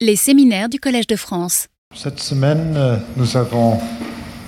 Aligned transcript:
Les 0.00 0.14
séminaires 0.14 0.68
du 0.68 0.78
Collège 0.78 1.08
de 1.08 1.16
France. 1.16 1.66
Cette 1.92 2.20
semaine, 2.20 2.74
euh, 2.76 2.98
nous 3.16 3.36
avons 3.36 3.80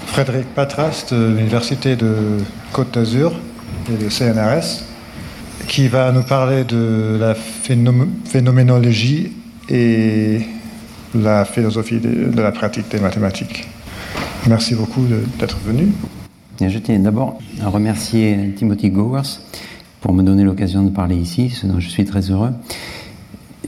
Frédéric 0.07 0.47
Patras 0.55 1.07
de 1.11 1.35
l'Université 1.37 1.97
de 1.97 2.39
Côte 2.73 2.95
d'Azur 2.95 3.33
et 3.93 3.97
de 4.01 4.09
CNRS 4.09 4.85
qui 5.67 5.89
va 5.89 6.13
nous 6.13 6.23
parler 6.23 6.63
de 6.63 7.17
la 7.19 7.35
phénoménologie 7.35 9.33
et 9.69 10.43
la 11.17 11.45
philosophie 11.45 11.99
de, 11.99 12.41
la 12.41 12.53
pratique 12.53 12.89
des 12.89 13.01
mathématiques. 13.01 13.67
Merci 14.47 14.77
beaucoup 14.77 15.05
d'être 15.37 15.59
venu. 15.67 15.89
je 16.61 16.79
tiens 16.79 17.01
d'abord 17.01 17.41
à 17.61 17.71
remercier 17.71 18.55
Timothy 18.57 18.91
Gowers 18.91 19.41
pour 20.01 20.13
me 20.13 20.23
donner 20.23 20.45
l'occasion 20.45 20.85
de 20.85 20.91
parler 20.91 21.17
ici, 21.17 21.51
ce 21.51 21.67
dont 21.67 21.81
je 21.81 21.89
suis 21.89 22.05
très 22.05 22.31
heureux. 22.31 22.53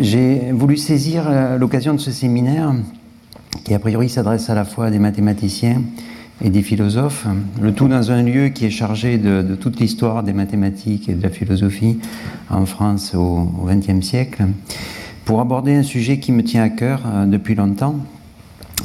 J'ai 0.00 0.52
voulu 0.52 0.78
saisir 0.78 1.24
euh, 1.26 1.58
l'occasion 1.58 1.92
de 1.92 1.98
ce 1.98 2.10
séminaire 2.10 2.74
qui 3.62 3.74
a 3.74 3.78
priori 3.78 4.08
s'adresse 4.08 4.48
à 4.48 4.54
la 4.54 4.64
fois 4.64 4.86
à 4.86 4.90
des 4.90 4.98
mathématiciens 4.98 5.82
et 6.42 6.48
des 6.48 6.62
philosophes, 6.62 7.26
le 7.60 7.72
tout 7.72 7.88
dans 7.88 8.10
un 8.10 8.22
lieu 8.22 8.48
qui 8.48 8.64
est 8.64 8.70
chargé 8.70 9.18
de, 9.18 9.54
toute 9.54 9.78
l'histoire 9.78 10.22
des 10.22 10.32
mathématiques 10.32 11.10
et 11.10 11.12
de 11.12 11.22
la 11.22 11.28
philosophie 11.28 11.98
en 12.48 12.64
France 12.64 13.14
au 13.14 13.46
XXe 13.66 14.04
siècle, 14.04 14.44
pour 15.26 15.40
aborder 15.40 15.74
un 15.74 15.82
sujet 15.82 16.18
qui 16.18 16.32
me 16.32 16.42
tient 16.42 16.62
à 16.62 16.70
cœur 16.70 17.02
euh, 17.06 17.26
depuis 17.26 17.54
longtemps, 17.54 17.96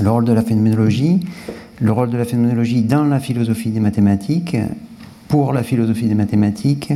le 0.02 0.12
rôle 0.12 0.26
de 0.26 0.34
la 0.34 0.42
phénoménologie, 0.42 1.22
le 1.80 1.92
rôle 1.94 2.10
de 2.10 2.18
la 2.18 2.26
phénoménologie 2.26 2.82
dans 2.82 3.06
la 3.06 3.22
philosophie 3.22 3.70
des 3.70 3.80
mathématiques, 3.80 4.58
pour 5.30 5.54
la 5.54 5.64
philosophie 5.64 6.08
des 6.08 6.16
mathématiques 6.16 6.92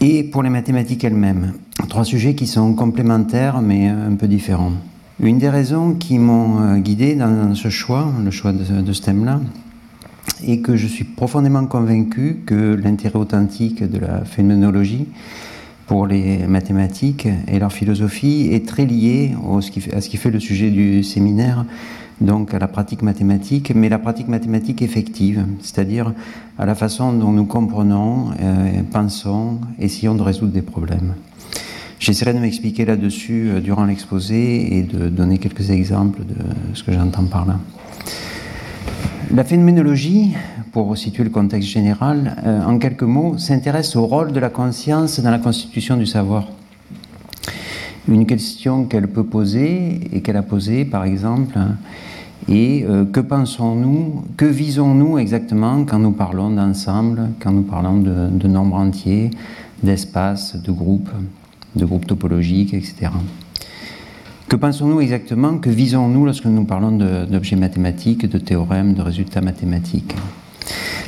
et 0.00 0.24
pour 0.24 0.42
les 0.42 0.50
mathématiques 0.50 1.04
elles-mêmes. 1.04 1.52
Trois 1.88 2.04
sujets 2.04 2.34
qui 2.34 2.46
sont 2.46 2.74
complémentaires 2.74 3.60
mais 3.60 3.88
un 3.88 4.14
peu 4.14 4.26
différents. 4.26 4.72
Une 5.22 5.38
des 5.38 5.50
raisons 5.50 5.94
qui 5.94 6.18
m'ont 6.18 6.62
euh, 6.62 6.76
guidé 6.78 7.14
dans 7.14 7.54
ce 7.54 7.68
choix, 7.68 8.10
le 8.24 8.30
choix 8.30 8.52
de, 8.52 8.92
ce 8.92 9.02
thème-là, 9.02 9.40
est 10.46 10.60
que 10.60 10.76
je 10.76 10.86
suis 10.86 11.04
profondément 11.04 11.66
convaincu 11.66 12.38
que 12.46 12.74
l'intérêt 12.74 13.18
authentique 13.18 13.82
de 13.82 13.98
la 13.98 14.24
phénoménologie 14.24 15.06
pour 15.86 16.06
les 16.06 16.46
mathématiques 16.46 17.28
et 17.48 17.58
leur 17.58 17.72
philosophie 17.72 18.48
est 18.52 18.66
très 18.66 18.86
lié 18.86 19.32
à 19.92 20.00
ce 20.00 20.08
qui 20.08 20.16
fait 20.16 20.30
le 20.30 20.40
sujet 20.40 20.70
du 20.70 21.02
séminaire, 21.02 21.66
donc 22.20 22.52
à 22.52 22.58
la 22.58 22.68
pratique 22.68 23.02
mathématique, 23.02 23.72
mais 23.74 23.88
la 23.88 23.98
pratique 23.98 24.28
mathématique 24.28 24.82
effective, 24.82 25.44
c'est-à-dire 25.60 26.12
à 26.58 26.66
la 26.66 26.74
façon 26.74 27.12
dont 27.12 27.32
nous 27.32 27.46
comprenons, 27.46 28.30
euh, 28.40 28.82
pensons, 28.90 29.58
essayons 29.78 30.14
de 30.14 30.22
résoudre 30.22 30.52
des 30.52 30.62
problèmes. 30.62 31.14
J'essaierai 31.98 32.32
de 32.34 32.38
m'expliquer 32.38 32.84
là-dessus 32.84 33.48
euh, 33.48 33.60
durant 33.60 33.84
l'exposé 33.84 34.76
et 34.76 34.82
de 34.82 35.08
donner 35.08 35.38
quelques 35.38 35.70
exemples 35.70 36.20
de 36.20 36.34
ce 36.74 36.82
que 36.82 36.92
j'entends 36.92 37.24
par 37.24 37.46
là. 37.46 37.58
La 39.32 39.44
phénoménologie, 39.44 40.34
pour 40.72 40.96
situer 40.98 41.24
le 41.24 41.30
contexte 41.30 41.68
général, 41.68 42.36
euh, 42.44 42.64
en 42.64 42.78
quelques 42.78 43.02
mots, 43.02 43.38
s'intéresse 43.38 43.96
au 43.96 44.04
rôle 44.06 44.32
de 44.32 44.40
la 44.40 44.50
conscience 44.50 45.20
dans 45.20 45.30
la 45.30 45.38
constitution 45.38 45.96
du 45.96 46.06
savoir. 46.06 46.48
Une 48.08 48.26
question 48.26 48.84
qu'elle 48.84 49.06
peut 49.06 49.24
poser 49.24 50.00
et 50.12 50.20
qu'elle 50.20 50.36
a 50.36 50.42
posée, 50.42 50.84
par 50.84 51.04
exemple, 51.04 51.58
et 52.48 52.84
euh, 52.88 53.04
que 53.04 53.20
pensons-nous, 53.20 54.24
que 54.36 54.44
visons-nous 54.44 55.18
exactement 55.18 55.84
quand 55.84 55.98
nous 55.98 56.12
parlons 56.12 56.50
d'ensemble, 56.50 57.28
quand 57.40 57.52
nous 57.52 57.62
parlons 57.62 57.98
de, 57.98 58.28
de 58.28 58.48
nombres 58.48 58.76
entiers, 58.76 59.30
d'espaces, 59.82 60.56
de 60.56 60.72
groupes, 60.72 61.10
de 61.76 61.84
groupes 61.84 62.06
topologiques, 62.06 62.74
etc. 62.74 63.10
Que 64.48 64.56
pensons-nous 64.56 65.00
exactement, 65.00 65.58
que 65.58 65.70
visons-nous 65.70 66.24
lorsque 66.24 66.46
nous 66.46 66.64
parlons 66.64 66.90
d'objets 66.90 67.54
mathématiques, 67.54 68.28
de 68.28 68.38
théorèmes, 68.38 68.94
de 68.94 69.02
résultats 69.02 69.40
mathématiques? 69.40 70.16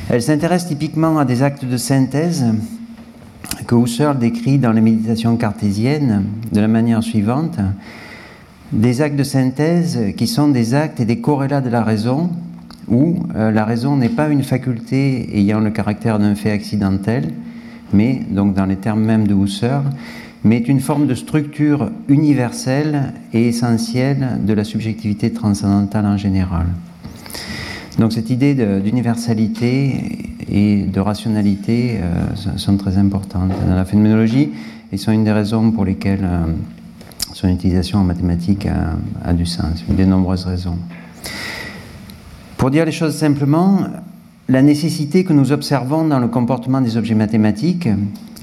Elle 0.09 0.21
s'intéresse 0.21 0.67
typiquement 0.67 1.17
à 1.17 1.25
des 1.25 1.43
actes 1.43 1.65
de 1.65 1.75
synthèse 1.75 2.45
que 3.67 3.75
Husserl 3.75 4.17
décrit 4.17 4.59
dans 4.59 4.71
les 4.71 4.81
méditations 4.81 5.35
cartésiennes 5.35 6.23
de 6.51 6.61
la 6.61 6.67
manière 6.67 7.03
suivante 7.03 7.59
des 8.73 9.01
actes 9.01 9.15
de 9.15 9.23
synthèse 9.23 9.99
qui 10.17 10.27
sont 10.27 10.49
des 10.49 10.73
actes 10.73 10.99
et 10.99 11.05
des 11.05 11.19
corrélats 11.19 11.61
de 11.61 11.69
la 11.69 11.83
raison, 11.83 12.29
où 12.87 13.15
euh, 13.35 13.51
la 13.51 13.65
raison 13.65 13.95
n'est 13.95 14.09
pas 14.09 14.29
une 14.29 14.43
faculté 14.43 15.37
ayant 15.37 15.59
le 15.59 15.69
caractère 15.69 16.19
d'un 16.19 16.35
fait 16.35 16.51
accidentel, 16.51 17.29
mais, 17.93 18.21
donc 18.29 18.55
dans 18.55 18.65
les 18.65 18.75
termes 18.75 19.03
mêmes 19.03 19.27
de 19.27 19.35
Husserl, 19.35 19.85
mais 20.43 20.57
est 20.57 20.67
une 20.67 20.81
forme 20.81 21.07
de 21.07 21.13
structure 21.13 21.91
universelle 22.09 23.13
et 23.31 23.47
essentielle 23.47 24.39
de 24.45 24.53
la 24.53 24.63
subjectivité 24.63 25.31
transcendantale 25.31 26.05
en 26.05 26.17
général. 26.17 26.65
Donc 27.99 28.11
cette 28.11 28.31
idée 28.31 28.55
d'universalité 28.81 30.33
et 30.51 30.83
de 30.83 30.99
rationalité 30.99 31.99
euh, 32.01 32.57
sont 32.57 32.75
très 32.77 32.97
importantes 32.97 33.51
dans 33.67 33.75
la 33.75 33.85
phénoménologie 33.85 34.49
et 34.91 34.97
sont 34.97 35.11
une 35.11 35.23
des 35.23 35.31
raisons 35.31 35.71
pour 35.71 35.85
lesquelles 35.85 36.23
euh, 36.23 36.45
son 37.43 37.49
utilisation 37.49 37.99
en 37.99 38.05
mathématiques 38.05 38.67
a, 39.25 39.33
du 39.33 39.45
sens, 39.45 39.83
une 39.89 39.95
des 39.95 40.05
nombreuses 40.05 40.45
raisons. 40.45 40.77
Pour 42.55 42.71
dire 42.71 42.85
les 42.85 42.93
choses 42.93 43.17
simplement, 43.17 43.79
la 44.47 44.61
nécessité 44.61 45.25
que 45.25 45.33
nous 45.33 45.51
observons 45.51 46.07
dans 46.07 46.19
le 46.19 46.29
comportement 46.29 46.79
des 46.79 46.95
objets 46.95 47.15
mathématiques, 47.15 47.89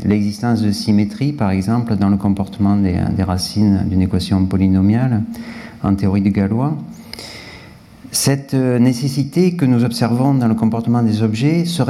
l'existence 0.05 0.61
de 0.61 0.71
symétrie 0.71 1.33
par 1.33 1.50
exemple 1.50 1.97
dans 1.97 2.11
le 2.11 2.19
comportement 2.19 2.77
des, 2.77 3.22
racines 3.22 3.87
d'une 3.88 4.03
équation 4.03 4.44
polynomiale 4.44 5.22
en 5.82 5.94
théorie 5.94 6.21
de 6.21 6.28
Galois, 6.28 6.77
cette 8.12 8.53
nécessité 8.53 9.56
que 9.56 9.65
nous 9.65 9.82
observons 9.82 10.34
dans 10.34 10.49
le 10.49 10.55
comportement 10.55 11.03
des 11.03 11.22
objets 11.22 11.65
se, 11.65 11.81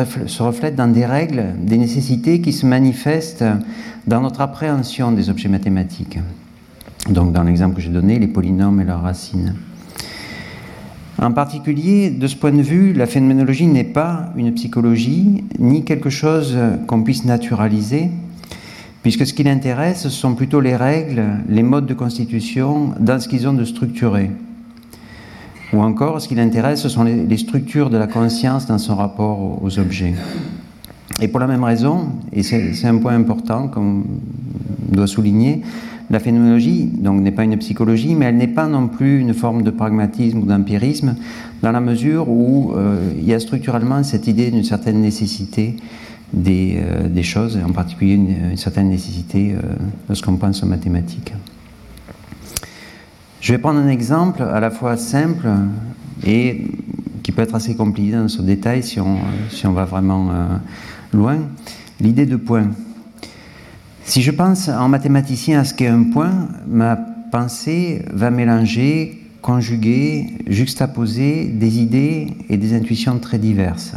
reflète 0.43 0.77
dans 0.77 0.93
des 0.93 1.07
règles, 1.07 1.55
des 1.61 1.79
nécessités 1.79 2.41
qui 2.41 2.53
se 2.53 2.67
manifestent 2.67 3.45
dans 4.07 4.21
notre 4.21 4.43
appréhension 4.43 5.11
des 5.11 5.29
objets 5.29 5.49
mathématiques. 5.49 6.19
Donc 7.09 7.33
dans 7.33 7.43
l'exemple 7.43 7.77
que 7.77 7.81
j'ai 7.81 7.91
donné, 7.91 8.19
les 8.19 8.29
polynômes 8.29 8.81
et 8.81 8.85
leurs 8.85 9.03
racines. 9.03 9.55
En 11.21 11.33
particulier, 11.33 12.11
de 12.11 12.27
ce 12.27 12.37
point 12.37 12.53
de 12.53 12.63
vue, 12.63 12.93
la 12.93 13.07
phénoménologie 13.07 13.67
n'est 13.67 13.85
pas 13.85 14.33
une 14.37 14.55
psychologie, 14.55 15.45
ni 15.59 15.85
quelque 15.85 16.09
chose 16.09 16.57
qu'on 16.87 17.03
puisse 17.03 17.25
naturaliser, 17.25 18.11
puisque 19.03 19.27
ce 19.27 19.35
qui 19.35 19.43
l'intéresse, 19.43 20.03
ce 20.03 20.09
sont 20.09 20.35
plutôt 20.35 20.61
les 20.61 20.77
règles, 20.77 21.25
les 21.49 21.63
modes 21.63 21.87
de 21.87 21.95
constitution, 21.95 22.95
dans 22.99 23.21
ce 23.21 23.29
qu'ils 23.29 23.47
ont 23.49 23.53
de 23.53 23.65
structuré. 23.65 24.31
Ou 25.73 25.83
encore, 25.83 26.21
ce 26.21 26.29
qui 26.29 26.35
l'intéresse, 26.35 26.81
ce 26.81 26.89
sont 26.89 27.05
les, 27.05 27.37
structures 27.37 27.91
de 27.91 27.97
la 27.97 28.07
conscience 28.07 28.67
dans 28.67 28.79
son 28.79 28.97
rapport 28.97 29.63
aux 29.63 29.79
objets. 29.79 30.15
Et 31.21 31.29
pour 31.29 31.39
la 31.39 31.47
même 31.47 31.65
raison, 31.65 32.09
et 32.33 32.43
c'est 32.43 32.87
un 32.87 32.97
point 32.97 33.15
important 33.15 33.69
qu'on 33.69 34.05
doit 34.89 35.07
souligner, 35.07 35.63
la 36.11 36.19
phénoménologie 36.19 36.91
donc 36.93 37.21
n'est 37.21 37.31
pas 37.31 37.45
une 37.45 37.57
psychologie, 37.57 38.15
mais 38.15 38.27
elle 38.27 38.37
n'est 38.37 38.49
pas 38.49 38.67
non 38.67 38.89
plus 38.89 39.21
une 39.21 39.33
forme 39.33 39.63
de 39.63 39.71
pragmatisme 39.71 40.39
ou 40.39 40.47
d'empirisme, 40.47 41.15
dans 41.63 41.71
la 41.71 41.81
mesure 41.81 42.29
où 42.29 42.73
euh, 42.73 43.13
il 43.17 43.25
y 43.25 43.33
a 43.33 43.39
structurellement 43.39 44.03
cette 44.03 44.27
idée 44.27 44.51
d'une 44.51 44.65
certaine 44.65 45.01
nécessité 45.01 45.77
des, 46.33 46.81
euh, 46.81 47.23
choses, 47.23 47.59
en 47.65 47.73
particulier 47.73 48.15
une, 48.15 48.57
certaine 48.57 48.89
nécessité 48.89 49.53
euh, 49.53 49.61
lorsqu'on 50.09 50.37
pense 50.37 50.63
aux 50.65 50.67
mathématiques. 50.67 51.33
Je 53.41 53.53
vais 53.53 53.59
prendre 53.59 53.79
un 53.79 53.89
exemple 53.89 54.43
à 54.43 54.61
la 54.61 54.71
fois 54.71 54.97
simple 54.97 55.49
et 56.27 56.67
qui 57.23 57.33
peut 57.33 57.43
être 57.43 57.55
assez 57.55 57.75
compliqué 57.75 58.13
dans 58.13 58.29
ce 58.29 58.43
détail 58.43 58.83
si 58.83 59.01
on, 59.01 59.73
va 59.73 59.85
vraiment 59.87 60.31
loin, 61.15 61.39
l'idée 62.01 62.27
de 62.27 62.37
point. 62.37 62.67
Si 64.05 64.23
je 64.23 64.31
pense 64.31 64.69
en 64.69 64.89
mathématicien 64.89 65.61
à 65.61 65.65
ce 65.65 65.75
qu'est 65.75 65.87
un 65.87 66.05
point, 66.05 66.49
ma 66.67 66.97
pensée 66.97 68.05
va 68.13 68.31
mélanger, 68.31 69.23
conjuguer, 69.41 70.27
juxtaposer 70.47 71.47
des 71.47 71.79
idées 71.79 72.29
et 72.49 72.57
des 72.57 72.75
intuitions 72.75 73.19
très 73.19 73.39
diverses. 73.39 73.95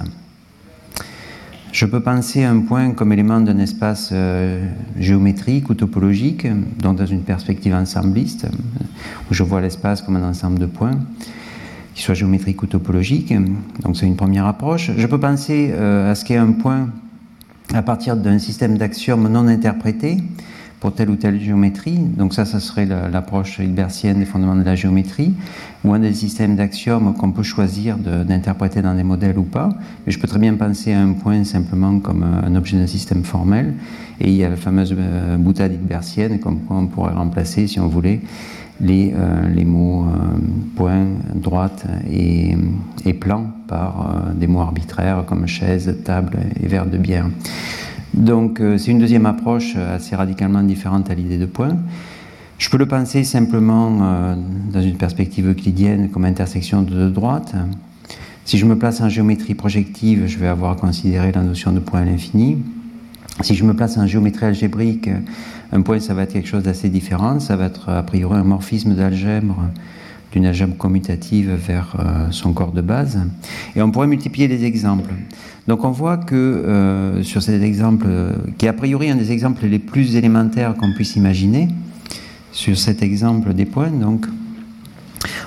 Je 1.71 1.87
peux 1.87 2.01
penser 2.01 2.43
un 2.43 2.59
point 2.59 2.91
comme 2.91 3.11
élément 3.11 3.41
d'un 3.41 3.57
espace 3.57 4.11
euh, 4.11 4.63
géométrique 4.99 5.71
ou 5.71 5.73
topologique, 5.73 6.45
donc 6.77 6.97
dans 6.97 7.05
une 7.07 7.23
perspective 7.23 7.73
ensembliste, 7.73 8.45
où 9.29 9.33
je 9.33 9.41
vois 9.41 9.59
l'espace 9.59 10.03
comme 10.03 10.15
un 10.15 10.29
ensemble 10.29 10.59
de 10.59 10.67
points, 10.67 10.99
qui 11.95 12.03
soit 12.03 12.13
géométrique 12.13 12.61
ou 12.61 12.67
topologique. 12.67 13.33
Donc 13.81 13.97
c'est 13.97 14.05
une 14.05 14.15
première 14.15 14.45
approche. 14.45 14.91
Je 14.95 15.07
peux 15.07 15.19
penser 15.19 15.71
euh, 15.73 16.11
à 16.11 16.15
ce 16.15 16.23
qu'est 16.23 16.37
un 16.37 16.51
point 16.51 16.89
à 17.73 17.81
partir 17.81 18.15
d'un 18.15 18.39
système 18.39 18.77
d'axiomes 18.77 19.27
non 19.27 19.47
interprétés 19.47 20.17
pour 20.79 20.93
telle 20.93 21.09
ou 21.09 21.15
telle 21.15 21.39
géométrie. 21.39 21.97
Donc 21.97 22.33
ça, 22.33 22.43
ça 22.43 22.59
serait 22.59 22.85
l'approche 22.85 23.59
hilbertienne 23.59 24.19
des 24.19 24.25
fondements 24.25 24.55
de 24.55 24.63
la 24.63 24.75
géométrie, 24.75 25.33
ou 25.85 25.93
un 25.93 25.99
des 25.99 26.13
systèmes 26.13 26.57
d'axiomes 26.57 27.13
qu'on 27.13 27.31
peut 27.31 27.41
choisir 27.41 27.97
d'interpréter 27.97 28.81
dans 28.81 28.93
des 28.93 29.03
modèles 29.03 29.37
ou 29.37 29.43
pas. 29.43 29.69
Mais 30.05 30.11
je 30.11 30.19
peux 30.19 30.27
très 30.27 30.39
bien 30.39 30.55
penser 30.55 30.91
à 30.91 30.99
un 30.99 31.13
point 31.13 31.45
simplement 31.45 31.99
comme 31.99 32.23
un 32.23 32.53
objet 32.55 32.77
d'un 32.77 32.87
système 32.87 33.23
formel. 33.23 33.75
Et 34.19 34.29
il 34.29 34.35
y 34.35 34.43
a 34.43 34.49
la 34.49 34.57
fameuse 34.57 34.93
euh, 34.97 35.37
boutade 35.37 35.71
hilbertienne 35.71 36.39
qu'on 36.39 36.87
pourrait 36.87 37.13
remplacer, 37.13 37.67
si 37.67 37.79
on 37.79 37.87
voulait, 37.87 38.19
les, 38.81 39.13
les 39.53 39.65
mots 39.65 40.05
point, 40.75 41.05
droite 41.35 41.85
et, 42.09 42.55
plan 43.13 43.47
par 43.67 44.25
des 44.35 44.47
mots 44.47 44.61
arbitraires 44.61 45.23
comme 45.25 45.47
chaise, 45.47 45.95
table 46.03 46.39
et 46.61 46.67
verre 46.67 46.85
de 46.85 46.97
bière. 46.97 47.27
Donc 48.13 48.61
c'est 48.77 48.91
une 48.91 48.99
deuxième 48.99 49.25
approche 49.25 49.75
assez 49.75 50.15
radicalement 50.15 50.63
différente 50.63 51.09
à 51.09 51.13
l'idée 51.13 51.37
de 51.37 51.45
point. 51.45 51.77
Je 52.63 52.69
peux 52.69 52.77
le 52.77 52.85
penser 52.85 53.25
simplement 53.25 53.99
euh, 54.01 54.35
dans 54.71 54.81
une 54.81 54.95
perspective 54.95 55.49
euclidienne 55.49 56.09
comme 56.09 56.23
intersection 56.23 56.81
de 56.81 56.91
deux 56.91 57.09
droites. 57.09 57.55
Si 58.45 58.57
je 58.57 58.65
me 58.65 58.77
place 58.77 59.01
en 59.01 59.09
géométrie 59.09 59.53
projective, 59.53 60.27
je 60.27 60.37
vais 60.37 60.47
avoir 60.47 60.71
à 60.71 60.75
considérer 60.75 61.33
la 61.33 61.41
notion 61.41 61.73
de 61.73 61.79
point 61.79 62.01
à 62.01 62.05
l'infini. 62.05 62.59
Si 63.41 63.55
je 63.55 63.65
me 63.65 63.73
place 63.73 63.97
en 63.97 64.07
géométrie 64.07 64.45
algébrique, 64.45 65.09
un 65.73 65.81
point, 65.81 65.99
ça 65.99 66.13
va 66.13 66.23
être 66.23 66.33
quelque 66.33 66.47
chose 66.47 66.63
d'assez 66.63 66.87
différent. 66.87 67.39
Ça 67.39 67.55
va 67.55 67.65
être 67.65 67.89
a 67.89 68.03
priori 68.03 68.37
un 68.37 68.43
morphisme 68.43 68.93
d'algèbre, 68.93 69.57
d'une 70.31 70.45
algèbre 70.45 70.77
commutative 70.77 71.51
vers 71.53 71.95
euh, 71.97 72.27
son 72.29 72.53
corps 72.53 72.71
de 72.71 72.81
base. 72.81 73.19
Et 73.75 73.81
on 73.81 73.89
pourrait 73.89 74.07
multiplier 74.07 74.47
les 74.47 74.65
exemples. 74.65 75.09
Donc 75.67 75.83
on 75.83 75.91
voit 75.91 76.17
que 76.17 76.35
euh, 76.35 77.23
sur 77.23 77.41
cet 77.41 77.63
exemple, 77.63 78.05
qui 78.59 78.67
est 78.67 78.69
a 78.69 78.73
priori 78.73 79.09
un 79.09 79.15
des 79.15 79.31
exemples 79.31 79.65
les 79.65 79.79
plus 79.79 80.15
élémentaires 80.15 80.75
qu'on 80.75 80.93
puisse 80.93 81.15
imaginer, 81.15 81.69
sur 82.51 82.77
cet 82.77 83.01
exemple 83.01 83.53
des 83.55 83.65
points, 83.65 83.89
donc, 83.89 84.27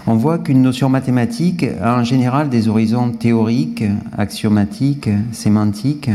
on 0.09 0.17
voit 0.17 0.39
qu'une 0.39 0.63
notion 0.63 0.89
mathématique 0.89 1.65
a 1.81 1.99
en 1.99 2.05
général 2.05 2.49
des 2.49 2.69
horizons 2.69 3.11
théoriques, 3.11 3.85
axiomatiques, 4.17 5.09
sémantiques, 5.33 6.11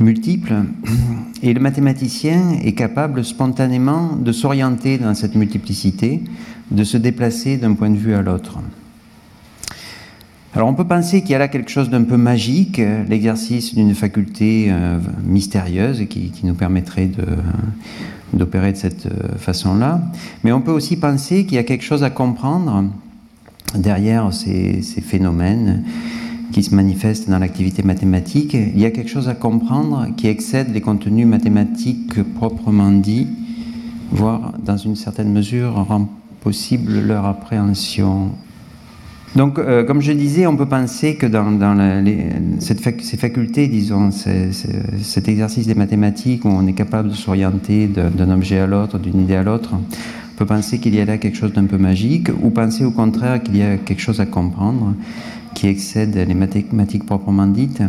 multiples, 0.00 0.54
et 1.42 1.52
le 1.52 1.60
mathématicien 1.60 2.52
est 2.62 2.72
capable 2.72 3.24
spontanément 3.24 4.16
de 4.16 4.32
s'orienter 4.32 4.98
dans 4.98 5.14
cette 5.14 5.34
multiplicité, 5.34 6.22
de 6.70 6.84
se 6.84 6.96
déplacer 6.96 7.56
d'un 7.56 7.74
point 7.74 7.90
de 7.90 7.96
vue 7.96 8.14
à 8.14 8.22
l'autre. 8.22 8.58
Alors 10.54 10.68
on 10.68 10.74
peut 10.74 10.86
penser 10.86 11.20
qu'il 11.20 11.30
y 11.30 11.34
a 11.34 11.38
là 11.38 11.48
quelque 11.48 11.70
chose 11.70 11.90
d'un 11.90 12.02
peu 12.02 12.16
magique, 12.16 12.80
l'exercice 13.08 13.74
d'une 13.74 13.94
faculté 13.94 14.68
euh, 14.70 14.98
mystérieuse 15.24 16.06
qui, 16.08 16.32
nous 16.42 16.54
permettrait 16.54 17.10
d'opérer 18.32 18.72
de 18.72 18.76
cette 18.76 19.06
euh, 19.06 19.36
façon-là. 19.36 20.00
Mais 20.42 20.52
on 20.52 20.60
peut 20.60 20.72
aussi 20.72 20.96
penser 20.96 21.44
qu'il 21.44 21.56
y 21.56 21.58
a 21.58 21.64
quelque 21.64 21.84
chose 21.84 22.02
à 22.02 22.10
comprendre 22.10 22.90
derrière 23.74 24.32
ces, 24.32 24.80
phénomènes 24.82 25.84
qui 26.52 26.62
se 26.62 26.74
manifestent 26.74 27.28
dans 27.28 27.38
l'activité 27.38 27.82
mathématique. 27.82 28.54
Il 28.54 28.78
y 28.78 28.84
a 28.84 28.90
quelque 28.90 29.10
chose 29.10 29.28
à 29.28 29.34
comprendre 29.34 30.08
qui 30.16 30.28
excède 30.28 30.72
les 30.72 30.80
contenus 30.80 31.26
mathématiques 31.26 32.22
proprement 32.34 32.90
dits, 32.90 33.28
voire 34.10 34.54
dans 34.64 34.76
une 34.76 34.96
certaine 34.96 35.32
mesure 35.32 35.74
rend 35.74 36.08
possible 36.40 37.00
leur 37.00 37.26
appréhension. 37.26 38.30
Donc, 39.36 39.58
euh, 39.58 39.84
comme 39.84 40.00
je 40.00 40.12
disais, 40.12 40.46
on 40.46 40.56
peut 40.56 40.66
penser 40.66 41.16
que 41.16 41.26
dans, 41.26 41.46
ces 42.60 42.74
facultés, 43.16 43.68
disons, 43.68 44.10
cet 44.10 45.28
exercice 45.28 45.66
des 45.66 45.74
mathématiques 45.74 46.44
où 46.44 46.48
on 46.48 46.66
est 46.66 46.72
capable 46.72 47.10
de 47.10 47.14
s'orienter 47.14 47.88
d'un 47.88 48.30
objet 48.30 48.58
à 48.58 48.66
l'autre, 48.66 48.98
d'une 48.98 49.20
idée 49.20 49.36
à 49.36 49.42
l'autre, 49.42 49.74
on 49.74 50.38
peut 50.38 50.46
penser 50.46 50.78
qu'il 50.78 50.94
y 50.94 51.00
a 51.00 51.04
là 51.04 51.18
quelque 51.18 51.36
chose 51.36 51.52
d'un 51.52 51.66
peu 51.66 51.78
magique, 51.78 52.30
ou 52.42 52.50
penser 52.50 52.84
au 52.84 52.90
contraire 52.90 53.42
qu'il 53.42 53.56
y 53.56 53.62
a 53.62 53.76
quelque 53.76 54.00
chose 54.00 54.20
à 54.20 54.26
comprendre 54.26 54.94
qui 55.58 55.66
excède 55.66 56.14
les 56.14 56.34
mathématiques 56.34 57.04
proprement 57.04 57.48
dites, 57.48 57.82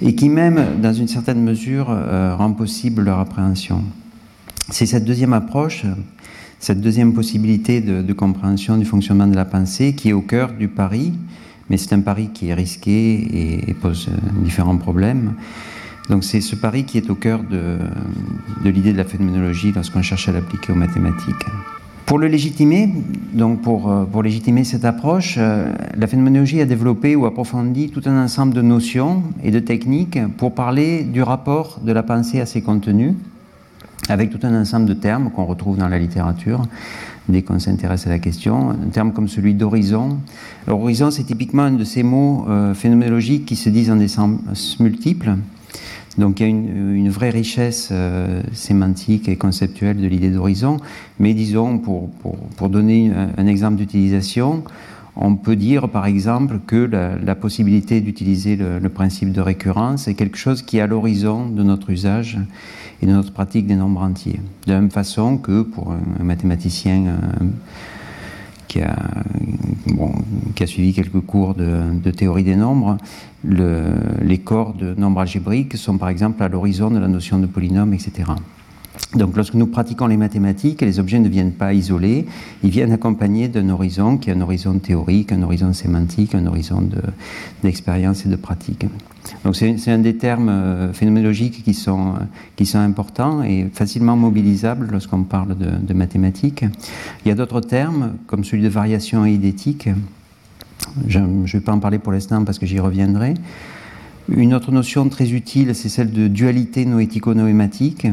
et 0.00 0.14
qui 0.14 0.30
même, 0.30 0.80
dans 0.80 0.94
une 0.94 1.06
certaine 1.06 1.42
mesure, 1.42 1.88
euh, 1.90 2.34
rend 2.34 2.52
possible 2.52 3.02
leur 3.02 3.18
appréhension. 3.18 3.84
C'est 4.70 4.86
cette 4.86 5.04
deuxième 5.04 5.34
approche 5.34 5.84
cette 6.64 6.80
deuxième 6.80 7.12
possibilité 7.12 7.82
de, 7.82 8.12
compréhension 8.14 8.78
du 8.78 8.86
fonctionnement 8.86 9.26
de 9.26 9.36
la 9.36 9.44
pensée 9.44 9.94
qui 9.94 10.08
est 10.08 10.12
au 10.14 10.22
cœur 10.22 10.52
du 10.52 10.68
pari, 10.68 11.12
mais 11.68 11.76
c'est 11.76 11.92
un 11.92 12.00
pari 12.00 12.30
qui 12.32 12.48
est 12.48 12.54
risqué 12.54 13.68
et, 13.68 13.74
pose 13.74 14.08
euh, 14.08 14.42
différents 14.42 14.78
problèmes. 14.78 15.34
Donc 16.08 16.24
c'est 16.24 16.40
ce 16.40 16.56
pari 16.56 16.84
qui 16.84 16.96
est 16.96 17.10
au 17.10 17.16
cœur 17.16 17.42
de, 17.42 17.76
l'idée 18.64 18.92
de 18.92 18.96
la 18.96 19.04
phénoménologie 19.04 19.72
lorsqu'on 19.72 20.00
cherche 20.00 20.26
à 20.30 20.32
l'appliquer 20.32 20.72
aux 20.72 20.76
mathématiques. 20.76 21.44
Pour 22.06 22.18
le 22.18 22.26
légitimer, 22.26 22.90
donc 23.32 23.62
pour, 23.62 23.90
euh, 23.90 24.22
légitimer 24.22 24.64
cette 24.64 24.84
approche, 24.84 25.36
euh, 25.38 25.72
la 25.96 26.06
phénoménologie 26.06 26.60
a 26.60 26.66
développé 26.66 27.16
ou 27.16 27.24
approfondi 27.24 27.88
tout 27.88 28.02
un 28.04 28.22
ensemble 28.22 28.52
de 28.52 28.60
notions 28.60 29.22
et 29.42 29.50
de 29.50 29.58
techniques 29.58 30.18
pour 30.36 30.54
parler 30.54 31.02
du 31.02 31.22
rapport 31.22 31.80
de 31.82 31.92
la 31.92 32.02
pensée 32.02 32.42
à 32.42 32.46
ses 32.46 32.60
contenus, 32.60 33.14
avec 34.10 34.28
tout 34.28 34.46
un 34.46 34.60
ensemble 34.60 34.84
de 34.84 34.92
termes 34.92 35.30
qu'on 35.30 35.46
retrouve 35.46 35.78
dans 35.78 35.88
la 35.88 35.98
littérature 35.98 36.66
dès 37.30 37.40
qu'on 37.40 37.58
s'intéresse 37.58 38.06
à 38.06 38.10
la 38.10 38.18
question. 38.18 38.70
Un 38.70 38.90
terme 38.92 39.12
comme 39.12 39.28
celui 39.28 39.54
d'horizon. 39.54 40.18
L'horizon, 40.66 41.10
c'est 41.10 41.24
typiquement 41.24 41.62
un 41.62 41.72
de 41.72 41.84
ces 41.84 42.02
mots 42.02 42.44
euh, 42.50 42.74
phénoménologiques 42.74 43.46
qui 43.46 43.56
se 43.56 43.70
disent 43.70 43.90
en 43.90 43.96
des 43.96 44.08
sens 44.08 44.78
multiples. 44.78 45.36
Donc 46.18 46.40
il 46.40 46.42
y 46.44 46.46
a 46.46 46.48
une, 46.48 47.08
vraie 47.08 47.30
richesse 47.30 47.88
euh, 47.90 48.42
sémantique 48.52 49.28
et 49.28 49.36
conceptuelle 49.36 50.00
de 50.00 50.06
l'idée 50.06 50.30
d'horizon. 50.30 50.78
Mais 51.18 51.34
disons, 51.34 51.78
pour, 51.78 52.08
pour, 52.56 52.68
donner 52.68 53.10
un, 53.36 53.46
exemple 53.46 53.76
d'utilisation, 53.76 54.64
on 55.16 55.36
peut 55.36 55.56
dire 55.56 55.88
par 55.88 56.06
exemple 56.06 56.60
que 56.66 56.88
la, 57.22 57.34
possibilité 57.34 58.00
d'utiliser 58.00 58.56
le, 58.56 58.88
principe 58.88 59.32
de 59.32 59.40
récurrence 59.40 60.08
est 60.08 60.14
quelque 60.14 60.38
chose 60.38 60.62
qui 60.62 60.78
est 60.78 60.80
à 60.80 60.86
l'horizon 60.86 61.48
de 61.48 61.62
notre 61.62 61.90
usage 61.90 62.38
et 63.02 63.06
de 63.06 63.12
notre 63.12 63.32
pratique 63.32 63.66
des 63.66 63.76
nombres 63.76 64.02
entiers. 64.02 64.40
De 64.66 64.72
la 64.72 64.80
même 64.80 64.90
façon 64.90 65.36
que 65.36 65.62
pour 65.62 65.92
un, 65.92 66.24
mathématicien 66.24 67.06
euh, 67.06 67.46
qui, 68.68 68.80
a, 68.80 68.96
qui, 70.54 70.62
a, 70.62 70.66
suivi 70.66 70.92
quelques 70.92 71.20
cours 71.20 71.54
de, 71.54 72.10
théorie 72.10 72.44
des 72.44 72.56
nombres, 72.56 72.96
les 73.44 74.38
corps 74.38 74.74
de 74.74 74.94
nombres 74.94 75.20
algébriques 75.20 75.76
sont 75.76 75.98
par 75.98 76.08
exemple 76.08 76.42
à 76.42 76.48
l'horizon 76.48 76.90
de 76.90 76.98
la 76.98 77.08
notion 77.08 77.38
de 77.38 77.46
polynôme, 77.46 77.94
etc. 77.94 78.24
Donc 79.14 79.36
lorsque 79.36 79.54
nous 79.54 79.66
pratiquons 79.66 80.06
les 80.06 80.16
mathématiques, 80.16 80.80
les 80.80 80.98
objets 80.98 81.20
ne 81.20 81.28
viennent 81.28 81.52
pas 81.52 81.72
isolés, 81.72 82.26
ils 82.62 82.70
viennent 82.70 82.92
accompagnés 82.92 83.48
d'un 83.48 83.68
horizon 83.68 84.18
qui 84.18 84.30
est 84.30 84.32
un 84.32 84.40
horizon 84.40 84.78
théorique, 84.78 85.30
un 85.32 85.42
horizon 85.42 85.72
sémantique, 85.72 86.34
un 86.34 86.46
horizon 86.46 86.88
d'expérience 87.62 88.26
et 88.26 88.28
de 88.28 88.36
pratique. 88.36 88.86
Donc 89.44 89.56
c'est 89.56 89.90
un 89.90 89.98
des 89.98 90.16
termes 90.16 90.48
euh, 90.48 90.92
phénoménologiques 90.92 91.62
qui 91.64 91.74
sont, 91.74 92.14
qui 92.56 92.66
sont 92.66 92.78
importants 92.78 93.42
et 93.42 93.68
facilement 93.72 94.16
mobilisables 94.16 94.88
lorsqu'on 94.90 95.22
parle 95.22 95.56
de, 95.56 95.94
mathématiques. 95.94 96.64
Il 97.24 97.28
y 97.28 97.30
a 97.30 97.34
d'autres 97.34 97.60
termes, 97.60 98.14
comme 98.26 98.44
celui 98.44 98.62
de 98.62 98.68
variation 98.68 99.24
eidétique. 99.24 99.88
Je 101.06 101.20
ne 101.20 101.46
vais 101.46 101.60
pas 101.60 101.72
en 101.72 101.78
parler 101.78 101.98
pour 101.98 102.12
l'instant 102.12 102.44
parce 102.44 102.58
que 102.58 102.66
j'y 102.66 102.80
reviendrai. 102.80 103.34
Une 104.28 104.54
autre 104.54 104.72
notion 104.72 105.08
très 105.08 105.32
utile, 105.32 105.74
c'est 105.74 105.88
celle 105.88 106.10
de 106.10 106.28
dualité 106.28 106.84
noético-noématique, 106.84 108.06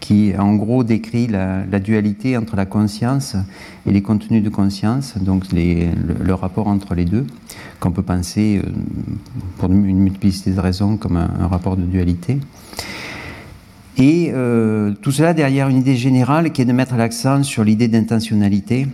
qui 0.00 0.32
en 0.36 0.54
gros 0.56 0.82
décrit 0.82 1.26
la, 1.26 1.64
dualité 1.78 2.36
entre 2.36 2.56
la 2.56 2.66
conscience 2.66 3.36
et 3.86 3.92
les 3.92 4.02
contenus 4.02 4.42
de 4.42 4.48
conscience, 4.48 5.14
donc 5.18 5.44
le, 5.52 6.32
rapport 6.32 6.66
entre 6.66 6.94
les 6.94 7.04
deux, 7.04 7.26
qu'on 7.78 7.92
peut 7.92 8.02
penser 8.02 8.62
euh, 8.64 8.70
pour 9.58 9.70
une 9.70 9.98
multiplicité 9.98 10.50
de 10.52 10.60
raisons 10.60 10.96
comme 10.96 11.16
un, 11.16 11.46
rapport 11.46 11.76
de 11.76 11.82
dualité. 11.82 12.38
Et 13.98 14.30
euh, 14.32 14.92
tout 15.02 15.12
cela 15.12 15.34
derrière 15.34 15.68
une 15.68 15.76
idée 15.76 15.96
générale 15.96 16.52
qui 16.52 16.62
est 16.62 16.64
de 16.64 16.72
mettre 16.72 16.96
l'accent 16.96 17.42
sur 17.42 17.64
l'idée 17.64 17.88
d'intentionnalité, 17.88 18.86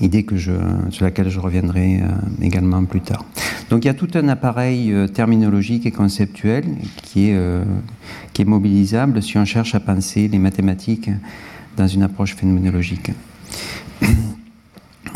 idée 0.00 0.24
que 0.24 0.36
je, 0.36 0.52
sur 0.90 1.04
laquelle 1.04 1.28
je 1.28 1.40
reviendrai 1.40 2.00
euh, 2.00 2.08
également 2.42 2.84
plus 2.84 3.00
tard. 3.00 3.24
Donc 3.70 3.84
il 3.84 3.88
y 3.88 3.90
a 3.90 3.94
tout 3.94 4.08
un 4.14 4.28
appareil 4.28 4.92
euh, 4.92 5.06
terminologique 5.06 5.86
et 5.86 5.90
conceptuel 5.90 6.64
qui 7.02 7.30
est, 7.30 7.34
euh, 7.34 7.64
qui 8.32 8.42
est 8.42 8.44
mobilisable 8.44 9.22
si 9.22 9.38
on 9.38 9.44
cherche 9.44 9.74
à 9.74 9.80
penser 9.80 10.28
les 10.28 10.38
mathématiques 10.38 11.10
dans 11.76 11.86
une 11.86 12.02
approche 12.02 12.34
phénoménologique. 12.34 13.10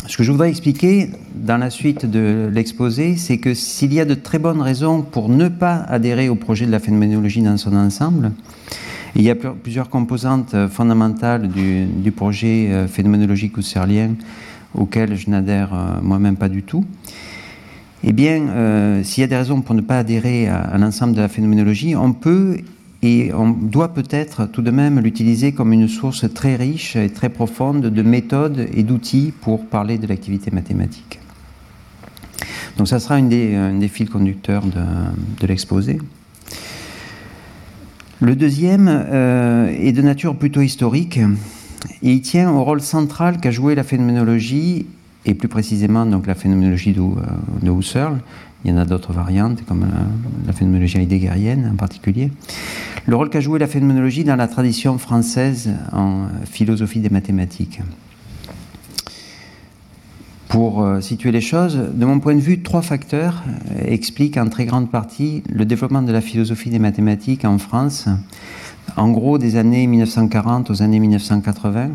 Ce 0.06 0.16
que 0.16 0.22
je 0.22 0.32
voudrais 0.32 0.48
expliquer 0.48 1.10
dans 1.34 1.58
la 1.58 1.68
suite 1.68 2.06
de 2.06 2.48
l'exposé, 2.52 3.16
c'est 3.16 3.38
que 3.38 3.52
s'il 3.52 3.92
y 3.92 4.00
a 4.00 4.06
de 4.06 4.14
très 4.14 4.38
bonnes 4.38 4.62
raisons 4.62 5.02
pour 5.02 5.28
ne 5.28 5.48
pas 5.48 5.74
adhérer 5.74 6.30
au 6.30 6.34
projet 6.34 6.64
de 6.64 6.70
la 6.70 6.80
phénoménologie 6.80 7.42
dans 7.42 7.58
son 7.58 7.76
ensemble, 7.76 8.32
il 9.14 9.22
y 9.22 9.30
a 9.30 9.34
plusieurs 9.34 9.90
composantes 9.90 10.54
fondamentales 10.68 11.48
du, 11.48 11.84
du 11.84 12.10
projet 12.10 12.86
phénoménologique 12.88 13.56
husserlien 13.58 14.12
auquel 14.74 15.16
je 15.16 15.30
n'adhère 15.30 16.00
moi-même 16.02 16.36
pas 16.36 16.48
du 16.48 16.62
tout. 16.62 16.84
Eh 18.04 18.12
bien, 18.12 18.48
euh, 18.48 19.02
s'il 19.02 19.22
y 19.22 19.24
a 19.24 19.26
des 19.26 19.36
raisons 19.36 19.60
pour 19.60 19.74
ne 19.74 19.80
pas 19.80 19.98
adhérer 19.98 20.48
à, 20.48 20.78
l'ensemble 20.78 21.14
de 21.14 21.20
la 21.20 21.28
phénoménologie, 21.28 21.96
on 21.96 22.12
peut 22.12 22.58
et 23.02 23.32
on 23.32 23.50
doit 23.50 23.94
peut-être 23.94 24.46
tout 24.46 24.62
de 24.62 24.70
même 24.70 25.00
l'utiliser 25.00 25.52
comme 25.52 25.72
une 25.72 25.88
source 25.88 26.32
très 26.32 26.56
riche 26.56 26.96
et 26.96 27.10
très 27.10 27.28
profonde 27.28 27.86
de 27.86 28.02
méthodes 28.02 28.68
et 28.72 28.82
d'outils 28.82 29.32
pour 29.40 29.66
parler 29.66 29.98
de 29.98 30.06
l'activité 30.06 30.50
mathématique. 30.50 31.20
Donc 32.76 32.88
ça 32.88 32.98
sera 33.00 33.16
un 33.16 33.22
des, 33.22 33.88
fils 33.88 34.08
conducteurs 34.08 34.64
de, 34.66 35.46
l'exposé. 35.46 35.98
Le 38.20 38.34
deuxième 38.34 38.88
euh, 38.88 39.68
est 39.68 39.92
de 39.92 40.02
nature 40.02 40.36
plutôt 40.36 40.60
historique 40.60 41.20
Et 42.02 42.12
il 42.12 42.20
tient 42.20 42.50
au 42.50 42.62
rôle 42.62 42.80
central 42.80 43.40
qu'a 43.40 43.50
joué 43.50 43.74
la 43.74 43.82
phénoménologie, 43.82 44.86
et 45.26 45.34
plus 45.34 45.48
précisément 45.48 46.06
donc 46.06 46.26
la 46.26 46.34
phénoménologie 46.34 46.92
de, 46.92 47.02
de 47.62 47.70
Husserl. 47.70 48.18
Il 48.64 48.70
y 48.70 48.74
en 48.74 48.78
a 48.78 48.84
d'autres 48.84 49.12
variantes, 49.12 49.64
comme 49.66 49.86
la, 50.46 50.52
phénoménologie 50.52 50.98
heideggerienne 50.98 51.70
en 51.72 51.76
particulier. 51.76 52.30
Le 53.06 53.14
rôle 53.14 53.30
qu'a 53.30 53.40
joué 53.40 53.58
la 53.58 53.68
phénoménologie 53.68 54.24
dans 54.24 54.36
la 54.36 54.48
tradition 54.48 54.98
française 54.98 55.70
en 55.92 56.26
philosophie 56.44 56.98
des 56.98 57.10
mathématiques. 57.10 57.80
Pour 60.48 60.82
euh, 60.82 61.00
situer 61.00 61.30
les 61.30 61.42
choses, 61.42 61.76
de 61.76 62.04
mon 62.06 62.20
point 62.20 62.34
de 62.34 62.40
vue, 62.40 62.62
trois 62.62 62.80
facteurs 62.80 63.44
euh, 63.46 63.84
expliquent 63.86 64.38
en 64.38 64.48
très 64.48 64.64
grande 64.64 64.90
partie 64.90 65.42
le 65.52 65.66
développement 65.66 66.02
de 66.02 66.10
la 66.10 66.22
philosophie 66.22 66.70
des 66.70 66.78
mathématiques 66.78 67.44
en 67.44 67.58
France, 67.58 68.08
en 68.98 69.10
gros 69.10 69.38
des 69.38 69.56
années 69.56 69.86
1940 69.86 70.70
aux 70.70 70.82
années 70.82 70.98
1980, 70.98 71.90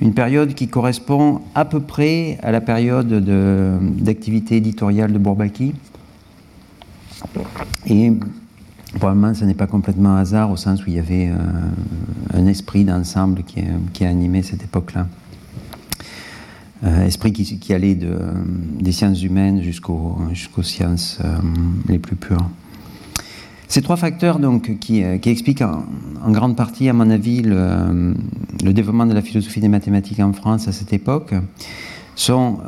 une 0.00 0.14
période 0.14 0.54
qui 0.54 0.68
correspond 0.68 1.42
à 1.54 1.64
peu 1.64 1.80
près 1.80 2.38
à 2.42 2.50
la 2.50 2.60
période 2.60 3.08
d'activité 4.02 4.56
éditoriale 4.56 5.12
de 5.12 5.18
Bourbaki. 5.18 5.74
Et 7.86 8.12
probablement 8.98 9.34
ce 9.34 9.44
n'est 9.44 9.54
pas 9.54 9.66
complètement 9.66 10.16
hasard 10.16 10.50
au 10.50 10.56
sens 10.56 10.84
où 10.84 10.88
il 10.88 10.94
y 10.94 10.98
avait 10.98 11.28
euh, 11.28 11.36
un 12.34 12.46
esprit 12.46 12.84
d'ensemble 12.84 13.42
qui, 13.42 14.04
a 14.04 14.08
animé 14.08 14.42
cette 14.42 14.64
époque-là. 14.64 15.06
Euh, 16.84 17.06
esprit 17.06 17.32
qui, 17.32 17.74
allait 17.74 17.94
de, 17.94 18.18
des 18.80 18.92
sciences 18.92 19.22
humaines 19.22 19.62
jusqu'aux 19.62 20.18
sciences 20.62 21.18
euh, 21.24 21.36
les 21.88 21.98
plus 21.98 22.16
pures. 22.16 22.48
Ces 23.68 23.82
trois 23.82 23.96
facteurs 23.96 24.38
donc, 24.38 24.78
qui, 24.78 25.02
euh, 25.02 25.18
expliquent 25.24 25.62
en, 25.62 26.30
grande 26.30 26.56
partie, 26.56 26.88
à 26.88 26.92
mon 26.92 27.10
avis, 27.10 27.42
le, 27.42 28.14
développement 28.72 29.06
de 29.06 29.14
la 29.14 29.22
philosophie 29.22 29.60
des 29.60 29.68
mathématiques 29.68 30.20
en 30.20 30.32
France 30.32 30.68
à 30.68 30.72
cette 30.72 30.92
époque 30.92 31.34
sont 32.14 32.60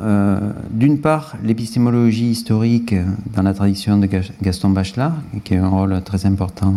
d'une 0.69 0.99
part 0.99 1.35
l'épistémologie 1.43 2.27
historique 2.27 2.93
dans 3.35 3.41
la 3.41 3.55
tradition 3.55 3.97
de 3.97 4.07
Gaston 4.43 4.69
Bachelard, 4.69 5.15
qui 5.43 5.55
a 5.55 5.65
un 5.65 5.67
rôle 5.67 5.99
très 6.03 6.27
important 6.27 6.73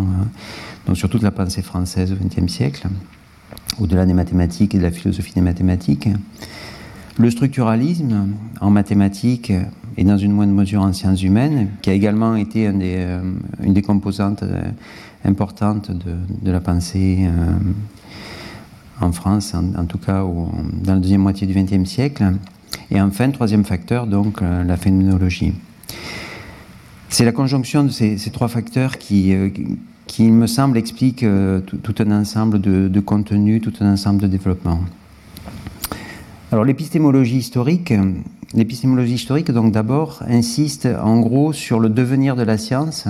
donc 0.86 0.96
sur 0.96 1.08
toute 1.08 1.22
la 1.22 1.30
pensée 1.30 1.62
française 1.62 2.12
au 2.12 2.16
XXe 2.16 2.50
siècle, 2.50 2.88
au-delà 3.78 4.06
des 4.06 4.14
mathématiques 4.14 4.74
et 4.74 4.78
de 4.78 4.82
la 4.82 4.90
philosophie 4.90 5.34
des 5.34 5.40
mathématiques. 5.40 6.08
Le 7.18 7.30
structuralisme 7.30 8.28
en 8.60 8.70
mathématiques 8.70 9.52
et 9.96 10.04
dans 10.04 10.16
une 10.16 10.32
moindre 10.32 10.52
mesure 10.52 10.82
en 10.82 10.92
sciences 10.92 11.22
humaines, 11.22 11.68
qui 11.82 11.90
a 11.90 11.92
également 11.92 12.36
été 12.36 12.66
euh, 12.66 13.20
une 13.62 13.74
des 13.74 13.82
composantes 13.82 14.42
euh, 14.42 14.62
importantes 15.24 15.90
de, 15.90 16.50
la 16.50 16.60
pensée 16.60 17.18
euh, 17.20 17.52
en 19.00 19.12
France, 19.12 19.54
en, 19.54 19.84
tout 19.84 19.98
cas 19.98 20.22
dans 20.22 20.94
la 20.94 21.00
deuxième 21.00 21.20
moitié 21.20 21.46
du 21.46 21.54
XXe 21.54 21.88
siècle. 21.88 22.32
Et 22.90 23.00
enfin, 23.00 23.30
troisième 23.30 23.64
facteur, 23.64 24.06
donc 24.06 24.40
la 24.40 24.76
phénoménologie. 24.76 25.54
C'est 27.08 27.24
la 27.24 27.32
conjonction 27.32 27.84
de 27.84 27.88
ces, 27.90 28.16
trois 28.32 28.48
facteurs 28.48 28.98
qui, 28.98 29.34
il 30.18 30.32
me 30.32 30.46
semble, 30.46 30.76
explique 30.78 31.24
tout, 31.66 31.94
un 31.98 32.20
ensemble 32.20 32.60
de, 32.60 33.00
contenus, 33.00 33.62
tout 33.62 33.72
un 33.80 33.92
ensemble 33.92 34.22
de 34.22 34.26
développement. 34.28 34.80
L'épistémologie 36.52 37.38
historique, 37.38 37.94
l'épistémologie 38.52 39.14
historique 39.14 39.50
donc 39.50 39.72
d'abord 39.72 40.22
insiste 40.28 40.86
en 41.02 41.18
gros 41.18 41.54
sur 41.54 41.80
le 41.80 41.88
devenir 41.88 42.36
de 42.36 42.42
la 42.42 42.58
science, 42.58 43.06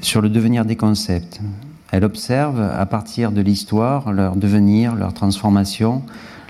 sur 0.00 0.22
le 0.22 0.30
devenir 0.30 0.64
des 0.64 0.74
concepts. 0.74 1.42
Elle 1.92 2.02
observe 2.02 2.62
à 2.62 2.86
partir 2.86 3.30
de 3.30 3.42
l'histoire 3.42 4.10
leur 4.10 4.36
devenir, 4.36 4.94
leur 4.94 5.12
transformation, 5.12 6.02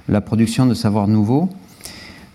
la 0.08 0.20
production 0.20 0.66
de 0.66 0.74
savoirs 0.74 1.08
nouveaux, 1.08 1.50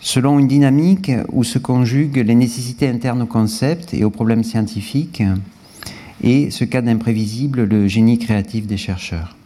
selon 0.01 0.37
une 0.37 0.49
dynamique 0.49 1.09
où 1.31 1.45
se 1.45 1.57
conjuguent 1.57 2.25
les 2.25 2.35
nécessités 2.35 2.89
internes 2.89 3.21
aux 3.21 3.25
concepts 3.25 3.93
et 3.93 4.03
aux 4.03 4.09
problèmes 4.09 4.43
scientifiques, 4.43 5.23
et 6.21 6.51
ce 6.51 6.65
cas 6.65 6.81
d'imprévisible, 6.81 7.63
le 7.63 7.87
génie 7.87 8.19
créatif 8.19 8.67
des 8.67 8.77
chercheurs. 8.77 9.37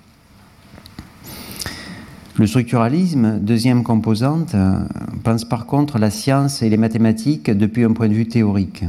Le 2.38 2.48
structuralisme, 2.48 3.40
deuxième 3.40 3.84
composante, 3.84 4.56
euh, 4.56 4.78
pense 5.24 5.46
par 5.46 5.66
contre 5.66 6.00
la 6.00 6.10
science 6.10 6.62
et 6.62 6.70
les 6.70 6.76
mathématiques 6.76 7.50
depuis 7.50 7.86
un 7.86 7.94
point 7.94 8.10
de 8.10 8.14
vue 8.14 8.28
théorique. 8.28 8.84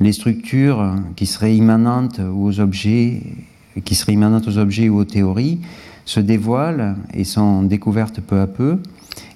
Les 0.00 0.12
structures 0.12 0.94
qui 1.16 1.26
seraient 1.26 1.56
immanentes 1.56 2.20
aux 2.20 2.60
objets, 2.60 3.22
qui 3.84 3.96
seraient 3.96 4.12
immanentes 4.12 4.46
aux 4.46 4.58
objets 4.58 4.88
ou 4.88 4.98
aux 4.98 5.04
théories, 5.04 5.58
se 6.04 6.20
dévoilent 6.20 6.94
et 7.12 7.24
sont 7.24 7.64
découvertes 7.64 8.20
peu 8.20 8.38
à 8.38 8.46
peu, 8.46 8.78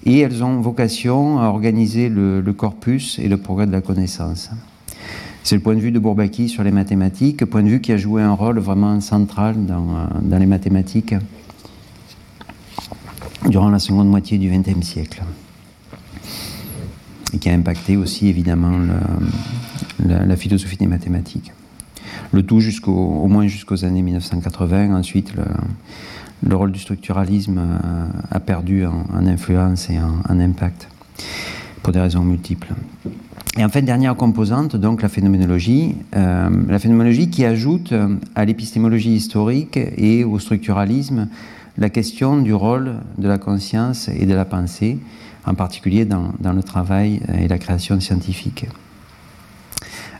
et 0.07 0.21
elles 0.21 0.45
ont 0.45 0.61
vocation 0.61 1.41
à 1.41 1.47
organiser 1.47 2.09
le, 2.09 2.41
corpus 2.57 3.19
et 3.19 3.27
le 3.27 3.37
progrès 3.37 3.67
de 3.67 3.73
la 3.73 3.81
connaissance. 3.81 4.49
C'est 5.43 5.57
le 5.57 5.61
point 5.61 5.75
de 5.75 5.81
vue 5.81 5.91
de 5.91 5.99
Bourbaki 5.99 6.49
sur 6.49 6.63
les 6.63 6.71
mathématiques, 6.71 7.45
point 7.47 7.65
de 7.65 7.69
vue 7.69 7.81
qui 7.81 7.91
a 7.91 7.97
joué 7.97 8.23
un 8.23 8.35
rôle 8.35 8.61
vraiment 8.61 9.01
central 9.01 9.67
dans, 9.67 10.07
dans 10.23 10.39
les 10.39 10.47
mathématiques 10.47 11.17
durant 13.49 13.71
la 13.71 13.79
seconde 13.79 14.09
moitié 14.09 14.39
du 14.39 14.51
XXe 14.51 14.87
siècle. 14.87 15.23
Et 17.35 17.39
qui 17.39 17.49
a 17.49 17.55
impacté 17.55 17.97
aussi 17.97 18.29
évidemment 18.29 18.73
la, 20.05 20.37
philosophie 20.37 20.77
des 20.77 20.87
mathématiques. 20.87 21.53
Le 22.33 22.43
tout 22.43 22.61
jusqu'au, 22.61 22.93
au 22.93 23.29
moins 23.29 23.47
jusqu'aux 23.47 23.85
années 23.85 24.03
1980. 24.03 24.95
Ensuite, 24.95 25.33
le, 25.35 26.57
rôle 26.57 26.73
du 26.73 26.79
structuralisme 26.79 27.59
euh, 27.59 28.07
a, 28.31 28.41
perdu 28.41 28.85
en, 28.87 29.27
influence 29.27 29.89
et 29.91 29.99
en, 29.99 30.41
impact 30.41 30.89
pour 31.83 31.93
des 31.93 32.01
raisons 32.01 32.23
multiples. 32.23 32.73
Et 33.57 33.65
en 33.65 33.69
fait, 33.69 33.83
dernière 33.83 34.17
composante, 34.17 34.77
donc 34.77 35.03
la 35.03 35.09
phénoménologie. 35.09 35.95
Euh, 36.17 36.49
la 36.69 36.79
phénoménologie 36.79 37.29
qui 37.29 37.45
ajoute 37.45 37.95
à 38.35 38.45
l'épistémologie 38.45 39.13
historique 39.13 39.79
et 39.97 40.25
au 40.25 40.39
structuralisme 40.39 41.29
la 41.79 41.91
question 41.91 42.37
du 42.37 42.55
rôle 42.55 42.95
de 43.19 43.29
la 43.29 43.39
conscience 43.39 44.09
et 44.09 44.27
de 44.27 44.35
la 44.35 44.45
pensée, 44.45 44.99
en 45.47 45.55
particulier 45.55 46.05
dans, 46.05 46.33
le 46.41 46.63
travail 46.63 47.21
et 47.39 47.49
la 47.49 47.59
création 47.59 47.99
scientifique. 48.01 48.67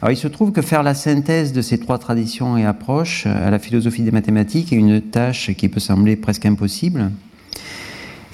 Alors, 0.01 0.11
il 0.11 0.17
se 0.17 0.27
trouve 0.27 0.51
que 0.51 0.63
faire 0.63 0.83
la 0.83 0.95
synthèse 0.95 1.53
de 1.53 1.63
ces 1.63 1.79
trois 1.79 1.99
traditions 1.99 2.57
et 2.57 2.65
approches 2.65 3.27
à 3.27 3.51
la 3.51 3.61
philosophie 3.61 4.03
des 4.03 4.11
mathématiques 4.11 4.73
est 4.73 4.77
une 4.77 5.01
tâche 5.01 5.53
qui 5.57 5.69
peut 5.69 5.79
sembler 5.79 6.17
presque 6.17 6.45
impossible. 6.45 7.13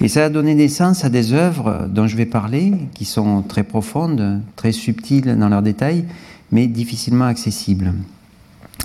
Et 0.01 0.07
ça 0.07 0.25
a 0.25 0.29
donné 0.29 0.55
naissance 0.55 1.03
à 1.05 1.09
des 1.09 1.33
œuvres 1.33 1.87
dont 1.89 2.07
je 2.07 2.15
vais 2.15 2.25
parler, 2.25 2.73
qui 2.93 3.05
sont 3.05 3.43
très 3.43 3.63
profondes, 3.63 4.41
très 4.55 4.71
subtiles 4.71 5.37
dans 5.37 5.49
leurs 5.49 5.61
détails, 5.61 6.05
mais 6.51 6.67
difficilement 6.67 7.25
accessibles. 7.25 7.93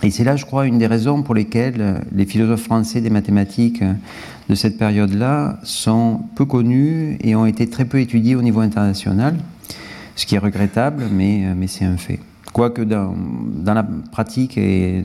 Et 0.05 0.11
c'est 0.11 0.23
là, 0.23 0.37
je 0.37 0.45
crois, 0.45 0.67
une 0.67 0.77
des 0.77 0.87
raisons 0.87 1.23
pour 1.23 1.35
lesquelles 1.35 2.03
les 2.15 2.27
philosophes 2.27 2.65
français 2.65 3.01
des 3.01 3.09
mathématiques 3.09 3.83
de 4.51 4.55
cette 4.55 4.77
période-là 4.77 5.59
sont 5.63 6.21
peu 6.37 6.45
connus 6.45 7.17
et 7.23 7.35
ont 7.35 7.47
été 7.47 7.71
très 7.71 7.87
peu 7.87 7.99
étudiés 8.01 8.37
au 8.37 8.43
niveau 8.43 8.61
international, 8.61 9.35
ce 10.15 10.27
qui 10.27 10.35
est 10.35 10.39
regrettable, 10.39 11.05
mais, 11.11 11.55
mais 11.57 11.69
c'est 11.69 11.87
un 11.87 11.97
fait. 11.97 12.21
Quoique 12.53 12.83
dans, 12.83 13.15
la 13.65 13.83
pratique, 14.13 14.59
et 14.59 15.03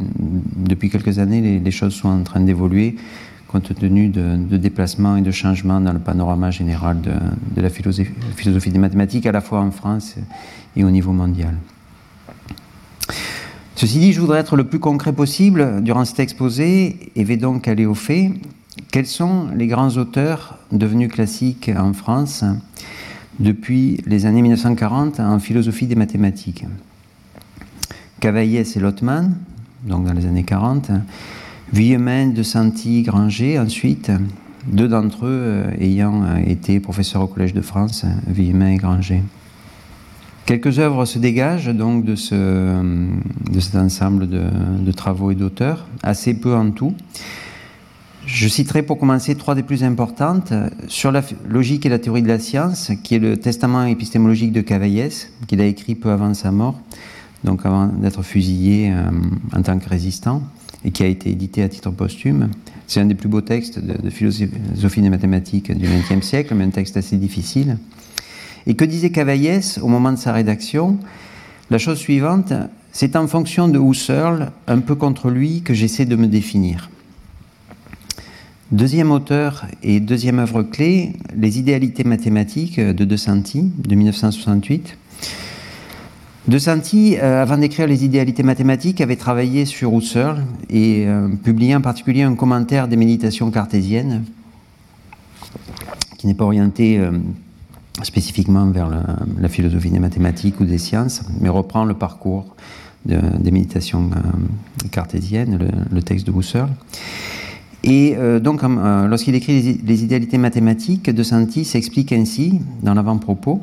depuis 0.57 0.89
quelques 0.89 1.17
années, 1.17 1.61
les, 1.63 1.71
choses 1.71 1.93
sont 1.93 2.09
en 2.09 2.23
train 2.23 2.41
d'évoluer 2.41 2.97
compte 3.47 3.73
tenu 3.73 4.09
de, 4.09 4.57
déplacements 4.57 5.15
et 5.15 5.21
de 5.21 5.31
changements 5.31 5.79
dans 5.79 5.93
le 5.93 5.99
panorama 5.99 6.51
général 6.51 6.97
de, 7.01 7.61
la 7.61 7.69
philosophie 7.69 8.69
des 8.69 8.79
mathématiques, 8.79 9.25
à 9.25 9.31
la 9.31 9.41
fois 9.41 9.61
en 9.61 9.71
France 9.71 10.17
et 10.75 10.83
au 10.83 10.91
niveau 10.91 11.13
mondial. 11.13 11.55
Ceci 13.79 13.99
dit, 13.99 14.11
je 14.11 14.19
voudrais 14.19 14.39
être 14.39 14.57
le 14.57 14.65
plus 14.65 14.79
concret 14.79 15.13
possible 15.13 15.81
durant 15.81 16.03
cet 16.03 16.19
exposé 16.19 17.13
et 17.15 17.23
vais 17.23 17.37
donc 17.37 17.65
aller 17.69 17.85
au 17.85 17.95
fait. 17.95 18.33
Quels 18.91 19.05
sont 19.05 19.47
les 19.55 19.67
grands 19.67 19.95
auteurs 19.95 20.57
devenus 20.73 21.09
classiques 21.09 21.71
en 21.73 21.93
France 21.93 22.43
depuis 23.39 24.01
les 24.05 24.25
années 24.25 24.41
1940 24.41 25.21
en 25.21 25.39
philosophie 25.39 25.87
des 25.87 25.95
mathématiques? 25.95 26.65
Cavaillès 28.19 28.75
et 28.75 28.81
Lotman, 28.81 29.37
donc 29.85 30.03
dans 30.03 30.13
les 30.13 30.25
années 30.25 30.43
40, 30.43 30.91
Villemin, 31.71 32.27
De 32.27 32.43
Santi, 32.43 33.03
Granger 33.03 33.59
ensuite, 33.59 34.11
deux 34.67 34.89
d'entre 34.89 35.25
eux 35.25 35.41
euh, 35.41 35.71
ayant 35.79 36.25
euh, 36.25 36.35
été 36.45 36.81
professeurs 36.81 37.21
au 37.21 37.27
Collège 37.27 37.53
de 37.53 37.61
France, 37.61 38.03
Villemin 38.27 38.71
et 38.71 38.75
Granger. 38.75 39.23
Quelques 40.49 40.79
œuvres 40.79 41.05
se 41.05 41.19
dégagent 41.19 41.75
donc 41.75 42.03
de, 42.05 42.15
ce, 42.15 42.33
de 42.33 43.59
cet 43.59 43.75
ensemble 43.75 44.27
de, 44.27 44.91
travaux 44.91 45.29
et 45.29 45.35
d'auteurs, 45.35 45.85
assez 46.01 46.33
peu 46.33 46.55
en 46.55 46.71
tout. 46.71 46.95
Je 48.25 48.47
citerai 48.47 48.81
pour 48.81 48.97
commencer 48.97 49.35
trois 49.35 49.53
des 49.53 49.61
plus 49.61 49.83
importantes. 49.83 50.51
Sur 50.87 51.11
la 51.11 51.21
logique 51.47 51.85
et 51.85 51.89
la 51.89 51.99
théorie 51.99 52.23
de 52.23 52.27
la 52.27 52.39
science, 52.39 52.89
qui 53.03 53.13
est 53.13 53.19
le 53.19 53.37
testament 53.37 53.83
épistémologique 53.83 54.51
de 54.51 54.61
Cavaillès, 54.61 55.31
qu'il 55.45 55.61
a 55.61 55.65
écrit 55.65 55.93
peu 55.93 56.09
avant 56.09 56.33
sa 56.33 56.51
mort, 56.51 56.79
donc 57.43 57.63
avant 57.63 57.85
d'être 57.85 58.23
fusillé 58.23 58.91
euh, 58.91 59.03
en 59.55 59.61
tant 59.61 59.77
que 59.77 59.87
résistant, 59.87 60.41
et 60.83 60.89
qui 60.89 61.03
a 61.03 61.07
été 61.07 61.29
édité 61.29 61.61
à 61.61 61.69
titre 61.69 61.91
posthume. 61.91 62.49
C'est 62.87 62.99
un 62.99 63.05
des 63.05 63.13
plus 63.13 63.29
beaux 63.29 63.41
textes 63.41 63.77
de, 63.77 64.09
philosophie 64.09 65.01
des 65.03 65.11
mathématiques 65.11 65.71
du 65.71 65.85
XXe 65.85 66.25
siècle, 66.25 66.55
mais 66.55 66.63
un 66.63 66.71
texte 66.71 66.97
assez 66.97 67.17
difficile. 67.17 67.77
Et 68.67 68.75
que 68.75 68.85
disait 68.85 69.09
Cavaillès 69.09 69.79
au 69.79 69.87
moment 69.87 70.11
de 70.11 70.17
sa 70.17 70.33
rédaction? 70.33 70.97
La 71.69 71.77
chose 71.77 71.97
suivante, 71.97 72.53
c'est 72.91 73.15
en 73.15 73.27
fonction 73.27 73.67
de 73.67 73.79
Husserl, 73.79 74.51
un 74.67 74.79
peu 74.79 74.95
contre 74.95 75.29
lui, 75.29 75.61
que 75.61 75.73
j'essaie 75.73 76.05
de 76.05 76.15
me 76.15 76.27
définir. 76.27 76.89
Deuxième 78.71 79.11
auteur 79.11 79.65
et 79.81 79.99
deuxième 79.99 80.39
œuvre 80.39 80.61
clé, 80.61 81.13
Les 81.35 81.57
idéalités 81.57 82.03
mathématiques 82.03 82.79
de 82.79 83.03
De 83.05 83.17
Santi, 83.17 83.71
de 83.77 83.95
1968. 83.95 84.97
De 86.47 86.57
Santi, 86.57 87.17
euh, 87.17 87.41
avant 87.41 87.57
d'écrire 87.57 87.85
les 87.85 88.05
idéalités 88.05 88.43
mathématiques, 88.43 89.01
avait 89.01 89.15
travaillé 89.15 89.65
sur 89.65 89.95
Husserl 89.95 90.43
et 90.69 91.05
euh, 91.07 91.29
publié 91.43 91.75
en 91.75 91.81
particulier 91.81 92.23
un 92.23 92.33
commentaire 92.33 92.87
des 92.87 92.95
méditations 92.95 93.51
cartésiennes, 93.51 94.23
qui 96.17 96.27
n'est 96.27 96.33
pas 96.33 96.45
orienté 96.45 96.97
euh, 96.97 97.11
spécifiquement 98.03 98.65
vers 98.67 98.89
la, 98.89 99.49
philosophie 99.49 99.89
des 99.89 99.99
mathématiques 99.99 100.59
ou 100.59 100.65
des 100.65 100.77
sciences, 100.77 101.21
mais 101.39 101.49
reprend 101.49 101.85
le 101.85 101.93
parcours 101.93 102.55
des 103.05 103.51
méditations 103.51 104.09
cartésiennes, 104.91 105.59
le, 105.91 106.01
texte 106.01 106.27
de 106.27 106.37
Husserl. 106.37 106.69
Et 107.83 108.15
donc, 108.41 108.61
lorsqu'il 108.61 109.35
écrit 109.35 109.79
les, 109.83 110.03
idéalités 110.03 110.37
mathématiques, 110.37 111.09
De 111.09 111.23
Santi 111.23 111.63
s'explique 111.63 112.11
ainsi 112.11 112.59
dans 112.83 112.93
l'avant-propos, 112.93 113.61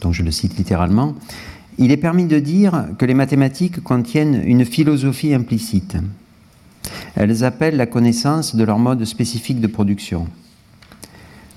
donc 0.00 0.14
je 0.14 0.22
le 0.22 0.30
cite 0.30 0.56
littéralement, 0.56 1.14
il 1.78 1.90
est 1.90 1.96
permis 1.96 2.26
de 2.26 2.38
dire 2.38 2.88
que 2.98 3.04
les 3.04 3.14
mathématiques 3.14 3.82
contiennent 3.82 4.42
une 4.44 4.64
philosophie 4.64 5.32
implicite. 5.32 5.96
Elles 7.14 7.44
appellent 7.44 7.76
la 7.76 7.86
connaissance 7.86 8.56
de 8.56 8.64
leur 8.64 8.78
mode 8.78 9.04
spécifique 9.04 9.60
de 9.60 9.66
production. 9.66 10.26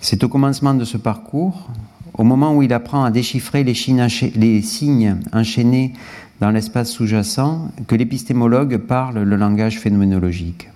C'est 0.08 0.24
au 0.24 0.30
commencement 0.30 0.76
de 0.76 0.86
ce 0.86 0.98
parcours, 0.98 1.68
au 2.14 2.24
moment 2.24 2.56
où 2.56 2.62
il 2.62 2.72
apprend 2.74 3.06
à 3.06 3.10
déchiffrer 3.10 3.64
les, 3.64 3.74
signes 3.74 5.18
enchaînés 5.34 5.94
dans 6.40 6.52
l'espace 6.52 6.92
sous-jacent, 6.92 7.72
que 7.88 7.96
l'épistémologue 7.96 8.78
parle 8.78 9.24
le 9.24 9.36
langage 9.36 9.80
phénoménologique. 9.80 10.70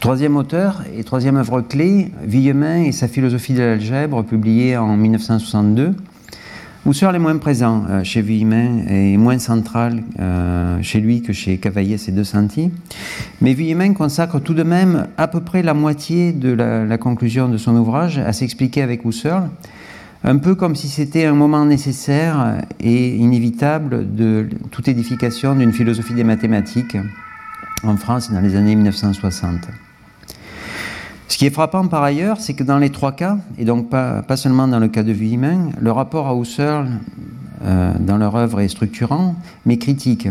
Troisième 0.00 0.38
auteur 0.38 0.82
et 0.96 1.04
troisième 1.04 1.36
œuvre 1.36 1.60
clé, 1.60 2.12
Villemin 2.22 2.84
et 2.84 2.92
sa 2.92 3.08
philosophie 3.08 3.52
de 3.52 3.60
l'algèbre, 3.60 4.22
publiée 4.22 4.78
en 4.78 4.96
1962, 4.96 5.94
Husserl 6.86 7.14
est 7.14 7.18
moins 7.20 7.36
présent 7.36 7.84
euh, 7.90 8.04
chez 8.04 8.22
Vuillemin 8.22 8.86
et 8.88 9.18
moins 9.18 9.38
central 9.38 10.02
euh, 10.18 10.78
chez 10.80 11.00
lui 11.00 11.20
que 11.20 11.34
chez 11.34 11.58
Cavaillès 11.58 12.08
et 12.08 12.12
De 12.12 12.22
Santi. 12.22 12.70
Mais 13.42 13.52
Vuillemin 13.52 13.92
consacre 13.92 14.40
tout 14.40 14.54
de 14.54 14.62
même 14.62 15.06
à 15.18 15.28
peu 15.28 15.40
près 15.40 15.62
la 15.62 15.74
moitié 15.74 16.32
de 16.32 16.50
la, 16.52 16.96
conclusion 16.96 17.48
de 17.48 17.58
son 17.58 17.76
ouvrage 17.76 18.16
à 18.18 18.32
s'expliquer 18.32 18.80
avec 18.80 19.04
Husserl, 19.04 19.50
un 20.24 20.38
peu 20.38 20.54
comme 20.54 20.74
si 20.74 20.88
c'était 20.88 21.26
un 21.26 21.34
moment 21.34 21.66
nécessaire 21.66 22.62
et 22.80 23.14
inévitable 23.14 24.14
de 24.14 24.48
toute 24.70 24.88
édification 24.88 25.54
d'une 25.54 25.72
philosophie 25.72 26.14
des 26.14 26.24
mathématiques 26.24 26.96
en 27.84 27.96
France 27.98 28.32
dans 28.32 28.40
les 28.40 28.56
années 28.56 28.74
1960. 28.74 29.68
Ce 31.30 31.38
qui 31.38 31.46
est 31.46 31.50
frappant 31.50 31.86
par 31.86 32.02
ailleurs, 32.02 32.40
c'est 32.40 32.54
que 32.54 32.64
dans 32.64 32.78
les 32.78 32.90
trois 32.90 33.12
cas, 33.12 33.38
et 33.56 33.64
donc 33.64 33.88
pas, 33.88 34.36
seulement 34.36 34.66
dans 34.66 34.80
le 34.80 34.88
cas 34.88 35.04
de 35.04 35.12
Vuillemin, 35.12 35.70
le 35.80 35.92
rapport 35.92 36.26
à 36.26 36.34
Husserl 36.34 36.88
euh, 37.62 37.92
dans 38.00 38.16
leur 38.18 38.34
œuvre 38.34 38.60
est 38.60 38.68
structurant, 38.68 39.36
mais 39.64 39.78
critique. 39.78 40.26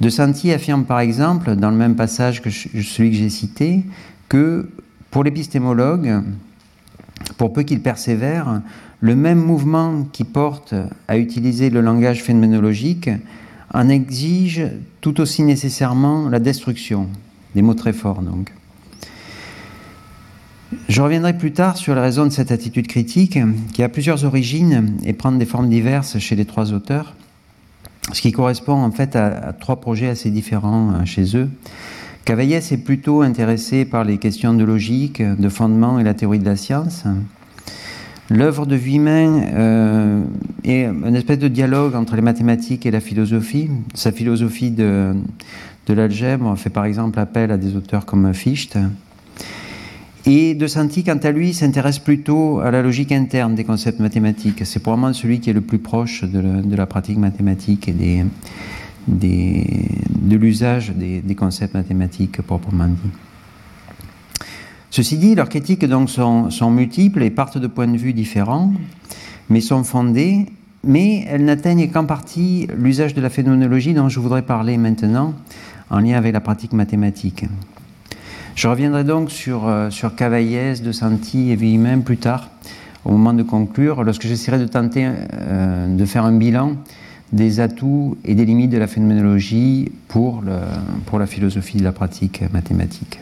De 0.00 0.08
Santi 0.08 0.52
affirme 0.52 0.84
par 0.84 1.00
exemple, 1.00 1.56
dans 1.56 1.70
le 1.70 1.76
même 1.76 1.96
passage 1.96 2.40
que 2.40 2.50
celui 2.50 3.10
que 3.10 3.16
j'ai 3.16 3.28
cité, 3.28 3.84
que 4.28 4.70
pour 5.10 5.24
l'épistémologue, 5.24 6.22
pour 7.36 7.52
peu 7.52 7.64
qu'il 7.64 7.80
persévère, 7.80 8.62
le 9.00 9.16
même 9.16 9.40
mouvement 9.40 10.04
qui 10.12 10.22
porte 10.22 10.72
à 11.08 11.18
utiliser 11.18 11.68
le 11.68 11.80
langage 11.80 12.22
phénoménologique 12.22 13.10
en 13.74 13.88
exige 13.88 14.68
tout 15.00 15.20
aussi 15.20 15.42
nécessairement 15.42 16.28
la 16.28 16.38
destruction. 16.38 17.08
Des 17.56 17.62
mots 17.62 17.74
très 17.74 17.92
forts 17.92 18.22
donc. 18.22 18.52
Je 20.88 21.00
reviendrai 21.00 21.36
plus 21.36 21.52
tard 21.52 21.76
sur 21.76 21.94
la 21.94 22.02
raison 22.02 22.24
de 22.24 22.30
cette 22.30 22.50
attitude 22.50 22.88
critique 22.88 23.38
qui 23.72 23.82
a 23.82 23.88
plusieurs 23.88 24.24
origines 24.24 24.96
et 25.04 25.12
prend 25.12 25.30
des 25.30 25.44
formes 25.44 25.68
diverses 25.68 26.18
chez 26.18 26.34
les 26.34 26.44
trois 26.44 26.72
auteurs, 26.72 27.14
ce 28.12 28.20
qui 28.20 28.32
correspond 28.32 28.74
en 28.74 28.90
fait 28.90 29.14
à, 29.14 29.52
trois 29.52 29.80
projets 29.80 30.08
assez 30.08 30.30
différents 30.30 30.90
euh, 30.90 31.04
chez 31.04 31.36
eux. 31.36 31.48
Cavaillès 32.24 32.72
est 32.72 32.78
plutôt 32.78 33.22
intéressé 33.22 33.84
par 33.84 34.02
les 34.02 34.18
questions 34.18 34.54
de 34.54 34.64
logique, 34.64 35.22
de 35.22 35.48
fondement 35.48 36.00
et 36.00 36.04
la 36.04 36.14
théorie 36.14 36.40
de 36.40 36.44
la 36.44 36.56
science. 36.56 37.04
L'œuvre 38.28 38.66
de 38.66 38.74
Vuillemin 38.74 39.42
euh, 39.54 40.24
est 40.64 40.86
une 40.86 41.14
espèce 41.14 41.38
de 41.38 41.46
dialogue 41.46 41.94
entre 41.94 42.16
les 42.16 42.22
mathématiques 42.22 42.84
et 42.84 42.90
la 42.90 42.98
philosophie. 42.98 43.70
Sa 43.94 44.10
philosophie 44.10 44.72
de, 44.72 45.14
de 45.86 45.94
l'algèbre 45.94 46.56
fait 46.56 46.70
par 46.70 46.84
exemple 46.84 47.20
appel 47.20 47.52
à 47.52 47.56
des 47.56 47.76
auteurs 47.76 48.04
comme 48.04 48.34
Fichte. 48.34 48.76
Et 50.28 50.56
De 50.56 50.66
Santi, 50.66 51.04
quant 51.04 51.18
à 51.18 51.30
lui, 51.30 51.54
s'intéresse 51.54 52.00
plutôt 52.00 52.58
à 52.58 52.72
la 52.72 52.82
logique 52.82 53.12
interne 53.12 53.54
des 53.54 53.62
concepts 53.62 54.00
mathématiques. 54.00 54.66
C'est 54.66 54.80
probablement 54.80 55.12
celui 55.12 55.38
qui 55.38 55.50
est 55.50 55.52
le 55.52 55.60
plus 55.60 55.78
proche 55.78 56.24
de 56.24 56.74
la, 56.74 56.86
pratique 56.86 57.16
mathématique 57.16 57.88
et 57.88 58.24
de 59.06 60.36
l'usage 60.36 60.90
des, 60.90 61.34
concepts 61.36 61.74
mathématiques 61.74 62.42
proprement 62.42 62.88
dit. 62.88 63.10
Ceci 64.90 65.16
dit, 65.16 65.36
leurs 65.36 65.48
critiques 65.48 65.84
donc 65.84 66.10
sont, 66.10 66.50
sont, 66.50 66.72
multiples 66.72 67.22
et 67.22 67.30
partent 67.30 67.58
de 67.58 67.68
points 67.68 67.86
de 67.86 67.96
vue 67.96 68.12
différents, 68.12 68.72
mais 69.48 69.60
sont 69.60 69.84
fondées, 69.84 70.46
mais 70.82 71.24
elles 71.28 71.44
n'atteignent 71.44 71.88
qu'en 71.88 72.04
partie 72.04 72.66
l'usage 72.76 73.14
de 73.14 73.20
la 73.20 73.30
phénoménologie 73.30 73.94
dont 73.94 74.08
je 74.08 74.18
voudrais 74.18 74.42
parler 74.42 74.76
maintenant 74.76 75.34
en 75.88 76.00
lien 76.00 76.16
avec 76.16 76.32
la 76.32 76.40
pratique 76.40 76.72
mathématique. 76.72 77.44
Je 78.56 78.68
reviendrai 78.68 79.04
donc 79.04 79.30
sur, 79.30 79.68
euh, 79.68 79.90
sur 79.90 80.16
Cavaillès, 80.16 80.80
De 80.80 80.90
Santi 80.90 81.50
et 81.50 81.56
Villemin 81.56 82.00
plus 82.00 82.16
tard, 82.16 82.48
au 83.04 83.12
moment 83.12 83.34
de 83.34 83.42
conclure, 83.42 84.02
lorsque 84.02 84.26
j'essaierai 84.26 84.58
de 84.58 84.64
tenter 84.64 85.06
euh, 85.34 85.94
de 85.94 86.04
faire 86.06 86.24
un 86.24 86.32
bilan 86.32 86.76
des 87.34 87.60
atouts 87.60 88.16
et 88.24 88.34
des 88.34 88.46
limites 88.46 88.70
de 88.70 88.78
la 88.78 88.86
phénoménologie 88.86 89.92
pour, 90.08 90.42
la 90.42 91.26
philosophie 91.26 91.76
de 91.76 91.84
la 91.84 91.92
pratique 91.92 92.44
mathématique. 92.50 93.20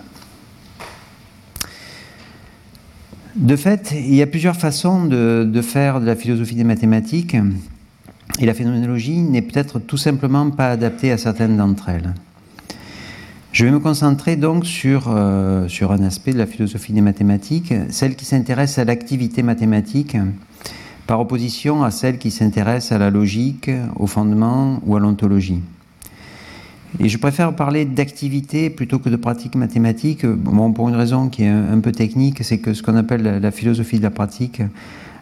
De 3.34 3.56
fait, 3.56 3.92
il 3.92 4.14
y 4.14 4.22
a 4.22 4.28
plusieurs 4.28 4.56
façons 4.56 5.06
de, 5.06 5.60
faire 5.62 6.00
de 6.00 6.06
la 6.06 6.14
philosophie 6.14 6.54
des 6.54 6.64
mathématiques, 6.64 7.36
et 8.38 8.46
la 8.46 8.54
phénoménologie 8.54 9.18
n'est 9.18 9.42
peut-être 9.42 9.80
tout 9.80 9.96
simplement 9.96 10.48
pas 10.50 10.70
adaptée 10.70 11.10
à 11.10 11.18
certaines 11.18 11.56
d'entre 11.56 11.88
elles. 11.88 12.14
Je 13.54 13.64
vais 13.64 13.70
me 13.70 13.78
concentrer 13.78 14.34
donc 14.34 14.66
sur, 14.66 15.04
euh, 15.06 15.68
sur 15.68 15.92
un 15.92 16.02
aspect 16.02 16.32
de 16.32 16.38
la 16.38 16.46
philosophie 16.46 16.92
des 16.92 17.00
mathématiques, 17.00 17.72
celle 17.88 18.16
qui 18.16 18.24
s'intéresse 18.24 18.80
à 18.80 18.84
l'activité 18.84 19.44
mathématique, 19.44 20.16
par 21.06 21.20
opposition 21.20 21.84
à 21.84 21.92
celle 21.92 22.18
qui 22.18 22.32
s'intéresse 22.32 22.90
à 22.90 22.98
la 22.98 23.10
logique, 23.10 23.70
au 23.94 24.08
fondement 24.08 24.80
ou 24.84 24.96
à 24.96 24.98
l'ontologie. 24.98 25.60
Et 26.98 27.08
je 27.08 27.16
préfère 27.16 27.54
parler 27.54 27.84
d'activité 27.84 28.70
plutôt 28.70 28.98
que 28.98 29.08
de 29.08 29.14
pratique 29.14 29.54
mathématique, 29.54 30.26
bon, 30.26 30.72
pour 30.72 30.88
une 30.88 30.96
raison 30.96 31.28
qui 31.28 31.44
est 31.44 31.48
un, 31.48 31.78
peu 31.78 31.92
technique, 31.92 32.42
c'est 32.42 32.58
que 32.58 32.74
ce 32.74 32.82
qu'on 32.82 32.96
appelle 32.96 33.22
la, 33.40 33.50
philosophie 33.52 33.98
de 33.98 34.02
la 34.02 34.10
pratique 34.10 34.62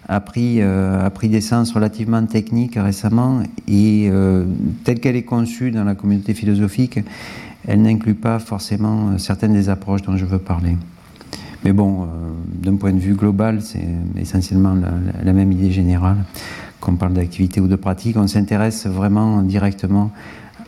a 0.09 0.21
pris, 0.21 0.63
euh, 0.63 1.05
a 1.05 1.11
pris 1.11 1.29
des 1.29 1.43
sens 1.43 1.71
relativement 1.73 2.25
techniques 2.25 2.77
récemment 2.77 3.43
et 3.69 4.09
euh, 4.11 4.47
telle 4.85 5.01
qu'elle 5.01 5.17
est 5.17 5.23
conçue 5.23 5.71
dans 5.71 5.85
la 5.85 5.95
communauté 5.95 6.33
philosophique, 6.33 6.99
elle 7.67 7.83
n'inclut 7.83 8.15
pas 8.15 8.39
forcément 8.39 9.11
euh, 9.11 9.19
certaines 9.19 9.53
des 9.53 9.69
approches 9.69 10.03
dont 10.03 10.17
je 10.17 10.25
veux 10.25 10.39
parler. 10.39 10.77
Mais 11.65 11.73
bon, 11.73 12.03
euh, 12.03 12.07
d'un 12.47 12.77
point 12.77 12.93
de 12.93 12.99
vue 12.99 13.15
global, 13.15 13.63
c'est 13.63 13.87
essentiellement 14.17 14.75
la, 15.23 15.33
même 15.33 15.53
idée 15.53 15.71
générale. 15.71 16.25
Qu'on 16.81 16.97
parle 16.97 17.13
d'activité 17.13 17.61
ou 17.61 17.69
de 17.69 17.77
pratique, 17.77 18.17
on 18.17 18.27
s'intéresse 18.27 18.87
vraiment 18.87 19.43
directement 19.43 20.11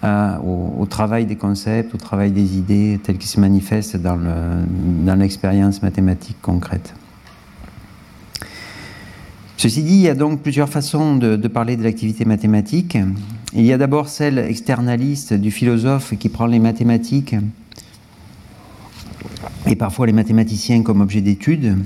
au, 0.05 0.87
travail 0.89 1.25
des 1.25 1.35
concepts, 1.35 1.95
au 1.95 1.99
travail 1.99 2.31
des 2.31 2.59
idées 2.59 3.01
telles 3.03 3.17
qu'ils 3.17 3.31
se 3.31 3.41
manifestent 3.41 3.97
dans 3.97 5.19
l'expérience 5.19 5.83
mathématique 5.83 6.37
concrète. 6.43 6.95
Ceci 9.57 9.83
dit, 9.83 9.95
il 9.95 10.01
y 10.01 10.09
a 10.11 10.15
donc 10.15 10.43
plusieurs 10.43 10.69
façons 10.69 11.17
de, 11.17 11.37
parler 11.49 11.77
de 11.77 11.83
l'activité 11.83 12.27
mathématique. 12.27 12.99
Il 13.57 13.65
y 13.65 13.73
a 13.73 13.79
d'abord 13.79 14.09
celle 14.09 14.39
externaliste 14.39 15.33
du 15.33 15.53
philosophe 15.53 16.15
qui 16.19 16.29
prend 16.29 16.47
les 16.47 16.59
mathématiques 16.59 17.37
et 19.69 19.77
parfois 19.77 20.09
les 20.09 20.13
mathématiciens 20.13 20.83
comme 20.83 21.01
objet 21.01 21.21
d'étude, 21.21 21.77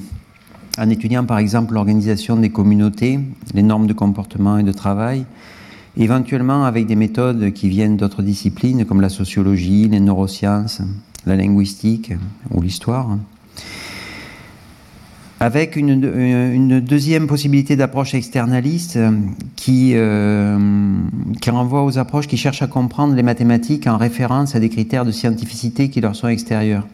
en 0.78 0.88
étudiant 0.88 1.26
par 1.26 1.36
exemple 1.36 1.74
l'organisation 1.74 2.36
des 2.36 2.48
communautés, 2.48 3.20
les 3.52 3.62
normes 3.62 3.86
de 3.86 3.92
comportement 3.92 4.56
et 4.56 4.62
de 4.62 4.72
travail, 4.72 5.26
éventuellement 5.98 6.64
avec 6.64 6.86
des 6.86 6.96
méthodes 6.96 7.52
qui 7.52 7.68
viennent 7.68 7.98
d'autres 7.98 8.22
disciplines 8.22 8.86
comme 8.86 9.02
la 9.02 9.10
sociologie, 9.10 9.88
les 9.88 10.00
neurosciences, 10.00 10.80
la 11.26 11.36
linguistique 11.36 12.14
ou 12.50 12.62
l'histoire. 12.62 13.18
Avec 15.40 15.76
une, 15.76 16.80
deuxième 16.80 17.28
possibilité 17.28 17.76
d'approche 17.76 18.12
externaliste 18.14 18.98
qui, 19.54 19.92
euh, 19.94 20.58
qui 21.40 21.50
renvoie 21.50 21.84
aux 21.84 21.96
approches 21.96 22.26
qui 22.26 22.36
cherchent 22.36 22.62
à 22.62 22.66
comprendre 22.66 23.14
les 23.14 23.22
mathématiques 23.22 23.86
en 23.86 23.96
référence 23.96 24.56
à 24.56 24.60
des 24.60 24.68
critères 24.68 25.04
de 25.04 25.12
scientificité 25.12 25.90
qui 25.90 26.00
leur 26.00 26.16
sont 26.16 26.26
extérieurs. 26.26 26.84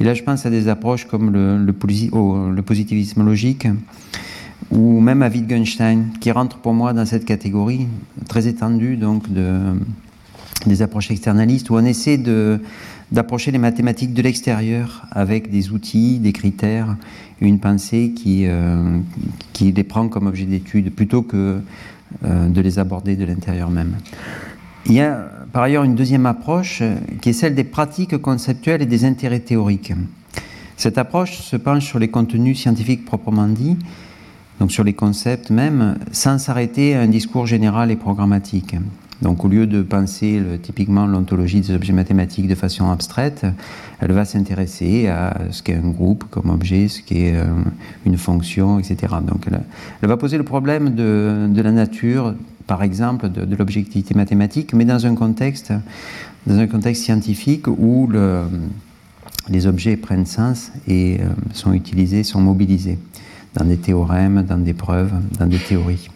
Et 0.00 0.04
là, 0.04 0.14
je 0.14 0.22
pense 0.22 0.46
à 0.46 0.50
des 0.50 0.68
approches 0.68 1.04
comme 1.04 1.30
le, 1.30 2.62
positivisme 2.62 3.22
logique, 3.22 3.68
ou 4.70 5.00
même 5.00 5.22
à 5.22 5.28
Wittgenstein, 5.28 6.06
qui 6.18 6.30
rentre 6.30 6.56
pour 6.58 6.72
moi 6.72 6.94
dans 6.94 7.04
cette 7.04 7.26
catégorie 7.26 7.88
très 8.26 8.46
étendue 8.46 8.96
donc 8.96 9.30
de, 9.30 9.58
des 10.66 10.80
approches 10.80 11.10
externalistes, 11.10 11.68
où 11.70 11.76
on 11.76 11.84
essaie 11.84 12.18
d'approcher 13.12 13.50
les 13.50 13.58
mathématiques 13.58 14.14
de 14.14 14.22
l'extérieur 14.22 15.06
avec 15.10 15.50
des 15.50 15.70
outils, 15.70 16.18
des 16.18 16.32
critères, 16.32 16.96
une 17.40 17.58
pensée 17.58 18.12
qui, 18.16 18.44
euh, 18.46 18.98
qui 19.52 19.72
les 19.72 19.84
prend 19.84 20.08
comme 20.08 20.26
objet 20.26 20.44
d'étude, 20.44 20.94
plutôt 20.94 21.22
que 21.22 21.60
euh, 22.24 22.48
de 22.48 22.60
les 22.60 22.78
aborder 22.78 23.16
de 23.16 23.24
l'intérieur 23.24 23.70
même. 23.70 23.96
Il 24.86 24.92
y 24.92 25.00
a 25.00 25.28
par 25.52 25.64
ailleurs 25.64 25.84
une 25.84 25.94
deuxième 25.94 26.26
approche 26.26 26.82
qui 27.20 27.30
est 27.30 27.32
celle 27.32 27.54
des 27.54 27.64
pratiques 27.64 28.16
conceptuelles 28.18 28.82
et 28.82 28.86
des 28.86 29.04
intérêts 29.04 29.40
théoriques. 29.40 29.92
Cette 30.76 30.98
approche 30.98 31.38
se 31.38 31.56
penche 31.56 31.84
sur 31.84 31.98
les 31.98 32.08
contenus 32.08 32.60
scientifiques 32.60 33.04
proprement 33.04 33.48
dits, 33.48 33.76
donc 34.60 34.70
sur 34.70 34.84
les 34.84 34.92
concepts 34.92 35.50
même, 35.50 35.98
sans 36.12 36.38
s'arrêter 36.38 36.94
à 36.94 37.00
un 37.00 37.08
discours 37.08 37.46
général 37.46 37.90
et 37.90 37.96
programmatique. 37.96 38.76
Donc 39.22 39.44
au 39.44 39.48
lieu 39.48 39.66
de 39.66 39.82
penser 39.82 40.42
typiquement 40.62 41.06
l'ontologie 41.06 41.60
des 41.60 41.74
objets 41.74 41.92
mathématiques 41.92 42.48
de 42.48 42.54
façon 42.54 42.90
abstraite, 42.90 43.46
elle 44.00 44.12
va 44.12 44.24
s'intéresser 44.24 45.08
à 45.08 45.38
ce 45.50 45.62
qu'est 45.62 45.74
un 45.74 45.88
groupe 45.88 46.24
comme 46.30 46.50
objet, 46.50 46.88
ce 46.88 47.00
qu'est 47.02 47.34
euh, 47.34 47.44
une 48.04 48.18
fonction, 48.18 48.78
etc. 48.78 49.14
Donc 49.26 49.46
elle, 49.46 50.08
va 50.08 50.16
poser 50.16 50.36
le 50.36 50.44
problème 50.44 50.94
de, 50.94 51.62
la 51.62 51.72
nature, 51.72 52.34
par 52.66 52.82
exemple, 52.82 53.30
de, 53.30 53.56
l'objectivité 53.56 54.14
mathématique, 54.14 54.74
mais 54.74 54.84
dans 54.84 55.06
un 55.06 55.14
contexte, 55.14 55.72
dans 56.46 56.58
un 56.58 56.66
contexte 56.66 57.04
scientifique 57.04 57.66
où 57.68 58.10
les 59.48 59.66
objets 59.66 59.96
prennent 59.96 60.26
sens 60.26 60.72
et 60.86 61.18
euh, 61.20 61.28
sont 61.52 61.72
utilisés, 61.72 62.22
sont 62.22 62.40
mobilisés 62.40 62.98
dans 63.54 63.64
des 63.64 63.78
théorèmes, 63.78 64.42
dans 64.42 64.58
des 64.58 64.74
preuves, 64.74 65.12
dans 65.38 65.46
des 65.46 65.58
théories. 65.58 66.10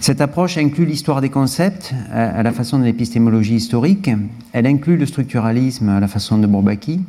Cette 0.00 0.20
approche 0.20 0.58
inclut 0.58 0.84
l'histoire 0.84 1.20
des 1.20 1.30
concepts 1.30 1.94
à 2.12 2.42
la 2.42 2.52
façon 2.52 2.78
de 2.78 2.84
l'épistémologie 2.84 3.54
historique, 3.54 4.10
elle 4.52 4.66
inclut 4.66 4.96
le 4.96 5.06
structuralisme 5.06 5.88
à 5.88 6.00
la 6.00 6.08
façon 6.08 6.36
de 6.38 6.46
Bourbaki, 6.46 7.00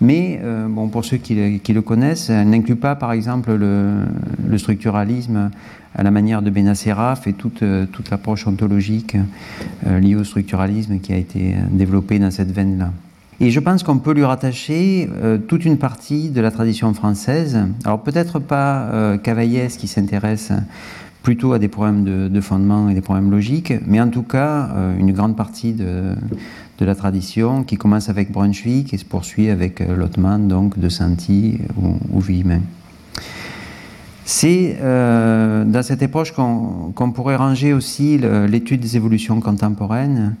mais 0.00 0.40
euh, 0.42 0.66
bon, 0.68 0.88
pour 0.88 1.04
ceux 1.04 1.16
qui 1.16 1.34
le, 1.34 1.80
connaissent, 1.80 2.30
elle 2.30 2.50
n'inclut 2.50 2.76
pas 2.76 2.94
par 2.94 3.12
exemple 3.12 3.54
le, 3.54 4.58
structuralisme 4.58 5.50
à 5.94 6.02
la 6.02 6.10
manière 6.10 6.42
de 6.42 6.50
Benacerraf 6.50 7.26
et 7.26 7.32
toute, 7.32 7.62
euh, 7.62 7.86
toute 7.90 8.10
l'approche 8.10 8.46
ontologique 8.46 9.16
euh, 9.86 10.00
liée 10.00 10.16
au 10.16 10.24
structuralisme 10.24 10.98
qui 10.98 11.12
a 11.12 11.16
été 11.16 11.54
développée 11.70 12.18
dans 12.18 12.30
cette 12.30 12.50
veine-là. 12.50 12.92
Et 13.40 13.50
je 13.50 13.60
pense 13.60 13.82
qu'on 13.82 13.98
peut 13.98 14.12
lui 14.12 14.24
rattacher 14.24 15.08
toute 15.48 15.64
une 15.64 15.76
partie 15.76 16.30
de 16.30 16.40
la 16.40 16.52
tradition 16.52 16.94
française. 16.94 17.58
Alors 17.84 18.00
peut-être 18.00 18.38
pas 18.38 19.18
Cavaillès 19.24 19.76
qui 19.76 19.88
s'intéresse 19.88 20.52
plutôt 21.24 21.54
à 21.54 21.58
des 21.58 21.68
problèmes 21.68 22.04
de, 22.28 22.40
fondement 22.40 22.90
et 22.90 22.94
des 22.94 23.00
problèmes 23.00 23.30
logiques, 23.30 23.72
mais 23.86 24.00
en 24.00 24.08
tout 24.08 24.22
cas 24.22 24.68
euh, 24.74 24.96
une 24.98 25.10
grande 25.10 25.36
partie 25.36 25.72
de, 25.72 26.14
la 26.80 26.94
tradition 26.94 27.64
qui 27.64 27.78
commence 27.78 28.10
avec 28.10 28.30
Brunswick 28.30 28.92
et 28.92 28.98
se 28.98 29.06
poursuit 29.06 29.48
avec 29.48 29.80
euh, 29.80 29.96
Lotman, 29.96 30.46
donc 30.48 30.78
de 30.78 30.90
Santi 30.90 31.58
ou, 31.80 31.96
ou 32.12 32.22
C'est 34.26 34.76
dans 34.80 35.82
cette 35.82 36.02
approche 36.02 36.32
qu'on 36.32 37.12
pourrait 37.12 37.36
ranger 37.36 37.72
aussi 37.72 38.20
l'étude 38.48 38.80
des 38.80 38.96
évolutions 38.96 39.40
contemporaines 39.40 40.36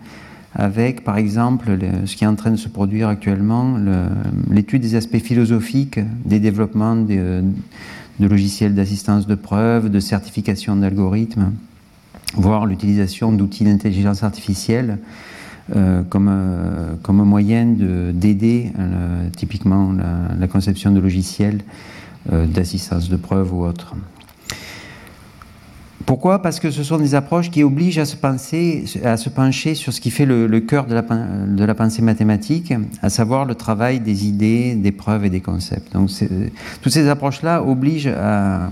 avec, 0.54 1.02
par 1.02 1.16
exemple, 1.16 1.76
ce 2.04 2.14
qui 2.14 2.24
est 2.24 2.28
en 2.28 2.36
train 2.36 2.52
de 2.52 2.56
se 2.56 2.68
produire 2.68 3.08
actuellement, 3.08 3.76
l'étude 4.50 4.82
des 4.82 4.94
aspects 4.94 5.18
philosophiques 5.18 5.98
des 6.24 6.40
développements 6.40 6.96
de, 8.18 8.26
logiciels 8.26 8.74
d'assistance 8.74 9.26
de 9.26 9.34
preuve, 9.34 9.90
de 9.90 10.00
certification 10.00 10.76
d'algorithmes, 10.76 11.52
voire 12.34 12.66
l'utilisation 12.66 13.32
d'outils 13.32 13.64
d'intelligence 13.64 14.22
artificielle 14.22 14.98
euh, 15.74 16.02
comme, 16.02 16.28
euh, 16.30 16.94
comme 17.02 17.22
moyen 17.22 17.64
d'aider 18.12 18.70
euh, 18.78 19.28
typiquement 19.34 19.92
la, 19.92 20.34
la, 20.38 20.46
conception 20.46 20.90
de 20.90 21.00
logiciels 21.00 21.60
d'assistance 22.30 23.08
de 23.08 23.16
preuve 23.16 23.54
ou 23.54 23.64
autres. 23.64 23.94
Pourquoi? 26.06 26.42
Parce 26.42 26.60
que 26.60 26.70
ce 26.70 26.82
sont 26.82 26.98
des 26.98 27.14
approches 27.14 27.50
qui 27.50 27.62
obligent 27.62 27.98
à 27.98 28.04
se, 28.04 28.16
pencher 28.16 29.74
sur 29.74 29.92
ce 29.92 30.00
qui 30.00 30.10
fait 30.10 30.26
le, 30.26 30.60
cœur 30.60 30.86
de 30.86 30.94
la, 31.64 31.74
pensée 31.74 32.02
mathématique, 32.02 32.74
à 33.00 33.08
savoir 33.08 33.46
le 33.46 33.54
travail 33.54 34.00
des 34.00 34.26
idées, 34.26 34.74
des 34.74 34.92
preuves 34.92 35.24
et 35.24 35.30
des 35.30 35.40
concepts. 35.40 35.92
Donc, 35.94 36.10
toutes 36.82 36.92
ces 36.92 37.08
approches-là 37.08 37.62
obligent 37.62 38.12
à, 38.14 38.68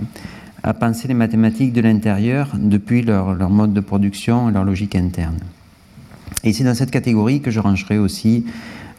penser 0.78 1.08
les 1.08 1.14
mathématiques 1.14 1.72
de 1.72 1.80
l'intérieur 1.80 2.50
depuis 2.54 3.02
leur, 3.02 3.48
mode 3.48 3.72
de 3.72 3.80
production 3.80 4.50
et 4.50 4.52
leur 4.52 4.64
logique 4.64 4.94
interne. 4.94 5.38
Et 6.44 6.52
c'est 6.52 6.64
dans 6.64 6.74
cette 6.74 6.90
catégorie 6.90 7.40
que 7.40 7.50
je 7.50 7.60
rangerai 7.60 7.98
aussi 7.98 8.44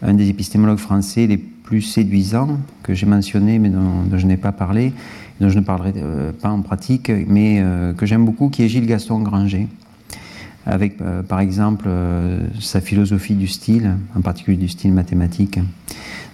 un 0.01 0.13
des 0.13 0.29
épistémologues 0.29 0.79
français 0.79 1.27
les 1.27 1.37
plus 1.37 1.81
séduisants 1.81 2.57
que 2.81 2.93
j'ai 2.93 3.05
mentionné 3.05 3.59
mais 3.59 3.69
dont 3.69 4.05
je 4.17 4.25
n'ai 4.25 4.37
pas 4.37 4.51
parlé, 4.51 4.91
dont 5.39 5.49
je 5.49 5.59
ne 5.59 5.63
parlerai 5.63 5.93
euh, 5.97 6.31
pas 6.31 6.49
en 6.49 6.61
pratique, 6.61 7.11
mais 7.27 7.59
euh, 7.59 7.93
que 7.93 8.05
j'aime 8.05 8.25
beaucoup, 8.25 8.49
qui 8.49 8.63
est 8.63 8.67
Gilles 8.67 8.85
Gaston 8.85 9.19
Granger, 9.19 9.67
avec 10.65 11.01
euh, 11.01 11.23
par 11.23 11.39
exemple 11.39 11.89
sa 12.59 12.81
philosophie 12.81 13.35
du 13.35 13.47
style, 13.47 13.95
en 14.15 14.21
particulier 14.21 14.57
du 14.57 14.69
style 14.69 14.93
mathématique, 14.93 15.59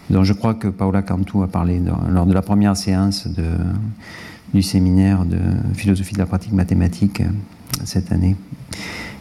dont 0.10 0.24
je 0.24 0.34
crois 0.34 0.54
que 0.54 0.68
Paola 0.68 1.02
Cantu 1.02 1.44
a 1.44 1.48
parlé 1.48 1.82
lors 2.10 2.26
de 2.26 2.34
la 2.34 2.42
première 2.42 2.76
séance 2.76 3.28
du 4.54 4.64
séminaire 4.64 5.26
de 5.26 5.38
philosophie 5.74 6.14
de 6.14 6.20
la 6.20 6.26
pratique 6.26 6.54
mathématique 6.54 7.22
cette 7.84 8.12
année, 8.12 8.36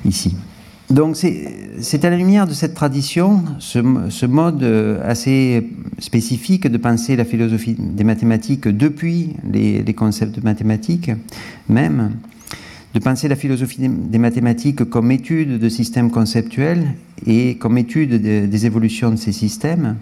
ici. 0.07 0.35
Donc 0.89 1.17
c'est 1.17 2.05
à 2.07 2.11
la 2.11 2.17
lumière 2.17 2.47
de 2.47 2.55
cette 2.55 2.73
tradition, 2.73 3.45
ce, 3.59 4.27
mode 4.27 4.63
assez 5.05 5.69
spécifique 5.99 6.67
de 6.67 6.79
penser 6.79 7.17
la 7.17 7.25
philosophie 7.25 7.77
des 7.79 8.05
mathématiques 8.05 8.69
depuis 8.69 9.35
les, 9.51 9.95
concepts 9.95 10.37
de 10.39 10.45
mathématiques 10.45 11.11
même, 11.69 12.13
de 12.95 13.01
penser 13.01 13.29
la 13.29 13.37
philosophie 13.37 13.89
des, 13.89 14.19
mathématiques 14.19 14.85
comme 14.85 15.11
étude 15.11 15.59
de 15.59 15.69
systèmes 15.69 16.11
conceptuels 16.11 16.95
et 17.27 17.57
comme 17.57 17.79
étude 17.79 18.21
des 18.21 18.67
évolutions 18.67 19.11
de 19.11 19.17
ces 19.17 19.33
systèmes, 19.33 19.97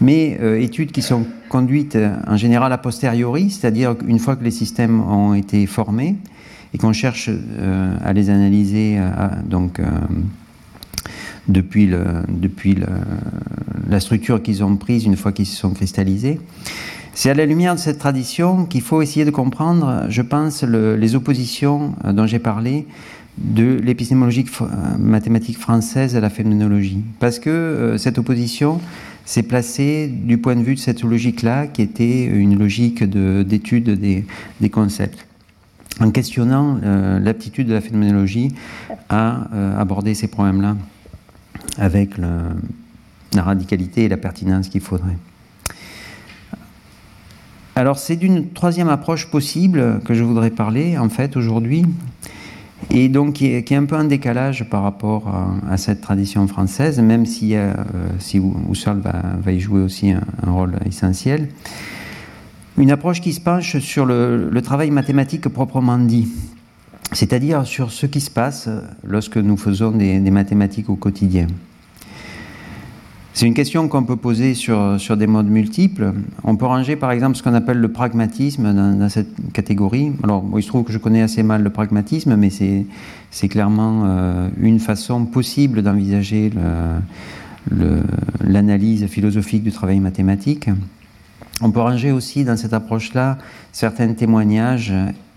mais 0.00 0.38
euh, 0.40 0.60
études 0.60 0.92
qui 0.92 1.02
sont 1.02 1.24
conduites 1.48 1.98
en 2.26 2.36
général 2.36 2.72
a 2.72 2.78
posteriori, 2.78 3.50
c'est-à-dire 3.50 3.94
une 4.06 4.18
fois 4.18 4.36
que 4.36 4.44
les 4.44 4.50
systèmes 4.50 5.00
ont 5.00 5.34
été 5.34 5.66
formés, 5.66 6.16
et 6.74 6.78
qu'on 6.78 6.92
cherche 6.92 7.28
euh, 7.30 7.94
à 8.02 8.12
les 8.12 8.30
analyser 8.30 8.96
euh, 8.98 9.28
donc, 9.44 9.80
depuis, 11.48 11.88
la 13.88 14.00
structure 14.00 14.42
qu'ils 14.42 14.62
ont 14.64 14.76
prise 14.76 15.04
une 15.04 15.16
fois 15.16 15.32
qu'ils 15.32 15.46
se 15.46 15.56
sont 15.56 15.70
cristallisés. 15.70 16.40
C'est 17.14 17.28
à 17.28 17.34
la 17.34 17.44
lumière 17.44 17.74
de 17.74 17.80
cette 17.80 17.98
tradition 17.98 18.64
qu'il 18.64 18.80
faut 18.80 19.02
essayer 19.02 19.24
de 19.24 19.30
comprendre, 19.30 20.06
je 20.08 20.22
pense, 20.22 20.62
les 20.62 21.14
oppositions 21.14 21.94
dont 22.04 22.26
j'ai 22.26 22.38
parlé 22.38 22.86
de 23.38 23.80
l'épistémologie 23.82 24.46
mathématique 24.98 25.58
française 25.58 26.16
à 26.16 26.20
la 26.20 26.30
phénoménologie. 26.30 27.02
Parce 27.18 27.38
que 27.38 27.96
cette 27.98 28.18
opposition 28.18 28.80
s'est 29.24 29.42
placée 29.42 30.08
du 30.08 30.38
point 30.38 30.56
de 30.56 30.62
vue 30.62 30.74
de 30.74 30.80
cette 30.80 31.02
logique-là, 31.02 31.66
qui 31.66 31.82
était 31.82 32.24
une 32.24 32.58
logique 32.58 33.04
d'étude 33.04 33.90
des, 33.90 34.70
concepts 34.70 35.26
en 36.00 36.10
questionnant 36.10 36.78
euh, 36.82 37.18
l'aptitude 37.18 37.68
de 37.68 37.74
la 37.74 37.82
phénoménologie 37.82 38.48
à 39.10 39.48
euh, 39.52 39.78
aborder 39.78 40.14
ces 40.14 40.26
problèmes-là 40.26 40.76
avec 41.78 42.18
la 42.18 43.42
radicalité 43.42 44.04
et 44.04 44.08
la 44.08 44.16
pertinence 44.16 44.68
qu'il 44.68 44.80
faudrait. 44.80 45.16
Alors 47.74 47.98
c'est 47.98 48.16
d'une 48.16 48.50
troisième 48.50 48.88
approche 48.88 49.30
possible 49.30 50.00
que 50.04 50.12
je 50.12 50.22
voudrais 50.22 50.50
parler 50.50 50.98
en 50.98 51.08
fait 51.08 51.36
aujourd'hui, 51.36 51.84
et 52.90 53.08
donc 53.08 53.34
qui 53.34 53.46
est, 53.46 53.72
un 53.72 53.84
peu 53.86 53.96
en 53.96 54.04
décalage 54.04 54.68
par 54.68 54.82
rapport 54.82 55.32
à, 55.68 55.76
cette 55.78 56.00
tradition 56.00 56.46
française, 56.46 57.00
même 57.00 57.24
si, 57.24 57.54
euh, 57.54 57.72
si 58.18 58.40
Husserl 58.70 59.00
va, 59.00 59.52
y 59.52 59.60
jouer 59.60 59.80
aussi 59.80 60.10
un 60.10 60.50
rôle 60.50 60.74
essentiel 60.84 61.48
une 62.78 62.90
approche 62.90 63.20
qui 63.20 63.32
se 63.32 63.40
penche 63.40 63.78
sur 63.78 64.06
le, 64.06 64.50
travail 64.62 64.90
mathématique 64.90 65.48
proprement 65.48 65.98
dit. 65.98 66.28
C'est-à-dire 67.12 67.66
sur 67.66 67.92
ce 67.92 68.06
qui 68.06 68.20
se 68.20 68.30
passe 68.30 68.68
lorsque 69.04 69.36
nous 69.36 69.56
faisons 69.56 69.90
des, 69.90 70.18
mathématiques 70.30 70.88
au 70.88 70.96
quotidien. 70.96 71.46
C'est 73.34 73.46
une 73.46 73.54
question 73.54 73.88
qu'on 73.88 74.04
peut 74.04 74.16
poser 74.16 74.52
sur, 74.52 75.00
sur, 75.00 75.16
des 75.16 75.26
modes 75.26 75.48
multiples. 75.48 76.12
On 76.44 76.56
peut 76.56 76.66
ranger 76.66 76.96
par 76.96 77.12
exemple 77.12 77.36
ce 77.36 77.42
qu'on 77.42 77.54
appelle 77.54 77.78
le 77.78 77.90
pragmatisme 77.90 78.74
dans, 78.74 79.08
cette 79.08 79.52
catégorie. 79.52 80.12
Alors, 80.22 80.44
il 80.56 80.62
se 80.62 80.68
trouve 80.68 80.84
que 80.84 80.92
je 80.92 80.98
connais 80.98 81.22
assez 81.22 81.42
mal 81.42 81.62
le 81.62 81.70
pragmatisme, 81.70 82.36
mais 82.36 82.50
c'est 82.50 83.48
clairement 83.48 84.02
euh, 84.04 84.48
une 84.60 84.80
façon 84.80 85.24
possible 85.24 85.82
d'envisager 85.82 86.50
l'analyse 88.44 89.06
philosophique 89.06 89.62
du 89.62 89.72
travail 89.72 90.00
mathématique. 90.00 90.68
On 91.62 91.70
peut 91.70 91.80
ranger 91.80 92.12
aussi 92.12 92.44
dans 92.44 92.56
cette 92.56 92.74
approche-là 92.74 93.38
certains 93.72 94.12
témoignages 94.12 94.92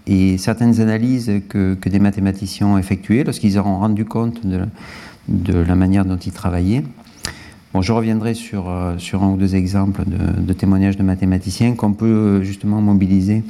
et 0.07 0.37
certaines 0.37 0.79
analyses 0.81 1.31
que, 1.49 1.77
des 1.85 1.99
mathématiciens 1.99 2.67
ont 2.67 2.77
effectuées 2.77 3.23
lorsqu'ils 3.23 3.57
auront 3.57 3.79
rendu 3.79 4.05
compte 4.05 4.45
de, 4.45 5.53
la 5.53 5.75
manière 5.75 6.05
dont 6.05 6.17
ils 6.17 6.31
travaillaient. 6.31 6.83
Bon, 7.73 7.81
je 7.81 7.91
reviendrai 7.91 8.35
sur, 8.35 8.69
euh, 8.69 8.95
un 9.13 9.27
ou 9.27 9.37
deux 9.37 9.55
exemples 9.55 10.03
de, 10.05 10.53
témoignages 10.53 10.97
de 10.97 11.03
mathématiciens 11.03 11.73
qu'on 11.75 11.93
peut 11.93 12.05
euh, 12.05 12.43
justement 12.43 12.81
mobiliser, 12.81 13.43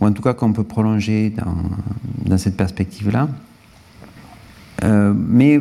ou 0.00 0.06
en 0.06 0.12
tout 0.12 0.22
cas 0.22 0.34
qu'on 0.34 0.52
peut 0.52 0.64
prolonger 0.64 1.30
dans, 1.30 1.56
dans 2.28 2.38
cette 2.38 2.56
perspective-là. 2.56 3.28
Euh, 4.84 5.14
mais 5.14 5.60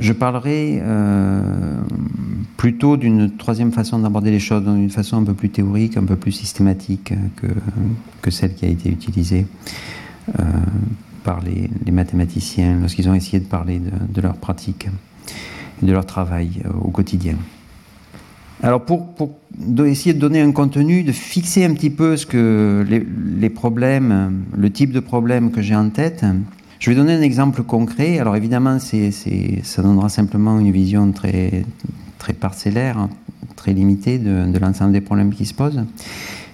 je 0.00 0.12
parlerai 0.12 0.82
plutôt 2.60 2.98
d'une 2.98 3.30
troisième 3.38 3.72
façon 3.72 4.00
d'aborder 4.00 4.30
les 4.30 4.38
choses, 4.38 4.62
d'une 4.62 4.90
façon 4.90 5.16
un 5.16 5.24
peu 5.24 5.32
plus 5.32 5.48
théorique, 5.48 5.96
un 5.96 6.04
peu 6.04 6.16
plus 6.16 6.32
systématique 6.32 7.14
que, 8.20 8.30
celle 8.30 8.54
qui 8.54 8.66
a 8.66 8.68
été 8.68 8.90
utilisée 8.90 9.46
euh, 10.38 10.42
par 11.24 11.40
les, 11.40 11.70
mathématiciens 11.90 12.76
lorsqu'ils 12.78 13.08
ont 13.08 13.14
essayé 13.14 13.40
de 13.40 13.46
parler 13.46 13.80
de, 13.80 14.20
leur 14.20 14.34
pratique 14.34 14.88
et 15.82 15.86
de 15.86 15.90
leur 15.90 16.04
travail 16.04 16.60
euh, 16.66 16.68
au 16.82 16.90
quotidien. 16.90 17.36
Alors 18.62 18.84
pour, 18.84 19.06
essayer 19.86 20.12
de 20.12 20.18
donner 20.18 20.42
un 20.42 20.52
contenu, 20.52 21.02
de 21.02 21.12
fixer 21.12 21.64
un 21.64 21.72
petit 21.72 21.88
peu 21.88 22.18
ce 22.18 22.26
que 22.26 22.84
les, 22.86 23.48
problèmes, 23.48 24.44
le 24.54 24.68
type 24.68 24.92
de 24.92 25.00
problème 25.00 25.50
que 25.50 25.62
j'ai 25.62 25.76
en 25.76 25.88
tête, 25.88 26.26
je 26.78 26.90
vais 26.90 26.96
donner 26.96 27.14
un 27.14 27.22
exemple 27.22 27.62
concret. 27.62 28.18
Alors 28.18 28.36
évidemment, 28.36 28.78
ça 28.78 29.82
donnera 29.82 30.10
simplement 30.10 30.60
une 30.60 30.72
vision 30.72 31.10
très, 31.12 31.64
très 32.20 32.34
parcellaire, 32.34 32.98
hein, 32.98 33.10
très 33.56 33.72
limité 33.72 34.18
de, 34.18 34.56
l'ensemble 34.58 34.92
des 34.92 35.00
problèmes 35.00 35.34
qui 35.34 35.46
se 35.46 35.54
posent. 35.54 35.82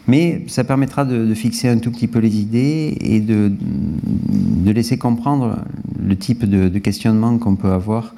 Mais 0.09 0.45
ça 0.47 0.65
permettra 0.65 1.05
de, 1.05 1.35
fixer 1.35 1.69
un 1.69 1.79
tout 1.79 1.91
petit 1.91 2.07
peu 2.07 2.21
les 2.21 2.37
idées 2.39 2.97
et 3.01 3.21
de, 3.21 3.53
de 3.53 4.71
laisser 4.71 4.97
comprendre 4.97 5.59
le 6.01 6.17
type 6.17 6.45
de, 6.45 6.79
questionnement 6.79 7.37
qu'on 7.39 7.57
peut 7.57 7.73
avoir 7.73 8.15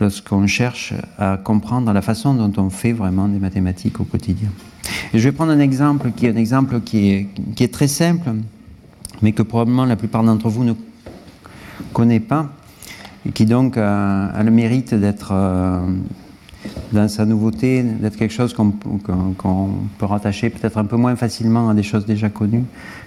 lorsqu'on 0.00 0.46
cherche 0.46 0.94
à 1.16 1.38
comprendre 1.42 1.92
la 1.92 2.02
façon 2.02 2.34
dont 2.34 2.52
on 2.62 2.70
fait 2.70 2.92
vraiment 2.92 3.28
des 3.28 3.38
mathématiques 3.38 4.00
au 4.00 4.04
quotidien. 4.04 4.50
Je 5.14 5.20
vais 5.20 5.32
prendre 5.32 5.52
un 5.52 5.60
exemple 5.60 6.10
qui 6.14 6.26
est 6.26 6.30
un 6.30 6.36
exemple 6.36 6.80
qui 6.80 7.10
est, 7.10 7.28
qui 7.54 7.64
est 7.64 7.72
très 7.72 7.88
simple, 7.88 8.30
mais 9.22 9.32
que 9.32 9.42
probablement 9.42 9.84
la 9.84 9.96
plupart 9.96 10.24
d'entre 10.24 10.48
vous 10.48 10.64
ne 10.64 10.72
connaît 11.92 12.20
pas, 12.20 12.50
et 13.26 13.32
qui 13.32 13.46
donc 13.46 13.76
a, 13.76 14.42
le 14.42 14.50
mérite 14.50 14.94
d'être 14.94 15.30
euh, 15.32 15.80
dans 16.92 17.08
sa 17.08 17.24
nouveauté, 17.26 17.82
d'être 17.82 18.16
quelque 18.16 18.34
chose 18.34 18.54
qu'on 18.54 18.70
peut 18.70 20.06
rattacher 20.06 20.50
peut-être 20.50 20.78
un 20.78 20.84
peu 20.84 20.96
moins 20.96 21.16
facilement 21.16 21.68
à 21.68 21.74
des 21.74 21.82
choses 21.82 22.06
déjà 22.06 22.28
connues 22.28 22.64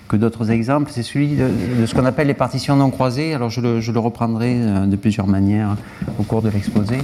que 0.07 0.17
d'autres 0.17 0.51
exemples. 0.51 0.91
C'est 0.93 1.03
celui 1.03 1.35
de, 1.35 1.85
ce 1.85 1.95
qu'on 1.95 2.05
appelle 2.05 2.27
les 2.27 2.33
partitions 2.33 2.75
non 2.75 2.89
croisées. 2.89 3.33
Alors 3.33 3.49
je 3.49 3.61
le, 3.61 3.99
reprendrai 3.99 4.55
euh, 4.55 4.85
de 4.85 4.95
plusieurs 4.97 5.27
manières 5.27 5.77
au 6.19 6.23
cours 6.23 6.41
de 6.41 6.49
l'exposé. 6.49 6.97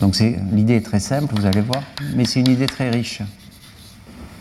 Donc 0.00 0.18
l'idée 0.52 0.74
est 0.76 0.84
très 0.84 1.00
simple, 1.00 1.34
vous 1.34 1.46
allez 1.46 1.60
voir, 1.60 1.82
mais 2.14 2.24
c'est 2.24 2.40
une 2.40 2.50
idée 2.50 2.66
très 2.66 2.90
riche. 2.90 3.22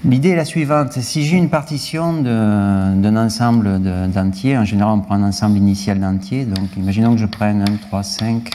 L'idée 0.04 0.30
est 0.30 0.36
la 0.36 0.44
suivante. 0.44 0.92
Si 0.94 1.24
j'ai 1.24 1.38
une 1.38 1.50
partition 1.50 2.22
d'un 2.22 3.16
ensemble 3.16 3.80
d'entiers, 4.12 4.58
en 4.58 4.66
général 4.66 4.96
on 4.96 5.00
prend 5.00 5.16
un 5.16 5.24
ensemble 5.24 5.58
initial 5.58 6.00
d'entiers, 6.00 6.44
donc 6.44 6.76
imaginons 6.76 7.14
que 7.14 7.22
je 7.22 7.28
prenne 7.28 7.62
1, 7.62 7.66
3, 7.88 8.04
5, 8.04 8.50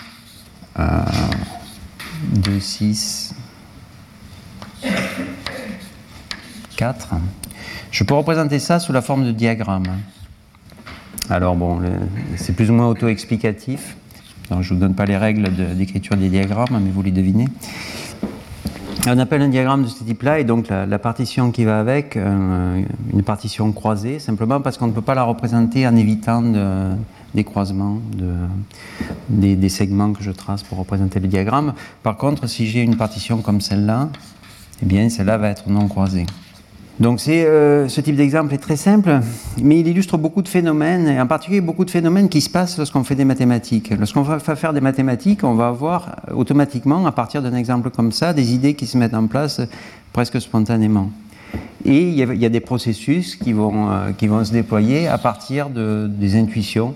2, 2.34 2.60
6, 2.60 3.34
4. 6.76 7.08
Je 7.90 8.04
peux 8.04 8.14
représenter 8.14 8.58
ça 8.58 8.78
sous 8.80 8.92
la 8.92 9.02
forme 9.02 9.24
de 9.24 9.32
diagramme. 9.32 9.86
Alors 11.30 11.56
bon, 11.56 11.80
c'est 12.36 12.54
plus 12.54 12.70
ou 12.70 12.74
moins 12.74 12.88
auto-explicatif. 12.88 13.96
je 14.50 14.56
ne 14.56 14.62
vous 14.62 14.74
donne 14.76 14.94
pas 14.94 15.04
les 15.04 15.16
règles 15.16 15.50
d'écriture 15.76 16.16
des 16.16 16.28
diagrammes, 16.28 16.80
mais 16.80 16.90
vous 16.90 17.02
les 17.02 17.10
devinez. 17.10 17.48
On 19.06 19.18
appelle 19.18 19.42
un 19.42 19.48
diagramme 19.48 19.84
de 19.84 19.88
ce 19.88 20.04
type-là, 20.04 20.38
et 20.38 20.44
donc 20.44 20.68
la, 20.68 20.98
partition 20.98 21.50
qui 21.50 21.64
va 21.64 21.80
avec, 21.80 22.16
euh, 22.16 22.82
une 23.12 23.22
partition 23.22 23.72
croisée, 23.72 24.18
simplement 24.18 24.60
parce 24.60 24.76
qu'on 24.76 24.86
ne 24.86 24.92
peut 24.92 25.02
pas 25.02 25.14
la 25.14 25.22
représenter 25.22 25.86
en 25.86 25.96
évitant 25.96 26.42
de, 26.42 26.90
des 27.34 27.44
croisements, 27.44 27.98
de, 28.16 29.54
des, 29.54 29.68
segments 29.68 30.12
que 30.12 30.22
je 30.22 30.30
trace 30.30 30.62
pour 30.62 30.78
représenter 30.78 31.20
le 31.20 31.28
diagramme. 31.28 31.74
Par 32.02 32.16
contre, 32.16 32.46
si 32.46 32.66
j'ai 32.66 32.82
une 32.82 32.96
partition 32.96 33.38
comme 33.38 33.60
celle-là, 33.60 34.08
eh 34.82 34.86
bien 34.86 35.08
celle-là 35.08 35.36
va 35.36 35.50
être 35.50 35.68
non 35.68 35.88
croisée. 35.88 36.26
Donc 37.00 37.20
euh, 37.28 37.86
ce 37.86 38.00
type 38.00 38.16
d'exemple 38.16 38.52
est 38.54 38.58
très 38.58 38.76
simple, 38.76 39.20
mais 39.62 39.78
il 39.78 39.86
illustre 39.86 40.18
beaucoup 40.18 40.42
de 40.42 40.48
phénomènes, 40.48 41.06
et 41.06 41.20
en 41.20 41.28
particulier 41.28 41.60
beaucoup 41.60 41.84
de 41.84 41.90
phénomènes 41.90 42.28
qui 42.28 42.40
se 42.40 42.50
passent 42.50 42.76
lorsqu'on 42.76 43.04
fait 43.04 43.14
des 43.14 43.24
mathématiques. 43.24 43.90
Lorsqu'on 43.96 44.22
va 44.22 44.40
faire 44.40 44.72
des 44.72 44.80
mathématiques, 44.80 45.44
on 45.44 45.54
va 45.54 45.68
avoir 45.68 46.16
automatiquement, 46.34 47.06
à 47.06 47.12
partir 47.12 47.40
d'un 47.40 47.54
exemple 47.54 47.90
comme 47.90 48.10
ça, 48.10 48.32
des 48.32 48.52
idées 48.52 48.74
qui 48.74 48.86
se 48.86 48.98
mettent 48.98 49.14
en 49.14 49.28
place 49.28 49.60
presque 50.12 50.40
spontanément. 50.40 51.10
Et 51.84 52.08
il 52.08 52.14
y 52.14 52.44
a, 52.44 52.48
des 52.48 52.60
processus 52.60 53.36
qui 53.36 53.52
vont, 53.52 53.90
euh, 53.90 54.10
qui 54.12 54.26
vont 54.26 54.44
se 54.44 54.52
déployer 54.52 55.06
à 55.06 55.16
partir 55.18 55.70
de, 55.70 56.10
des 56.10 56.36
intuitions 56.36 56.94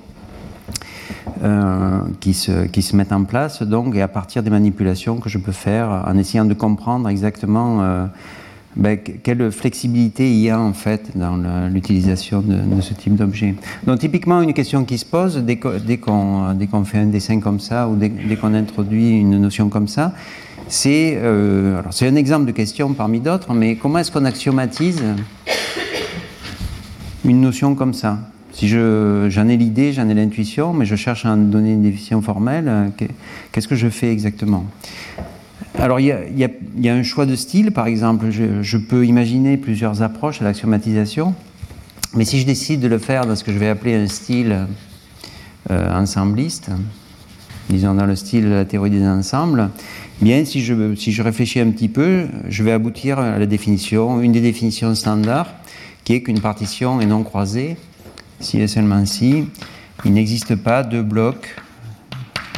euh, 1.43 2.01
qui, 2.21 2.35
se, 2.35 2.67
qui 2.67 2.83
se 2.83 2.97
mettent 2.97 3.13
en 3.13 3.25
place, 3.25 3.63
donc, 3.63 3.95
et 3.95 4.03
à 4.03 4.09
partir 4.09 4.43
des 4.43 4.51
manipulations 4.51 5.17
que 5.17 5.29
je 5.29 5.39
peux 5.39 5.53
faire 5.53 6.05
en 6.07 6.17
essayant 6.17 6.45
de 6.45 6.55
comprendre 6.55 7.09
exactement 7.09 7.83
euh, 7.83 8.07
ben, 8.77 8.99
quelle 8.99 9.51
flexibilité 9.53 10.31
il 10.31 10.41
y 10.41 10.51
a 10.51 10.59
en 10.59 10.73
fait 10.73 11.17
dans 11.17 11.37
l'utilisation 11.69 12.41
de, 12.41 12.81
ce 12.81 12.95
type 12.95 13.17
d'objet. 13.17 13.55
Donc 13.87 13.99
typiquement 13.99 14.41
une 14.41 14.55
question 14.55 14.85
qui 14.85 14.97
se 14.99 15.05
pose 15.05 15.37
dès 15.39 15.57
qu'on 15.57 16.55
dès 16.55 16.69
fait 16.85 16.99
un 16.99 17.07
dessin 17.07 17.41
comme 17.41 17.61
ça 17.61 17.89
ou 17.89 17.97
dès, 17.97 18.11
qu'on 18.37 18.55
introduit 18.55 19.11
une 19.11 19.39
notion 19.39 19.69
comme 19.69 19.89
ça, 19.89 20.15
c'est 20.69 21.19
euh, 21.21 21.83
c'est 21.91 22.09
un 22.09 22.17
exemple 22.17 22.47
de 22.47 22.53
question 22.53 22.95
parmi 22.95 23.21
d'autres, 23.21 23.53
mais 23.53 23.77
comment 23.77 23.99
est-ce 23.99 24.11
qu'on 24.11 24.25
axiomatise 24.25 25.03
une 27.25 27.41
notion 27.41 27.75
comme 27.75 27.95
ça? 27.95 28.19
Si 28.53 28.69
j'en 28.69 29.49
ai 29.49 29.57
l'idée, 29.57 29.93
j'en 29.93 30.09
ai 30.09 30.15
l'intuition, 30.15 30.73
mais 30.75 30.85
je 30.85 30.95
cherche 30.95 31.25
à 31.25 31.35
donner 31.35 31.73
une 31.73 31.83
définition 31.83 32.21
formelle, 32.21 32.69
euh, 32.69 32.89
qu'est-ce 33.51 33.67
que 33.67 33.75
je 33.75 33.89
fais 33.89 34.13
exactement? 34.13 34.67
Alors 35.79 36.01
il 36.01 36.07
y, 36.07 36.89
a, 36.89 36.95
un 36.95 37.03
choix 37.03 37.25
de 37.25 37.35
style, 37.35 37.73
par 37.73 37.87
exemple, 37.87 38.27
je, 38.31 38.77
peux 38.77 39.07
imaginer 39.07 39.57
plusieurs 39.57 40.03
approches 40.03 40.43
à 40.43 40.45
l'axiomatisation, 40.45 41.35
mais 42.15 42.27
si 42.27 42.39
je 42.39 42.47
décide 42.47 42.81
de 42.81 42.89
le 42.89 42.99
faire 42.99 43.27
dans 43.27 43.37
ce 43.37 43.43
que 43.43 43.53
je 43.53 43.59
vais 43.59 43.69
appeler 43.69 43.95
un 43.95 44.07
style 44.07 44.67
euh, 45.71 45.99
ensembliste, 45.99 46.71
disons 47.71 47.95
dans 47.95 48.05
le 48.05 48.17
style 48.17 48.45
de 48.45 48.51
la 48.51 48.65
théorie 48.67 48.91
des 48.91 49.07
ensembles, 49.07 49.71
bien 50.21 50.45
si 50.45 50.61
je, 50.61 50.95
si 50.95 51.11
je 51.11 51.23
réfléchis 51.23 51.59
un 51.59 51.71
petit 51.71 51.89
peu, 51.89 52.27
je 52.51 52.63
vais 52.63 52.73
aboutir 52.73 53.19
à 53.19 53.39
la 53.39 53.47
définition, 53.47 54.21
une 54.21 54.33
des 54.33 54.43
définitions 54.43 54.95
standards, 54.95 55.55
qui 56.05 56.13
est 56.13 56.21
qu'une 56.21 56.41
partition 56.41 57.01
est 57.01 57.07
non 57.07 57.23
croisée 57.23 57.77
si 58.43 58.61
et 58.61 58.67
seulement 58.67 59.07
si, 59.07 59.47
il 60.05 60.13
n'existe 60.13 60.57
pas 60.57 60.83
deux 60.83 61.03
blocs 61.03 61.57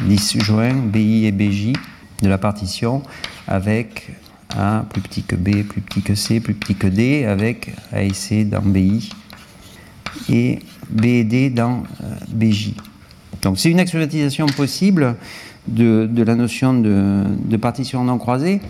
disjoints 0.03 0.73
BI 0.73 1.25
et 1.25 1.31
BJ 1.31 1.73
de 2.21 2.27
la 2.27 2.37
partition 2.37 3.03
avec 3.47 4.11
A 4.57 4.85
plus 4.89 5.01
petit 5.01 5.23
que 5.23 5.35
B, 5.35 5.63
plus 5.63 5.81
petit 5.81 6.01
que 6.01 6.15
C, 6.15 6.39
plus 6.39 6.53
petit 6.53 6.75
que 6.75 6.87
D, 6.87 7.25
avec 7.25 7.73
A 7.91 8.03
et 8.03 8.13
C 8.13 8.45
dans 8.45 8.61
BI 8.61 9.09
et 10.29 10.59
B 10.89 11.05
et 11.05 11.23
D 11.23 11.49
dans 11.49 11.83
euh, 12.03 12.15
BJ. 12.29 12.73
Donc 13.41 13.59
c'est 13.59 13.69
une 13.69 13.79
axiomatisation 13.79 14.47
possible 14.47 15.15
de, 15.67 16.09
la 16.23 16.35
notion 16.35 16.73
de, 16.73 17.57
partition 17.57 18.03
non 18.03 18.17
croisée. 18.17 18.61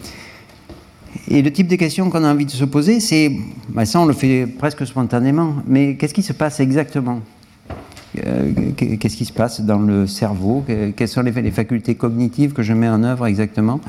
Et 1.30 1.42
le 1.42 1.52
type 1.52 1.68
de 1.68 1.76
questions 1.76 2.10
qu'on 2.10 2.24
a 2.24 2.32
envie 2.32 2.46
de 2.46 2.52
se 2.52 2.66
poser, 2.66 3.00
c'est, 3.00 3.32
bah, 3.70 3.86
ça 3.86 4.00
on 4.00 4.06
le 4.06 4.14
fait 4.14 4.46
presque 4.46 4.86
spontanément, 4.86 5.56
mais 5.66 5.96
qu'est-ce 5.96 6.14
qui 6.14 6.22
se 6.22 6.34
passe 6.34 6.60
exactement? 6.60 7.22
Euh, 8.26 8.52
Qu'est-ce 8.78 9.18
qui 9.18 9.26
se 9.26 9.34
passe 9.34 9.62
dans 9.62 9.80
le 9.80 10.08
cerveau? 10.08 10.64
Quelles 10.96 11.08
sont 11.08 11.22
les, 11.22 11.52
facultés 11.52 11.96
cognitives 11.96 12.54
que 12.54 12.64
je 12.64 12.74
mets 12.74 12.88
en 12.88 13.04
œuvre 13.04 13.26
exactement 13.26 13.82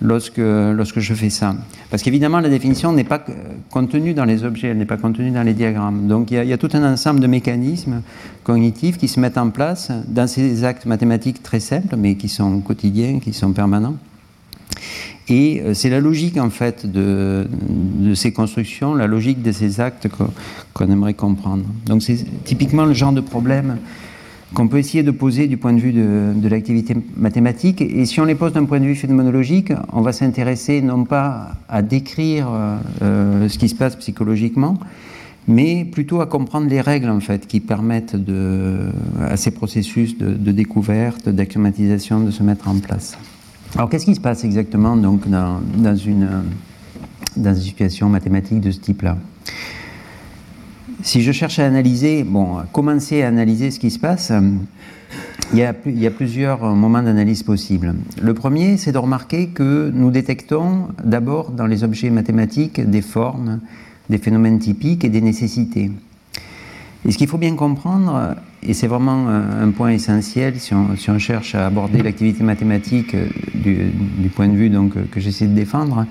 lorsque, 0.00 0.38
lorsque 0.38 1.00
je 1.00 1.14
fais 1.14 1.30
ça? 1.30 1.54
Parce 1.90 2.02
qu'évidemment, 2.02 2.40
la 2.40 2.48
définition 2.48 2.92
n'est 2.92 3.04
pas 3.04 3.22
contenue 3.70 4.14
dans 4.14 4.24
les 4.24 4.44
objets, 4.44 4.68
elle 4.68 4.78
n'est 4.78 4.86
pas 4.86 4.96
contenue 4.96 5.30
dans 5.30 5.42
les 5.42 5.54
diagrammes. 5.54 6.06
Donc 6.06 6.30
il 6.30 6.44
y, 6.44 6.52
a, 6.52 6.58
tout 6.58 6.70
un 6.72 6.92
ensemble 6.92 7.20
de 7.20 7.26
mécanismes 7.26 8.02
cognitifs 8.44 8.98
qui 8.98 9.08
se 9.08 9.20
mettent 9.20 9.38
en 9.38 9.50
place 9.50 9.90
dans 10.06 10.26
ces 10.26 10.64
actes 10.64 10.86
mathématiques 10.86 11.42
très 11.42 11.60
simples, 11.60 11.96
mais 11.96 12.14
qui 12.14 12.28
sont 12.28 12.60
quotidiens, 12.60 13.18
qui 13.18 13.32
sont 13.32 13.52
permanents. 13.52 13.96
Et 15.28 15.60
euh, 15.60 15.74
c'est 15.74 15.90
la 15.90 16.00
logique 16.00 16.38
en 16.38 16.50
fait 16.50 16.86
de, 16.90 17.48
ces 18.14 18.32
constructions, 18.32 18.94
la 18.94 19.06
logique 19.06 19.42
de 19.42 19.52
ces 19.52 19.80
actes 19.80 20.08
qu'on 20.72 20.90
aimerait 20.90 21.14
comprendre. 21.14 21.64
Donc 21.86 22.02
c'est 22.02 22.24
typiquement 22.44 22.84
le 22.84 22.94
genre 22.94 23.12
de 23.12 23.20
problème 23.20 23.78
qu'on 24.54 24.68
peut 24.68 24.78
essayer 24.78 25.02
de 25.02 25.10
poser 25.10 25.48
du 25.48 25.56
point 25.56 25.72
de 25.72 25.80
vue 25.80 25.92
de, 25.92 26.48
l'activité 26.48 26.96
mathématique. 27.16 27.82
Et 27.82 28.06
si 28.06 28.20
on 28.20 28.24
les 28.24 28.36
pose 28.36 28.52
d'un 28.52 28.64
point 28.64 28.78
de 28.78 28.84
vue 28.84 28.94
phénoménologique, 28.94 29.72
on 29.92 30.02
va 30.02 30.12
s'intéresser 30.12 30.80
non 30.80 31.04
pas 31.04 31.56
à 31.68 31.82
décrire 31.82 32.48
euh, 33.02 33.48
ce 33.48 33.58
qui 33.58 33.68
se 33.68 33.74
passe 33.74 33.96
psychologiquement, 33.96 34.78
mais 35.48 35.84
plutôt 35.84 36.20
à 36.20 36.26
comprendre 36.26 36.68
les 36.68 36.80
règles 36.80 37.10
en 37.10 37.20
fait 37.20 37.48
qui 37.48 37.58
permettent 37.58 38.16
à 39.20 39.36
ces 39.36 39.50
processus 39.50 40.16
de, 40.16 40.32
de 40.32 40.52
découverte, 40.52 41.28
d'axiomatisation 41.28 42.20
de 42.20 42.30
se 42.30 42.44
mettre 42.44 42.68
en 42.68 42.78
place. 42.78 43.18
Alors 43.76 43.90
qu'est-ce 43.90 44.06
qui 44.06 44.14
se 44.14 44.20
passe 44.20 44.42
exactement 44.42 44.96
donc 44.96 45.28
dans, 45.28 45.60
une, 45.96 46.28
dans 47.36 47.54
une 47.54 47.60
situation 47.60 48.08
mathématique 48.08 48.60
de 48.60 48.70
ce 48.70 48.80
type-là? 48.80 49.18
Si 51.02 51.20
je 51.20 51.30
cherche 51.30 51.58
à 51.58 51.66
analyser, 51.66 52.24
bon, 52.24 52.62
commencer 52.72 53.22
à 53.22 53.28
analyser 53.28 53.70
ce 53.70 53.78
qui 53.78 53.90
se 53.90 53.98
passe, 53.98 54.32
il 55.52 55.58
y 55.58 55.62
a, 55.62 55.74
il 55.84 56.00
y 56.00 56.06
a 56.06 56.10
plusieurs 56.10 56.74
moments 56.74 57.02
d'analyse 57.02 57.42
possibles. 57.42 57.94
Le 58.20 58.32
premier, 58.32 58.78
c'est 58.78 58.92
de 58.92 58.98
remarquer 58.98 59.48
que 59.48 59.90
nous 59.92 60.10
détectons 60.10 60.88
d'abord 61.04 61.50
dans 61.50 61.66
les 61.66 61.84
objets 61.84 62.08
mathématiques 62.08 62.80
des 62.80 63.02
formes, 63.02 63.60
des 64.08 64.18
phénomènes 64.18 64.58
typiques 64.58 65.04
et 65.04 65.10
des 65.10 65.20
nécessités. 65.20 65.92
Et 67.04 67.12
ce 67.12 67.18
qu'il 67.18 67.28
faut 67.28 67.38
bien 67.38 67.54
comprendre, 67.54 68.36
et 68.66 68.74
c'est 68.74 68.86
vraiment 68.86 69.28
un 69.28 69.70
point 69.70 69.90
essentiel 69.90 70.58
si 70.58 70.74
on, 70.74 71.18
cherche 71.18 71.54
à 71.54 71.66
aborder 71.66 72.02
l'activité 72.02 72.42
mathématique 72.42 73.14
du, 73.54 73.90
du, 74.18 74.28
point 74.28 74.48
de 74.48 74.56
vue 74.56 74.70
donc, 74.70 74.94
que 75.10 75.20
j'essaie 75.20 75.46
de 75.46 75.54
défendre, 75.54 76.06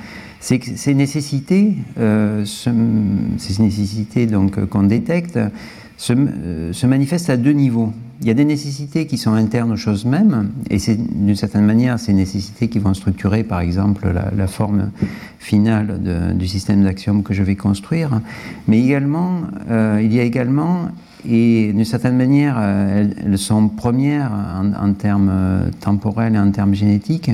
c'est 0.45 0.59
que 0.59 0.67
ces 0.75 0.93
nécessités, 0.93 1.73
euh, 1.97 2.45
ces 2.45 3.63
nécessités 3.63 4.27
qu'on 4.69 4.83
détecte, 4.83 5.37
euh, 5.37 6.71
se, 6.71 6.85
manifestent 6.85 7.31
à 7.31 7.37
deux 7.37 7.51
niveaux. 7.51 7.91
Il 8.21 8.27
y 8.27 8.31
a 8.31 8.33
des 8.33 8.45
nécessités 8.45 9.07
qui 9.07 9.17
sont 9.17 9.33
internes 9.33 9.71
aux 9.71 9.77
choses 9.77 10.05
mêmes, 10.05 10.51
et 10.69 10.79
c'est 10.79 10.95
d'une 10.95 11.35
certaine 11.35 11.65
manière 11.65 11.99
ces 11.99 12.13
nécessités 12.13 12.69
qui 12.69 12.79
vont 12.79 12.93
structurer, 12.93 13.43
par 13.43 13.59
exemple, 13.59 14.07
la, 14.35 14.47
forme 14.47 14.91
finale 15.39 16.33
du 16.35 16.47
système 16.47 16.83
d'axiomes 16.83 17.23
que 17.23 17.33
je 17.33 17.43
vais 17.43 17.55
construire. 17.55 18.21
Mais 18.67 18.79
également, 18.79 19.41
euh, 19.69 19.99
il 20.03 20.13
y 20.13 20.19
a 20.19 20.23
également 20.23 20.89
et 21.27 21.73
d'une 21.73 21.85
certaine 21.85 22.17
manière, 22.17 22.55
euh, 22.59 23.07
elles, 23.25 23.37
sont 23.37 23.67
premières 23.67 24.31
en, 24.31 24.93
termes 24.93 25.71
temporels 25.79 26.35
et 26.35 26.39
en 26.39 26.51
termes 26.51 26.75
génétiques. 26.75 27.31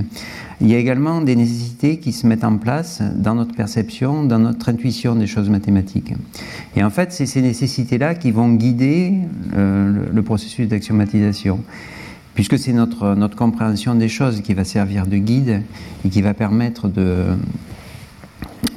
Il 0.62 0.68
y 0.68 0.76
a 0.76 0.78
également 0.78 1.22
des 1.22 1.36
nécessités 1.36 1.98
qui 1.98 2.12
se 2.12 2.28
mettent 2.28 2.44
en 2.44 2.58
place 2.58 3.02
dans 3.16 3.34
notre 3.34 3.56
perception, 3.56 4.24
dans 4.24 4.38
notre 4.38 4.70
intuition 4.70 5.16
des 5.16 5.26
choses 5.26 5.50
mathématiques. 5.50 6.14
Et 6.76 6.84
en 6.84 6.92
fait, 6.92 7.12
c'est 7.12 7.26
ces 7.26 7.42
nécessités-là 7.42 8.14
qui 8.14 8.32
vont 8.32 8.54
guider 8.54 9.14
euh, 9.56 9.92
le, 9.92 10.12
le, 10.14 10.22
processus 10.22 10.68
d'axiomatisation, 10.72 11.64
puisque 12.34 12.58
c'est 12.58 12.74
notre, 12.74 13.16
notre 13.16 13.36
compréhension 13.36 13.96
des 13.96 14.10
choses 14.10 14.42
qui 14.42 14.54
va 14.54 14.64
servir 14.64 15.06
de 15.06 15.18
guide 15.18 15.62
et 16.04 16.10
qui 16.10 16.22
va 16.22 16.34
permettre 16.34 16.88
de, 16.88 17.26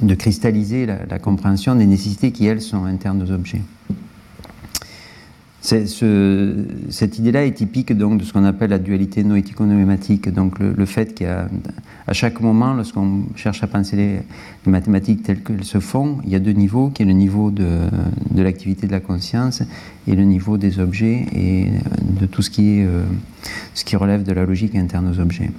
de 0.01 0.15
cristalliser 0.15 0.85
la, 0.85 1.05
la 1.09 1.19
compréhension 1.19 1.75
des 1.75 1.85
nécessités 1.85 2.31
qui, 2.31 2.45
elles, 2.45 2.61
sont 2.61 2.85
internes 2.85 3.21
aux 3.21 3.31
objets. 3.31 3.61
Ce, 5.65 6.63
cette 6.89 7.17
idée-là 7.17 7.43
est 7.43 7.53
typique 7.53 7.91
donc 7.91 8.19
de 8.19 8.23
ce 8.23 8.31
qu'on 8.31 8.43
appelle 8.43 8.69
la 8.69 8.77
dualité 8.77 9.23
noético-noématique, 9.23 10.31
donc 10.31 10.59
le, 10.59 10.85
fait 10.85 11.15
qu'à 11.15 11.47
chaque 12.11 12.39
moment, 12.39 12.75
lorsqu'on 12.75 13.23
cherche 13.35 13.63
à 13.63 13.67
penser 13.67 13.95
les, 13.95 14.71
mathématiques 14.71 15.23
telles 15.23 15.41
qu'elles 15.41 15.63
se 15.63 15.79
font, 15.79 16.19
il 16.23 16.29
y 16.29 16.35
a 16.35 16.39
deux 16.39 16.51
niveaux, 16.51 16.89
qui 16.89 17.01
est 17.01 17.05
le 17.05 17.13
niveau 17.13 17.49
de, 17.49 17.79
l'activité 18.35 18.85
de 18.85 18.91
la 18.91 18.99
conscience 18.99 19.63
et 20.07 20.15
le 20.15 20.23
niveau 20.23 20.57
des 20.57 20.79
objets 20.79 21.25
et 21.33 21.71
de 22.21 22.27
tout 22.27 22.43
ce 22.43 22.51
qui, 22.51 22.83
euh, 22.83 23.03
ce 23.73 23.83
qui 23.85 23.95
relève 23.95 24.21
de 24.21 24.33
la 24.33 24.45
logique 24.45 24.75
interne 24.75 25.11
aux 25.11 25.19
objets. 25.19 25.49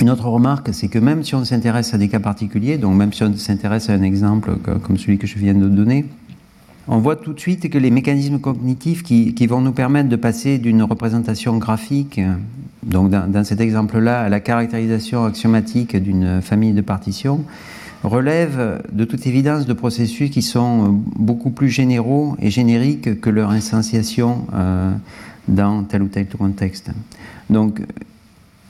Une 0.00 0.10
autre 0.10 0.28
remarque, 0.28 0.68
c'est 0.72 0.86
que 0.86 1.00
même 1.00 1.24
si 1.24 1.34
on 1.34 1.44
s'intéresse 1.44 1.92
à 1.94 1.98
des 1.98 2.08
cas 2.08 2.20
particuliers, 2.20 2.78
donc 2.78 2.96
même 2.96 3.12
si 3.12 3.24
on 3.24 3.34
s'intéresse 3.34 3.90
à 3.90 3.94
un 3.94 4.02
exemple 4.02 4.56
comme 4.84 4.96
celui 4.98 5.18
que 5.18 5.26
je 5.26 5.36
viens 5.36 5.54
de 5.54 5.68
donner, 5.68 6.04
on 6.88 6.98
voit 6.98 7.16
tout 7.16 7.34
de 7.34 7.40
suite 7.40 7.68
que 7.68 7.78
les 7.78 7.90
mécanismes 7.90 8.38
cognitifs 8.38 9.02
qui, 9.02 9.34
qui 9.34 9.46
vont 9.46 9.60
nous 9.60 9.72
permettre 9.72 10.08
de 10.08 10.16
passer 10.16 10.58
d'une 10.58 10.82
représentation 10.82 11.58
graphique, 11.58 12.20
donc 12.82 13.10
dans, 13.10 13.44
cet 13.44 13.60
exemple-là, 13.60 14.22
à 14.22 14.28
la 14.28 14.40
caractérisation 14.40 15.24
axiomatique 15.24 15.96
d'une 15.96 16.40
famille 16.40 16.72
de 16.72 16.80
partitions, 16.80 17.44
relèvent 18.04 18.80
de 18.92 19.04
toute 19.04 19.26
évidence 19.26 19.66
de 19.66 19.72
processus 19.72 20.30
qui 20.30 20.42
sont 20.42 21.02
beaucoup 21.16 21.50
plus 21.50 21.68
généraux 21.68 22.36
et 22.40 22.50
génériques 22.50 23.20
que 23.20 23.30
leur 23.30 23.50
instantiation 23.50 24.46
euh, 24.54 24.92
dans 25.48 25.82
tel 25.82 26.02
ou 26.02 26.08
tel 26.08 26.26
contexte. 26.28 26.90
Donc, 27.50 27.82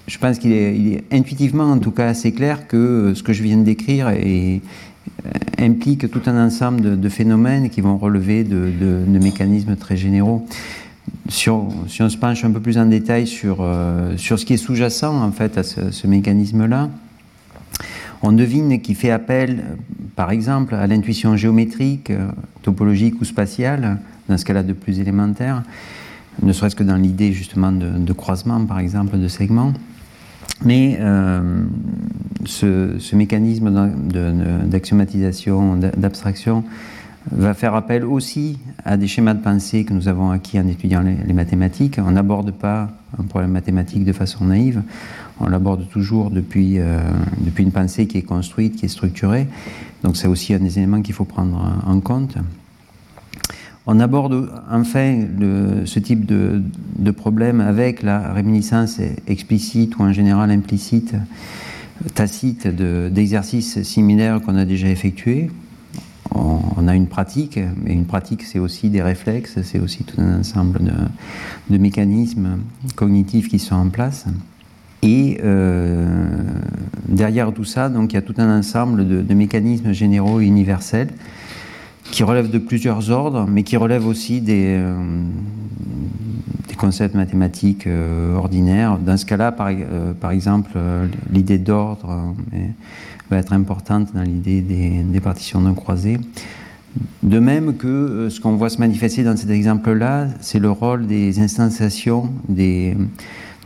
je 0.06 0.18
pense 0.18 0.38
qu'il 0.38 0.52
est, 0.52 0.74
est, 0.74 1.04
intuitivement, 1.12 1.70
en 1.70 1.78
tout 1.78 1.90
cas, 1.90 2.08
assez 2.08 2.32
clair 2.32 2.66
que 2.66 3.12
ce 3.14 3.22
que 3.22 3.34
je 3.34 3.42
viens 3.42 3.58
de 3.58 3.64
décrire 3.64 4.08
est, 4.08 4.62
implique 5.58 6.10
tout 6.10 6.22
un 6.26 6.46
ensemble 6.46 7.00
de, 7.00 7.08
phénomènes 7.08 7.70
qui 7.70 7.80
vont 7.80 7.98
relever 7.98 8.44
de, 8.44 8.72
mécanismes 9.06 9.76
très 9.76 9.96
généraux. 9.96 10.46
Si 11.28 11.50
on, 11.50 11.86
se 11.88 12.16
penche 12.16 12.44
un 12.44 12.50
peu 12.50 12.60
plus 12.60 12.78
en 12.78 12.86
détail 12.86 13.26
sur, 13.26 13.58
euh, 13.60 14.16
ce 14.16 14.44
qui 14.44 14.54
est 14.54 14.58
sous-jacent 14.58 15.22
en 15.22 15.32
fait 15.32 15.58
à 15.58 15.62
ce, 15.62 16.06
mécanisme-là, 16.06 16.88
on 18.22 18.32
devine 18.32 18.80
qu'il 18.80 18.96
fait 18.96 19.10
appel, 19.10 19.64
par 20.16 20.30
exemple, 20.30 20.74
à 20.74 20.86
l'intuition 20.86 21.36
géométrique, 21.36 22.12
topologique 22.62 23.20
ou 23.20 23.24
spatiale, 23.24 23.98
dans 24.28 24.36
ce 24.36 24.44
cas-là 24.44 24.62
de 24.62 24.72
plus 24.72 25.00
élémentaire, 25.00 25.62
ne 26.42 26.52
serait-ce 26.52 26.76
que 26.76 26.82
dans 26.84 26.96
l'idée 26.96 27.32
justement 27.32 27.72
de, 27.72 27.90
de, 27.98 28.12
croisement, 28.12 28.64
par 28.64 28.78
exemple, 28.78 29.18
de 29.18 29.28
segments. 29.28 29.72
Mais 30.64 30.98
euh, 31.00 31.64
ce, 32.44 33.14
mécanisme 33.14 33.70
d'axiomatisation, 34.66 35.76
d'abstraction, 35.76 36.64
va 37.30 37.54
faire 37.54 37.74
appel 37.74 38.04
aussi 38.04 38.58
à 38.84 38.96
des 38.96 39.06
schémas 39.06 39.34
de 39.34 39.42
pensée 39.42 39.84
que 39.84 39.92
nous 39.92 40.08
avons 40.08 40.30
acquis 40.30 40.58
en 40.58 40.66
étudiant 40.66 41.02
les, 41.02 41.16
les 41.26 41.32
mathématiques. 41.32 41.98
On 42.04 42.10
n'aborde 42.10 42.52
pas 42.52 42.90
un 43.18 43.24
problème 43.24 43.52
mathématique 43.52 44.04
de 44.04 44.12
façon 44.12 44.46
naïve, 44.46 44.82
on 45.40 45.48
l'aborde 45.48 45.88
toujours 45.88 46.30
depuis, 46.30 46.78
euh, 46.78 47.00
depuis 47.38 47.64
une 47.64 47.72
pensée 47.72 48.06
qui 48.06 48.18
est 48.18 48.22
construite, 48.22 48.76
qui 48.76 48.86
est 48.86 48.88
structurée. 48.88 49.46
Donc 50.02 50.16
c'est 50.16 50.28
aussi 50.28 50.54
un 50.54 50.58
des 50.58 50.78
éléments 50.78 51.02
qu'il 51.02 51.14
faut 51.14 51.24
prendre 51.24 51.80
en 51.86 52.00
compte. 52.00 52.36
On 53.90 54.00
aborde 54.00 54.50
enfin 54.70 55.18
ce 55.86 55.98
type 55.98 56.26
de, 56.26 57.10
problème 57.10 57.62
avec 57.62 58.02
la 58.02 58.34
réminiscence 58.34 59.00
explicite 59.26 59.96
ou 59.96 60.02
en 60.02 60.12
général 60.12 60.50
implicite, 60.50 61.14
tacite 62.14 62.68
d'exercices 62.68 63.78
de, 63.78 63.82
similaires 63.82 64.42
qu'on 64.42 64.56
a 64.56 64.66
déjà 64.66 64.88
effectués. 64.88 65.50
On, 66.34 66.86
a 66.86 66.94
une 66.94 67.06
pratique, 67.06 67.58
mais 67.82 67.94
une 67.94 68.04
pratique 68.04 68.42
c'est 68.42 68.58
aussi 68.58 68.90
des 68.90 69.00
réflexes, 69.00 69.62
c'est 69.62 69.78
aussi 69.78 70.04
tout 70.04 70.20
un 70.20 70.40
ensemble 70.40 70.80
de, 71.70 71.78
mécanismes 71.78 72.58
cognitifs 72.94 73.48
qui 73.48 73.58
sont 73.58 73.74
en 73.74 73.88
place. 73.88 74.26
Et 75.00 75.40
euh, 75.42 76.28
derrière 77.08 77.54
tout 77.54 77.64
ça, 77.64 77.88
donc, 77.88 78.12
il 78.12 78.16
y 78.16 78.18
a 78.18 78.22
tout 78.22 78.34
un 78.36 78.58
ensemble 78.58 79.08
de, 79.08 79.22
de 79.22 79.34
mécanismes 79.34 79.92
généraux 79.92 80.40
et 80.42 80.44
universels 80.44 81.08
qui 82.10 82.22
relèvent 82.22 82.50
de 82.50 82.58
plusieurs 82.58 83.10
ordres, 83.10 83.46
mais 83.48 83.62
qui 83.62 83.76
relèvent 83.76 84.06
aussi 84.06 84.40
des, 84.40 84.76
euh, 84.78 84.94
concepts 86.76 87.16
mathématiques 87.16 87.88
euh, 87.88 88.36
ordinaires. 88.36 88.98
Dans 88.98 89.16
ce 89.16 89.26
cas-là, 89.26 89.50
par, 89.50 89.68
euh, 89.68 90.30
exemple, 90.30 90.70
l'idée 91.32 91.58
d'ordre 91.58 92.34
va 93.30 93.38
être 93.38 93.52
importante 93.52 94.14
dans 94.14 94.22
l'idée 94.22 94.60
des, 94.60 95.20
partitions 95.20 95.60
non 95.60 95.74
croisées. 95.74 96.18
De 97.24 97.40
même 97.40 97.76
que 97.76 98.28
ce 98.30 98.40
qu'on 98.40 98.54
voit 98.56 98.70
se 98.70 98.78
manifester 98.78 99.24
dans 99.24 99.36
cet 99.36 99.50
exemple-là, 99.50 100.28
c'est 100.40 100.60
le 100.60 100.70
rôle 100.70 101.06
des 101.06 101.40
instanciations 101.40 102.30
des, 102.48 102.96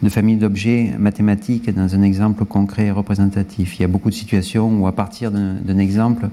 de 0.02 0.08
familles 0.08 0.36
d'objets 0.36 0.92
mathématiques 0.98 1.72
dans 1.72 1.94
un 1.94 2.02
exemple 2.02 2.44
concret 2.44 2.86
et 2.86 2.90
représentatif. 2.90 3.78
Il 3.78 3.82
y 3.82 3.84
a 3.84 3.88
beaucoup 3.88 4.10
de 4.10 4.14
situations 4.14 4.80
où, 4.80 4.86
à 4.86 4.92
partir 4.92 5.30
d'un 5.30 5.78
exemple, 5.78 6.28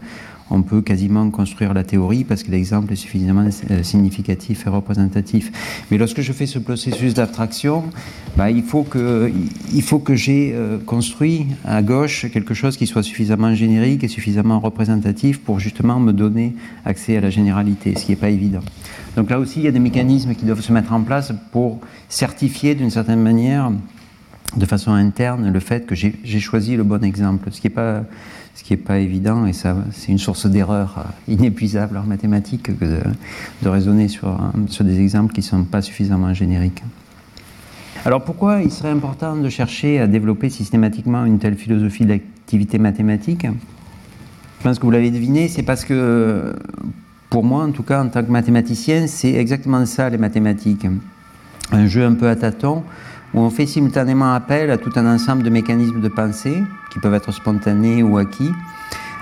on 0.50 0.62
peut 0.62 0.82
quasiment 0.82 1.30
construire 1.30 1.74
la 1.74 1.84
théorie 1.84 2.24
parce 2.24 2.43
que 2.43 2.52
l'exemple 2.52 2.93
est 2.93 2.95
suffisamment 2.95 3.47
euh, 3.72 3.84
significatif 3.84 4.66
et 4.66 4.70
représentatif. 4.70 5.52
Mais 5.91 5.97
lorsque 5.97 6.22
je 6.22 6.34
fais 6.34 6.45
ce 6.45 6.60
processus 6.60 7.14
d'abstraction, 7.14 7.84
bah, 8.38 8.50
il 8.52 8.64
faut 8.64 8.84
que, 8.84 9.32
il 9.74 9.84
que 9.84 10.16
j'ai 10.16 10.54
euh, 10.54 10.78
construit 10.78 11.47
à 11.66 11.82
gauche 11.82 12.28
quelque 12.32 12.54
chose 12.54 12.78
qui 12.78 12.88
soit 12.88 13.04
suffisamment 13.04 13.54
générique 13.54 14.04
et 14.04 14.08
suffisamment 14.08 14.60
représentatif 14.60 15.39
pour 15.39 15.60
justement 15.60 16.00
me 16.00 16.14
donner 16.14 16.56
accès 16.86 17.18
à 17.18 17.22
la 17.22 17.30
généralité, 17.30 17.95
ce 17.95 18.06
qui 18.06 18.12
n'est 18.12 18.18
pas 18.18 18.30
évident. 18.30 18.62
Donc 19.16 19.30
là 19.30 19.39
aussi, 19.39 19.60
il 19.60 19.66
y 19.66 19.68
a 19.68 19.72
des 19.72 19.80
mécanismes 19.80 20.36
qui 20.36 20.45
doivent 20.45 20.62
se 20.62 20.72
mettre 20.72 20.93
en 20.93 21.02
place 21.02 21.34
pour 21.52 21.80
certifier 22.08 22.76
d'une 22.76 22.91
certaine 22.91 23.22
manière 23.22 23.72
de 24.56 24.66
façon 24.66 24.91
interne 24.91 25.52
le 25.52 25.60
fait 25.60 25.86
que 25.86 25.95
j'ai 25.95 26.39
choisi 26.39 26.76
le 26.76 26.84
bon 26.84 27.04
exemple, 27.04 27.50
ce 27.52 27.62
qui 27.62 27.68
n'est 27.68 27.74
pas, 27.74 28.04
ce 28.56 28.64
qui 28.64 28.74
est 28.74 28.78
pas 28.78 29.00
évident 29.00 29.45
et 29.45 29.54
ça, 29.54 29.76
c'est 29.91 30.12
une 30.12 30.18
source 30.18 30.45
d'erreur 30.45 30.95
euh, 30.97 31.34
inépuisable 31.34 31.97
en 31.97 32.04
mathématiques 32.04 32.78
que 32.78 32.86
de, 32.86 33.70
raisonner 33.70 34.08
sur, 34.08 34.38
sur, 34.68 34.84
des 34.84 35.00
exemples 35.00 35.34
qui 35.34 35.41
ne 35.41 35.45
sont 35.45 35.64
pas 35.64 35.82
suffisamment 35.82 36.34
génériques. 36.34 36.84
Alors 38.06 38.24
pourquoi 38.24 38.62
il 38.62 38.72
serait 38.72 38.89
important 38.89 39.36
de 39.36 39.50
chercher 39.50 40.00
à 40.00 40.08
développer 40.08 40.50
systématiquement 40.50 41.26
une 41.26 41.39
telle 41.39 41.56
philosophie 41.56 42.06
d'activité 42.06 42.80
mathématique? 42.80 43.45
Je 44.60 44.64
pense 44.64 44.78
que 44.78 44.84
vous 44.84 44.91
l'avez 44.91 45.12
deviné, 45.12 45.47
c'est 45.47 45.64
parce 45.64 45.86
que 45.86 46.54
pour 47.30 47.43
moi, 47.43 47.64
en 47.64 47.72
tout 47.72 47.84
cas, 47.84 48.04
en 48.04 48.10
tant 48.10 48.24
que 48.24 48.32
mathématicien, 48.32 49.08
c'est 49.08 49.34
exactement 49.34 49.86
ça 49.86 50.10
les 50.10 50.18
mathématiques. 50.18 50.88
Un 51.72 51.88
jeu 51.88 52.04
un 52.04 52.14
peu 52.14 52.28
à 52.28 52.36
tâtons 52.36 52.84
où 53.34 53.39
on 53.39 53.49
fait 53.49 53.65
simultanément 53.65 54.34
appel 54.34 54.71
à 54.71 54.77
tout 54.77 54.91
un 54.95 55.13
ensemble 55.13 55.43
de 55.43 55.49
mécanismes 55.49 56.01
de 56.01 56.07
pensée, 56.07 56.63
qui 56.91 56.99
peuvent 56.99 57.13
être 57.13 57.32
spontanés 57.32 58.03
ou 58.03 58.17
acquis, 58.17 58.51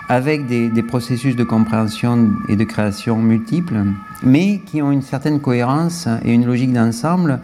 avec 0.10 0.45
des, 0.47 0.84
processus 0.84 1.36
de 1.36 1.43
compréhension 1.43 2.32
et 2.47 2.55
de 2.55 2.64
création 2.64 3.18
multiples, 3.18 3.84
mais 4.24 4.62
qui 4.66 4.82
ont 4.82 4.91
une 4.91 5.01
certaine 5.01 5.41
cohérence 5.41 6.08
et 6.24 6.34
une 6.34 6.45
logique 6.45 6.72
d'ensemble, 6.72 7.39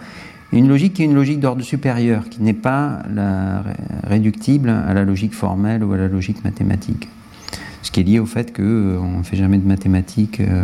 une 0.54 0.70
logique 0.70 0.94
qui 0.94 1.02
est 1.02 1.06
une 1.06 1.16
logique 1.16 1.40
d'ordre 1.40 1.64
supérieur, 1.64 2.30
qui 2.30 2.42
n'est 2.42 2.54
pas 2.54 3.00
réductible 4.04 4.70
à 4.70 4.94
la 4.94 5.04
logique 5.04 5.34
formelle 5.34 5.84
ou 5.84 5.92
à 5.94 5.98
la 5.98 6.08
logique 6.08 6.44
mathématique. 6.44 7.10
Ce 7.82 7.92
qui 7.92 8.00
est 8.00 8.04
lié 8.04 8.20
au 8.20 8.26
fait 8.26 8.56
qu'on 8.56 8.64
euh, 8.64 9.18
ne 9.18 9.24
fait 9.24 9.36
jamais 9.36 9.58
de 9.58 9.68
mathématiques. 9.68 10.40
Euh, 10.40 10.64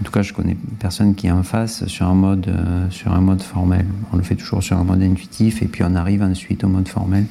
en 0.00 0.02
tout 0.04 0.12
cas, 0.12 0.22
je 0.22 0.32
connais 0.32 0.56
personne 0.78 1.14
qui 1.14 1.30
en 1.30 1.42
face 1.42 1.86
sur 1.86 2.06
un 2.06 2.14
mode, 2.14 2.48
euh, 2.48 2.90
sur 2.90 3.12
un 3.12 3.20
mode 3.20 3.42
formel. 3.42 3.86
On 4.12 4.16
le 4.16 4.22
fait 4.22 4.34
toujours 4.34 4.62
sur 4.62 4.76
un 4.76 4.84
mode 4.84 5.02
intuitif 5.02 5.62
et 5.62 5.66
puis 5.66 5.82
on 5.84 5.94
arrive 5.94 6.22
ensuite 6.22 6.64
au 6.64 6.68
mode 6.68 6.88
formel, 6.88 7.26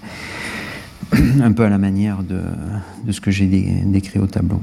un 1.42 1.52
peu 1.52 1.64
à 1.64 1.70
la 1.70 1.78
manière 1.78 2.24
de 2.24 2.42
ce 3.12 3.22
que 3.22 3.32
j'ai 3.32 3.48
décrit 3.86 4.20
au 4.20 4.28
tableau. 4.28 4.62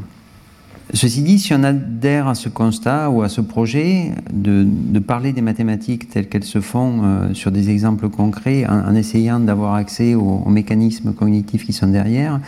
Ceci 0.92 1.22
dit, 1.22 1.38
si 1.38 1.54
on 1.54 1.62
adhère 1.62 2.26
à 2.26 2.34
ce 2.34 2.48
constat 2.48 3.10
ou 3.10 3.22
à 3.22 3.28
ce 3.28 3.40
projet 3.40 4.12
de, 4.32 4.66
parler 4.98 5.32
des 5.32 5.40
mathématiques 5.40 6.08
telles 6.08 6.28
qu'elles 6.28 6.44
se 6.44 6.60
font 6.60 7.02
euh, 7.02 7.34
sur 7.34 7.52
des 7.52 7.70
exemples 7.70 8.08
concrets, 8.08 8.66
en, 8.66 8.94
essayant 8.94 9.38
d'avoir 9.38 9.74
accès 9.74 10.14
aux, 10.14 10.48
mécanismes 10.48 11.12
cognitifs 11.12 11.64
qui 11.64 11.72
sont 11.72 11.86
derrière, 11.86 12.40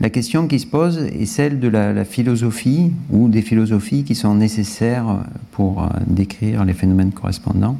la 0.00 0.10
question 0.10 0.46
qui 0.46 0.58
se 0.58 0.66
pose 0.66 0.98
est 0.98 1.24
celle 1.24 1.58
de 1.58 1.68
la, 1.68 2.04
philosophie 2.04 2.92
ou 3.10 3.28
des 3.28 3.40
philosophies 3.40 4.04
qui 4.04 4.14
sont 4.14 4.34
nécessaires 4.34 5.20
pour 5.52 5.82
euh, 5.82 5.88
décrire 6.06 6.64
les 6.64 6.74
phénomènes 6.74 7.12
correspondants. 7.12 7.78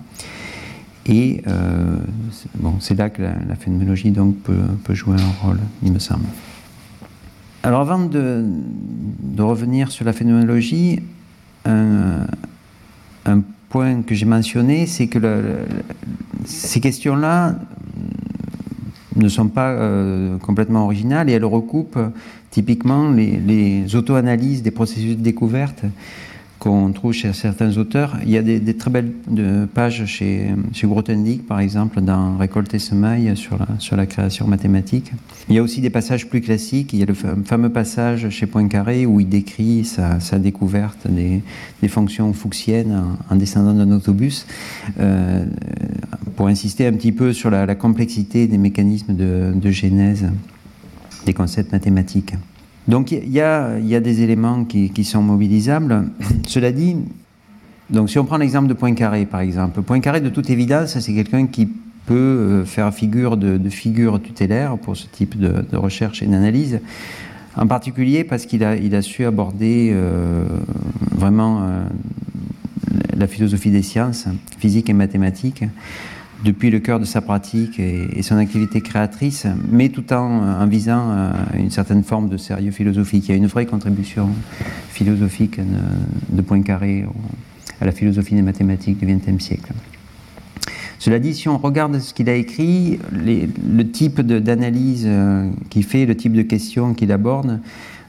Et 1.04 1.42
euh, 1.46 1.98
c'est 2.80 2.98
là 2.98 3.10
que 3.10 3.22
la, 3.22 3.54
phénoménologie 3.54 4.10
donc 4.10 4.36
peut 4.38 4.94
jouer 4.94 5.16
un 5.16 5.46
rôle, 5.46 5.58
il 5.82 5.92
me 5.92 5.98
semble. 5.98 6.24
Alors 7.66 7.80
avant 7.80 7.98
de, 7.98 8.44
revenir 9.38 9.90
sur 9.90 10.04
la 10.04 10.12
phénoménologie, 10.12 11.00
un, 11.64 12.22
point 13.70 14.02
que 14.02 14.14
j'ai 14.14 14.24
mentionné, 14.24 14.86
c'est 14.86 15.08
que 15.08 15.18
ces 16.44 16.78
questions-là 16.78 17.56
ne 19.16 19.28
sont 19.28 19.48
pas 19.48 19.70
euh, 19.70 20.38
complètement 20.38 20.84
originales 20.84 21.28
et 21.28 21.32
elles 21.32 21.44
recoupent 21.44 21.98
typiquement 22.52 23.10
les, 23.10 23.36
les 23.38 23.96
auto-analyses 23.96 24.62
des 24.62 24.70
processus 24.70 25.16
de 25.16 25.22
découverte 25.22 25.82
qu'on 26.66 26.90
trouve 26.92 27.12
chez 27.12 27.32
certains 27.32 27.76
auteurs. 27.78 28.16
Il 28.24 28.30
y 28.30 28.36
a 28.36 28.42
des, 28.42 28.74
très 28.74 28.90
belles 28.90 29.12
pages 29.72 30.04
chez, 30.06 30.48
chez 30.72 30.86
Grothendieck, 30.86 31.46
par 31.46 31.60
exemple, 31.60 32.00
dans 32.00 32.36
Récolter 32.36 32.80
semailles 32.80 33.36
sur 33.36 33.56
la, 33.56 33.66
sur 33.78 33.96
la 33.96 34.06
création 34.06 34.48
mathématique. 34.48 35.12
Il 35.48 35.54
y 35.54 35.58
a 35.58 35.62
aussi 35.62 35.80
des 35.80 35.90
passages 35.90 36.28
plus 36.28 36.40
classiques. 36.40 36.92
Il 36.92 36.98
y 36.98 37.02
a 37.02 37.06
le 37.06 37.14
fameux 37.14 37.70
passage 37.70 38.28
chez 38.30 38.46
Poincaré 38.46 39.06
où 39.06 39.20
il 39.20 39.28
décrit 39.28 39.84
sa, 39.84 40.18
découverte 40.38 41.08
des, 41.08 41.42
des, 41.82 41.88
fonctions 41.88 42.32
fuchsiennes 42.32 43.00
en, 43.30 43.36
descendant 43.36 43.72
d'un 43.72 43.92
autobus, 43.92 44.46
euh, 44.98 45.44
pour 46.34 46.48
insister 46.48 46.86
un 46.86 46.92
petit 46.92 47.12
peu 47.12 47.32
sur 47.32 47.50
la, 47.50 47.74
complexité 47.76 48.48
des 48.48 48.58
mécanismes 48.58 49.14
de, 49.14 49.52
de 49.54 49.70
genèse 49.70 50.26
des 51.26 51.34
concepts 51.34 51.72
mathématiques. 51.72 52.34
Donc 52.88 53.10
il 53.10 53.28
y, 53.30 53.40
a, 53.40 53.78
des 53.80 54.22
éléments 54.22 54.64
qui, 54.64 55.04
sont 55.04 55.22
mobilisables. 55.22 56.10
Cela 56.46 56.70
dit, 56.72 56.96
donc 57.90 58.10
si 58.10 58.18
on 58.18 58.24
prend 58.24 58.36
l'exemple 58.36 58.68
de 58.68 58.74
Poincaré 58.74 59.26
par 59.26 59.40
exemple, 59.40 59.82
Poincaré 59.82 60.20
de 60.20 60.28
toute 60.28 60.50
évidence, 60.50 60.98
c'est 60.98 61.14
quelqu'un 61.14 61.46
qui 61.46 61.68
peut 62.06 62.14
euh, 62.14 62.64
faire 62.64 62.94
figure 62.94 63.36
de, 63.36 63.68
figure 63.68 64.22
tutélaire 64.22 64.78
pour 64.78 64.96
ce 64.96 65.06
type 65.08 65.36
de, 65.36 65.76
recherche 65.76 66.22
et 66.22 66.26
d'analyse, 66.26 66.80
en 67.56 67.66
particulier 67.66 68.22
parce 68.22 68.46
qu'il 68.46 68.64
a, 68.64 69.02
su 69.02 69.24
aborder 69.24 69.90
euh, 69.92 70.44
vraiment 71.10 71.62
euh, 71.62 71.84
la 73.16 73.26
philosophie 73.26 73.70
des 73.70 73.82
sciences, 73.82 74.26
physique 74.58 74.88
et 74.88 74.92
mathématiques, 74.92 75.64
depuis 76.44 76.70
le 76.70 76.80
cœur 76.80 77.00
de 77.00 77.04
sa 77.04 77.20
pratique 77.20 77.78
et, 77.78 78.22
son 78.22 78.36
activité 78.36 78.80
créatrice, 78.80 79.46
mais 79.70 79.88
tout 79.88 80.12
en, 80.12 80.60
en, 80.60 80.66
visant 80.66 81.10
euh, 81.10 81.30
une 81.56 81.70
certaine 81.70 82.02
forme 82.02 82.28
de 82.28 82.36
sérieux 82.36 82.70
philosophique. 82.70 83.24
Il 83.28 83.30
y 83.30 83.34
a 83.34 83.36
une 83.36 83.46
vraie 83.46 83.66
contribution 83.66 84.28
philosophique 84.90 85.58
de, 86.30 86.42
Poincaré 86.42 87.04
à 87.80 87.84
la 87.84 87.92
philosophie 87.92 88.34
des 88.34 88.42
mathématiques 88.42 88.98
du 88.98 89.06
XXe 89.06 89.42
siècle. 89.42 89.72
Cela 90.98 91.18
dit, 91.18 91.34
si 91.34 91.48
on 91.48 91.58
regarde 91.58 91.98
ce 91.98 92.14
qu'il 92.14 92.28
a 92.28 92.34
écrit, 92.34 92.98
le 93.12 93.82
type 93.84 94.20
d'analyse 94.20 95.04
euh, 95.06 95.50
qu'il 95.68 95.84
fait, 95.84 96.06
le 96.06 96.16
type 96.16 96.32
de 96.32 96.42
questions 96.42 96.94
qu'il 96.94 97.12
aborde, 97.12 97.60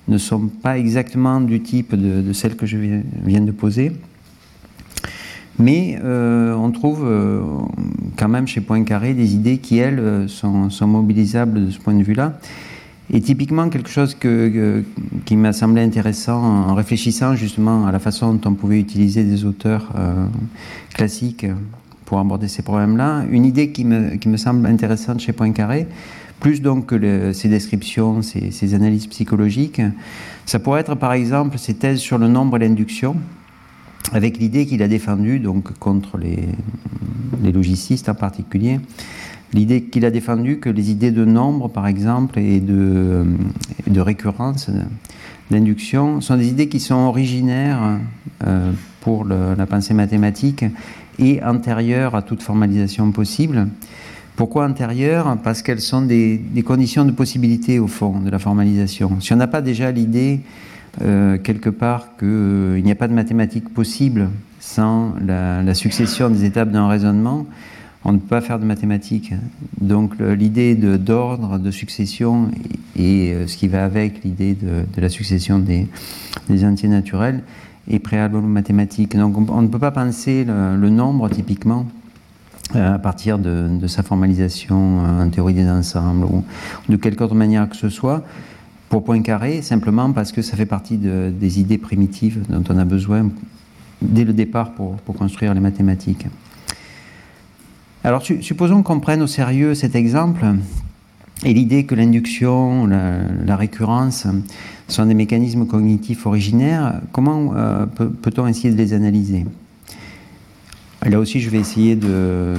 ne 0.07 0.17
sont 0.17 0.47
pas 0.47 0.78
exactement 0.78 1.41
du 1.41 1.61
type 1.61 1.93
de, 1.93 2.21
de 2.21 2.34
celles 2.34 2.55
que 2.55 2.65
je 2.65 2.78
viens 3.25 3.41
de 3.41 3.51
poser. 3.51 3.91
Mais 5.60 5.99
euh, 6.03 6.53
on 6.53 6.72
trouve 6.72 7.03
euh, 7.05 7.41
quand 8.16 8.28
même 8.28 8.47
chez 8.47 8.62
Poincaré 8.62 9.14
des 9.14 9.34
idées 9.34 9.58
qui, 9.58 9.80
elles, 9.80 9.99
euh, 9.99 10.28
sont, 10.28 10.70
mobilisables 10.88 11.66
de 11.66 11.72
ce 11.72 11.80
point 11.80 11.95
de 11.95 12.03
vue-là. 12.03 12.34
Et 13.12 13.22
typiquement, 13.22 13.70
quelque 13.70 13.89
chose 13.89 14.18
qui 15.26 15.38
m'a 15.38 15.53
semblé 15.53 15.82
intéressant 15.82 16.43
en 16.43 16.76
réfléchissant 16.76 17.36
justement 17.36 17.88
à 17.88 17.91
la 17.93 17.99
façon 17.99 18.34
dont 18.34 18.49
on 18.49 18.53
pouvait 18.53 18.82
utiliser 18.82 19.24
des 19.24 19.45
auteurs 19.45 19.93
classiques 20.93 21.45
pour 22.03 22.20
aborder 22.20 22.49
ces 22.49 22.64
problèmes-là, 22.64 23.24
une 23.32 23.45
idée 23.45 23.72
qui 23.72 23.86
me, 23.86 24.36
semble 24.36 24.68
intéressante 24.68 25.22
chez 25.22 25.32
Poincaré, 25.32 25.88
plus 26.41 26.62
donc 26.62 26.88
que 26.88 27.32
ces 27.32 27.47
descriptions, 27.47 28.22
ces, 28.22 28.51
ces 28.51 28.74
analyses 28.74 29.08
psychologiques, 29.08 29.82
ça 30.45 30.60
pourrait 30.60 30.82
être 30.82 30.95
par 30.95 31.14
exemple 31.14 31.58
ces 31.58 31.76
thèses 31.76 31.99
sur 31.99 32.18
le 32.18 32.28
nombre 32.28 32.58
et 32.58 32.60
l'induction, 32.60 33.16
avec 34.14 34.38
l'idée 34.38 34.66
qu'il 34.66 34.82
a 34.84 34.88
défendue, 34.88 35.39
donc 35.39 35.78
contre 35.80 36.18
les, 36.18 36.47
les 37.43 37.51
logicistes 37.51 38.10
en 38.10 38.16
particulier, 38.16 38.80
l'idée 39.53 39.84
qu'il 39.84 40.05
a 40.05 40.12
défendue 40.12 40.60
que 40.60 40.70
les 40.70 40.91
idées 40.91 41.12
de 41.12 41.26
nombre, 41.26 41.68
par 41.70 41.88
exemple, 41.88 42.39
et 42.39 42.60
de, 42.60 43.26
de 43.88 43.99
récurrence, 43.99 44.70
d'induction, 45.51 46.22
sont 46.22 46.38
des 46.38 46.49
idées 46.49 46.68
qui 46.68 46.80
sont 46.80 46.95
originaires 46.95 47.99
euh, 48.45 48.72
pour 49.01 49.26
la 49.26 49.66
pensée 49.66 49.93
mathématique 49.93 50.66
et 51.20 51.41
antérieures 51.41 52.16
à 52.16 52.22
toute 52.22 52.43
formalisation 52.43 53.12
possible. 53.12 53.68
Pourquoi 54.36 54.68
antérieures? 54.68 55.38
Parce 55.43 55.62
qu'elles 55.62 55.82
sont 55.82 56.01
des, 56.01 56.41
conditions 56.66 57.05
de 57.05 57.12
possibilité, 57.12 57.80
au 57.80 57.88
fond, 57.88 58.20
de 58.20 58.30
la 58.30 58.38
formalisation. 58.38 59.20
Si 59.20 59.34
on 59.34 59.38
n'a 59.38 59.47
pas 59.47 59.62
déjà 59.62 59.91
l'idée 59.91 60.41
euh, 61.04 61.38
quelque 61.38 61.70
part 61.70 62.18
qu'il 62.18 62.28
euh, 62.28 62.82
n'y 62.82 62.91
a 62.91 62.95
pas 62.95 63.08
de 63.08 63.14
mathématiques 63.14 63.72
possible 63.72 64.30
sans 64.60 65.14
la, 65.24 65.74
succession 65.76 66.30
des 66.30 66.43
étapes 66.43 66.72
d'un 66.72 66.88
raisonnement, 66.88 67.45
on 68.04 68.14
ne 68.14 68.18
peut 68.18 68.28
pas 68.28 68.41
faire 68.41 68.58
de 68.58 68.66
mathématiques. 68.66 69.34
Donc 69.80 70.16
l'idée 70.20 70.76
d'ordre, 70.76 71.60
de, 71.60 71.72
succession 71.72 72.50
et, 72.95 73.32
euh, 73.32 73.48
ce 73.48 73.58
qui 73.58 73.68
va 73.68 73.86
avec 73.86 74.24
l'idée 74.24 74.56
de, 74.56 74.86
la 75.00 75.10
succession 75.10 75.60
des, 75.60 75.88
entiers 76.66 76.89
naturels 76.89 77.43
est 77.89 78.00
préalable 78.00 78.38
aux 78.38 78.41
mathématiques. 78.41 79.16
Donc 79.16 79.38
on, 79.38 79.62
ne 79.62 79.68
peut 79.68 79.80
pas 79.80 79.91
penser 79.91 80.45
le, 80.45 80.89
nombre 80.89 81.30
typiquement 81.30 81.86
à 82.74 82.98
partir 82.98 83.38
de, 83.38 83.88
sa 83.88 84.04
formalisation 84.04 85.00
en 85.22 85.30
théorie 85.30 85.54
des 85.54 85.70
ensembles 85.70 86.26
ou 86.26 86.43
de 86.89 86.98
quelque 86.98 87.24
autre 87.24 87.36
manière 87.36 87.70
que 87.70 87.78
ce 87.78 87.89
soit 87.89 88.24
pour 88.89 89.03
Poincaré, 89.03 89.61
simplement 89.61 90.11
parce 90.11 90.31
que 90.31 90.41
ça 90.41 90.55
fait 90.55 90.65
partie 90.65 90.97
des 90.97 91.59
idées 91.59 91.77
primitives 91.77 92.43
dont 92.49 92.63
on 92.69 92.77
a 92.77 92.85
besoin 92.85 93.29
dès 94.01 94.23
le 94.23 94.33
départ 94.33 94.71
pour, 94.71 94.97
construire 95.17 95.53
les 95.53 95.59
mathématiques. 95.59 96.27
Alors 98.03 98.23
supposons 98.23 98.83
qu'on 98.83 98.99
prenne 98.99 99.21
au 99.21 99.27
sérieux 99.27 99.73
cet 99.73 99.95
exemple 99.95 100.45
et 101.43 101.53
l'idée 101.53 101.85
que 101.85 101.95
l'induction, 101.95 102.88
la, 102.88 103.55
récurrence 103.55 104.25
sont 104.88 105.05
des 105.05 105.13
mécanismes 105.13 105.65
cognitifs 105.65 106.25
originaires, 106.25 107.01
comment 107.11 107.53
euh, 107.55 107.85
peut-on 107.85 108.47
essayer 108.47 108.71
de 108.71 108.77
les 108.77 108.93
analyser? 108.93 109.45
Là 111.05 111.19
aussi, 111.19 111.39
je 111.39 111.49
vais 111.49 111.59
essayer 111.59 111.95
de, 111.95 112.55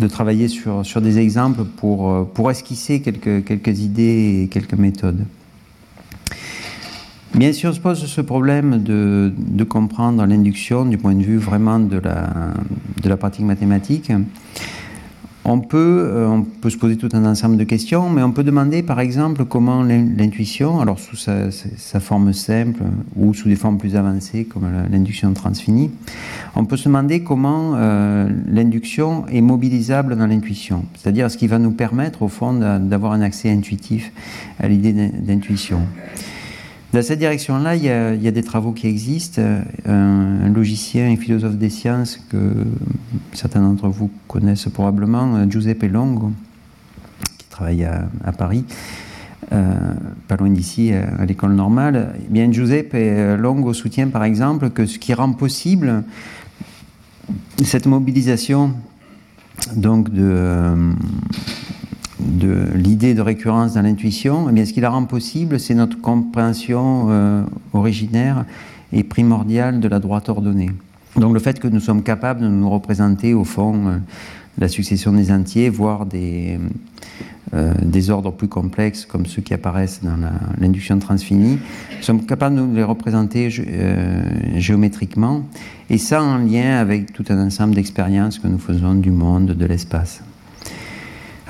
de 0.00 0.08
travailler 0.08 0.48
sur, 0.48 0.84
sur 0.84 1.00
des 1.00 1.18
exemples 1.18 1.64
pour, 1.64 2.10
euh, 2.10 2.24
pour 2.24 2.50
esquisser 2.50 3.00
quelques, 3.00 3.44
quelques 3.44 3.80
idées 3.80 4.42
et 4.42 4.48
quelques 4.48 4.74
méthodes. 4.74 5.24
Bien 7.34 7.52
sûr, 7.52 7.70
on 7.70 7.72
se 7.72 7.80
pose 7.80 8.04
ce 8.04 8.20
problème 8.20 8.82
de, 8.82 9.32
de 9.36 9.64
comprendre 9.64 10.26
l'induction 10.26 10.84
du 10.84 10.98
point 10.98 11.14
de 11.14 11.22
vue 11.22 11.36
vraiment 11.36 11.78
de 11.78 11.98
la, 11.98 12.54
de 13.02 13.08
la 13.08 13.16
pratique 13.16 13.44
mathématique. 13.44 14.10
On 15.52 15.58
peut, 15.58 16.04
euh, 16.06 16.28
on 16.28 16.42
peut 16.42 16.70
se 16.70 16.76
poser 16.76 16.96
tout 16.96 17.08
un 17.12 17.24
ensemble 17.24 17.56
de 17.56 17.64
questions, 17.64 18.08
mais 18.08 18.22
on 18.22 18.30
peut 18.30 18.44
demander 18.44 18.84
par 18.84 19.00
exemple 19.00 19.44
comment 19.44 19.82
l'intuition, 19.82 20.80
alors 20.80 21.00
sous 21.00 21.16
sa, 21.16 21.50
forme 21.98 22.32
simple 22.32 22.84
ou 23.16 23.34
sous 23.34 23.48
des 23.48 23.56
formes 23.56 23.76
plus 23.76 23.96
avancées 23.96 24.44
comme 24.44 24.68
l'induction 24.92 25.32
transfinie, 25.32 25.90
on 26.54 26.66
peut 26.66 26.76
se 26.76 26.84
demander 26.84 27.24
comment 27.24 27.72
euh, 27.74 28.28
l'induction 28.46 29.26
est 29.26 29.40
mobilisable 29.40 30.16
dans 30.16 30.28
l'intuition, 30.28 30.84
c'est-à-dire 30.94 31.28
ce 31.28 31.36
qui 31.36 31.48
va 31.48 31.58
nous 31.58 31.72
permettre 31.72 32.22
au 32.22 32.28
fond 32.28 32.52
d'avoir 32.52 33.10
un 33.10 33.20
accès 33.20 33.50
intuitif 33.50 34.12
à 34.60 34.68
l'idée 34.68 34.92
d'intuition? 34.92 35.80
Dans 36.92 37.02
cette 37.02 37.20
direction-là, 37.20 37.76
il, 37.76 37.84
y 37.84 37.88
a 38.28 38.30
des 38.30 38.42
travaux 38.42 38.72
qui 38.72 38.88
existent. 38.88 39.40
Un, 39.86 40.48
logicien 40.48 41.08
et 41.10 41.16
philosophe 41.16 41.54
des 41.54 41.70
sciences 41.70 42.18
que 42.28 42.52
certains 43.32 43.60
d'entre 43.60 43.88
vous 43.88 44.10
connaissent 44.26 44.68
probablement, 44.68 45.48
Giuseppe 45.48 45.84
Longo, 45.84 46.32
qui 47.38 47.46
travaille 47.48 47.84
à, 47.84 48.32
Paris, 48.32 48.64
euh, 49.52 49.74
pas 50.26 50.36
loin 50.36 50.50
d'ici, 50.50 50.92
à, 50.92 51.24
l'école 51.24 51.52
normale. 51.52 52.14
Eh 52.26 52.32
bien, 52.32 52.50
Giuseppe 52.50 52.96
Longo 53.38 53.72
soutient 53.72 54.08
par 54.08 54.24
exemple 54.24 54.70
que 54.70 54.86
ce 54.86 54.98
qui 54.98 55.14
rend 55.14 55.32
possible 55.32 56.02
cette 57.64 57.86
mobilisation 57.86 58.74
donc 59.76 60.10
de 60.10 60.74
de 62.20 62.68
l'idée 62.74 63.14
de 63.14 63.22
récurrence 63.22 63.74
dans 63.74 63.82
l'intuition, 63.82 64.48
eh 64.48 64.52
bien, 64.52 64.64
ce 64.64 64.72
qui 64.72 64.80
la 64.80 64.90
rend 64.90 65.04
possible, 65.04 65.58
c'est 65.58 65.74
notre 65.74 66.00
compréhension 66.00 67.06
euh, 67.10 67.42
originaire 67.72 68.44
et 68.92 69.04
primordiale 69.04 69.80
de 69.80 69.88
la 69.88 69.98
droite 69.98 70.28
ordonnée. 70.28 70.70
Donc 71.16 71.34
le 71.34 71.40
fait 71.40 71.58
que 71.58 71.68
nous 71.68 71.80
sommes 71.80 72.02
capables 72.02 72.40
de 72.40 72.48
nous 72.48 72.70
représenter 72.70 73.34
au 73.34 73.44
fond 73.44 73.88
euh, 73.88 73.98
la 74.58 74.68
succession 74.68 75.12
des 75.12 75.32
entiers, 75.32 75.70
voire 75.70 76.06
des, 76.06 76.58
euh, 77.54 77.72
des 77.82 78.10
ordres 78.10 78.32
plus 78.32 78.48
complexes 78.48 79.06
comme 79.06 79.26
ceux 79.26 79.42
qui 79.42 79.54
apparaissent 79.54 80.00
dans 80.02 80.18
l'induction 80.58 80.98
transfinie, 80.98 81.58
nous 81.96 82.02
sommes 82.02 82.26
capables 82.26 82.56
de 82.56 82.60
nous 82.60 82.74
les 82.74 82.84
représenter 82.84 83.50
géométriquement, 84.56 85.42
et 85.88 85.98
ça 85.98 86.22
en 86.22 86.38
lien 86.38 86.78
avec 86.78 87.12
tout 87.12 87.24
un 87.28 87.46
ensemble 87.46 87.74
d'expériences 87.74 88.38
que 88.38 88.48
nous 88.48 88.58
faisons 88.58 88.94
du 88.94 89.10
monde, 89.10 89.46
de 89.46 89.66
l'espace. 89.66 90.22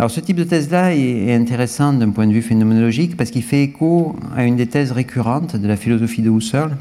Alors 0.00 0.10
ce 0.10 0.20
type 0.20 0.38
de 0.38 0.44
thèse-là 0.44 0.94
est, 0.94 1.34
intéressant 1.34 1.92
d'un 1.92 2.08
point 2.08 2.26
de 2.26 2.32
vue 2.32 2.40
phénoménologique 2.40 3.18
parce 3.18 3.30
qu'il 3.30 3.42
fait 3.42 3.64
écho 3.64 4.16
à 4.34 4.44
une 4.44 4.56
des 4.56 4.66
thèses 4.66 4.92
récurrentes 4.92 5.56
de 5.56 5.68
la 5.68 5.76
philosophie 5.76 6.22
de 6.22 6.30
Husserl, 6.30 6.74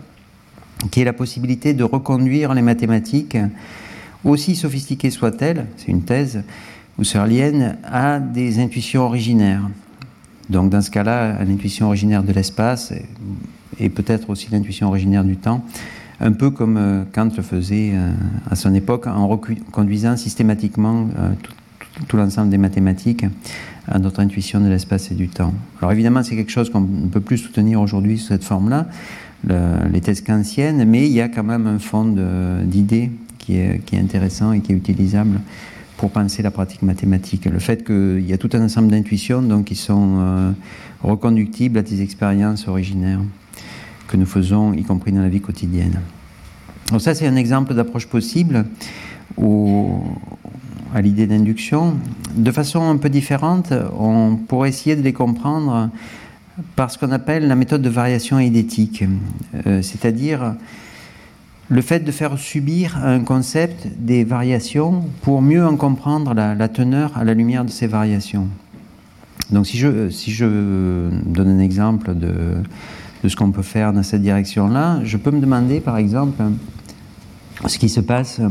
qui 0.90 1.02
est 1.02 1.04
la 1.04 1.12
possibilité 1.12 1.74
de 1.74 1.84
reconduire 1.84 2.54
les 2.54 2.62
mathématiques, 2.62 3.38
aussi 4.24 4.56
sophistiquées 4.56 5.10
soient-elles, 5.10 5.66
c'est 5.76 5.90
une 5.90 6.04
thèse 6.04 6.44
husserlienne, 6.98 7.76
à 7.84 8.20
des 8.20 8.58
intuitions 8.58 9.02
originaires. 9.02 9.70
Donc 10.50 10.70
dans 10.70 10.82
ce 10.82 10.90
cas-là, 10.90 11.36
à 11.36 11.44
l'intuition 11.44 11.88
originaire 11.88 12.24
de 12.24 12.32
l'espace 12.32 12.94
et, 13.82 13.90
peut-être 13.90 14.30
aussi 14.30 14.48
l'intuition 14.50 14.88
originaire 14.88 15.26
du 15.26 15.36
temps, 15.36 15.66
un 16.22 16.32
peu 16.32 16.52
comme 16.52 16.78
euh, 16.78 17.04
Kant 17.12 17.32
le 17.36 17.44
faisait 17.44 17.92
euh, 17.94 18.12
à 18.50 18.56
son 18.56 18.74
époque 18.74 19.08
en 19.08 19.28
reconduisant 19.28 20.16
systématiquement 20.16 21.10
euh, 21.18 21.32
tout 22.08 22.18
l'ensemble 22.18 22.50
des 22.50 22.58
mathématiques 22.58 23.26
à 23.88 24.00
notre 24.00 24.20
intuition 24.20 24.60
de 24.60 24.68
l'espace 24.68 25.12
et 25.12 25.16
du 25.16 25.28
temps. 25.28 25.54
Alors 25.80 25.92
évidemment, 25.92 26.24
c'est 26.24 26.36
quelque 26.36 26.52
chose 26.52 26.70
qu'on 26.70 26.82
ne 26.82 27.08
peut 27.08 27.22
plus 27.22 27.38
soutenir 27.38 27.82
aujourd'hui 27.82 28.18
sous 28.18 28.28
cette 28.28 28.44
forme-là, 28.44 28.88
les 29.48 30.02
thèses 30.02 30.22
kantiennes, 30.22 30.86
mais 30.86 31.08
il 31.08 31.14
y 31.14 31.22
a 31.22 31.30
quand 31.30 31.44
même 31.44 31.68
un 31.68 31.80
fond 31.80 32.06
d'idées 32.64 33.12
qui 33.38 33.58
est, 33.58 33.94
intéressant 33.94 34.52
et 34.52 34.60
qui 34.60 34.74
est 34.74 34.76
utilisable 34.76 35.40
pour 35.98 36.12
penser 36.12 36.42
la 36.44 36.52
pratique 36.52 36.84
mathématique. 36.84 37.46
Le 37.46 37.60
fait 37.60 37.84
qu'il 37.84 38.26
y 38.26 38.32
a 38.32 38.38
tout 38.38 38.50
un 38.54 38.64
ensemble 38.64 38.90
d'intuitions 38.90 39.64
qui 39.64 39.76
sont 39.76 40.18
euh, 40.20 40.52
reconductibles 41.02 41.78
à 41.78 41.82
des 41.82 42.02
expériences 42.02 42.68
originaires 42.68 43.20
que 44.08 44.18
nous 44.18 44.26
faisons, 44.26 44.74
y 44.74 44.84
compris 44.84 45.12
dans 45.12 45.22
la 45.22 45.30
vie 45.30 45.42
quotidienne. 45.42 46.00
Donc 46.92 47.02
ça, 47.02 47.14
c'est 47.16 47.28
un 47.28 47.36
exemple 47.36 47.74
d'approche 47.74 48.08
possible 48.08 48.66
où 49.38 50.02
à 50.94 51.02
l'idée 51.02 51.28
d'induction. 51.28 51.96
De 52.36 52.52
façon 52.52 52.82
un 52.90 52.98
peu 52.98 53.10
différente, 53.10 53.74
on 53.98 54.36
pourrait 54.36 54.70
essayer 54.70 54.96
de 54.96 55.02
les 55.02 55.14
comprendre 55.14 55.90
par 56.76 56.92
ce 56.92 56.98
qu'on 56.98 57.12
appelle 57.12 57.48
la 57.48 57.56
méthode 57.56 57.82
de 57.82 57.90
variation 57.90 58.40
eidétique, 58.40 59.04
euh, 59.66 59.82
c'est-à-dire 59.82 60.56
le 61.70 61.82
fait 61.82 62.00
de 62.00 62.12
faire 62.12 62.38
subir 62.38 62.98
un 63.04 63.20
concept 63.20 63.88
des 63.98 64.24
variations 64.24 65.04
pour 65.22 65.42
mieux 65.42 65.66
en 65.66 65.78
comprendre 65.78 66.34
la, 66.34 66.68
teneur 66.68 67.16
à 67.16 67.24
la 67.24 67.34
lumière 67.34 67.64
de 67.64 67.70
ces 67.70 67.88
variations. 67.88 68.48
Donc 69.52 69.68
si 69.68 69.78
je, 69.78 70.10
si 70.10 70.32
je 70.32 71.10
donne 71.26 71.50
un 71.50 71.60
exemple 71.60 72.16
de, 72.16 72.56
de 73.24 73.30
ce 73.30 73.36
qu'on 73.36 73.52
peut 73.52 73.62
faire 73.62 73.94
dans 73.94 74.04
cette 74.04 74.22
direction-là, 74.22 75.00
je 75.04 75.18
peux 75.18 75.32
me 75.32 75.40
demander 75.40 75.80
par 75.80 75.98
exemple 75.98 76.42
ce 77.68 77.78
qui 77.78 77.90
se 77.90 78.00
passe 78.00 78.42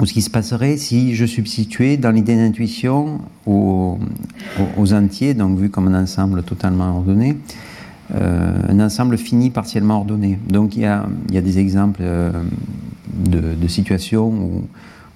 ou 0.00 0.06
ce 0.06 0.12
qui 0.12 0.22
se 0.22 0.30
passerait 0.30 0.76
si 0.78 1.14
je 1.14 1.26
substituais 1.26 1.96
dans 1.96 2.10
l'idée 2.10 2.36
d'intuition 2.36 3.20
aux, 3.46 3.98
entiers, 4.92 5.34
donc 5.34 5.58
vu 5.58 5.68
comme 5.68 5.88
un 5.88 6.02
ensemble 6.02 6.42
totalement 6.42 6.96
ordonné, 6.96 7.36
euh, 8.14 8.52
un 8.68 8.80
ensemble 8.80 9.18
fini 9.18 9.50
partiellement 9.50 9.98
ordonné. 9.98 10.38
Donc 10.48 10.76
il 10.76 10.82
y 10.82 10.86
a, 10.86 11.06
des 11.28 11.58
exemples 11.58 12.00
euh, 12.02 12.32
de, 13.14 13.68
situations 13.68 14.28
où, 14.28 14.62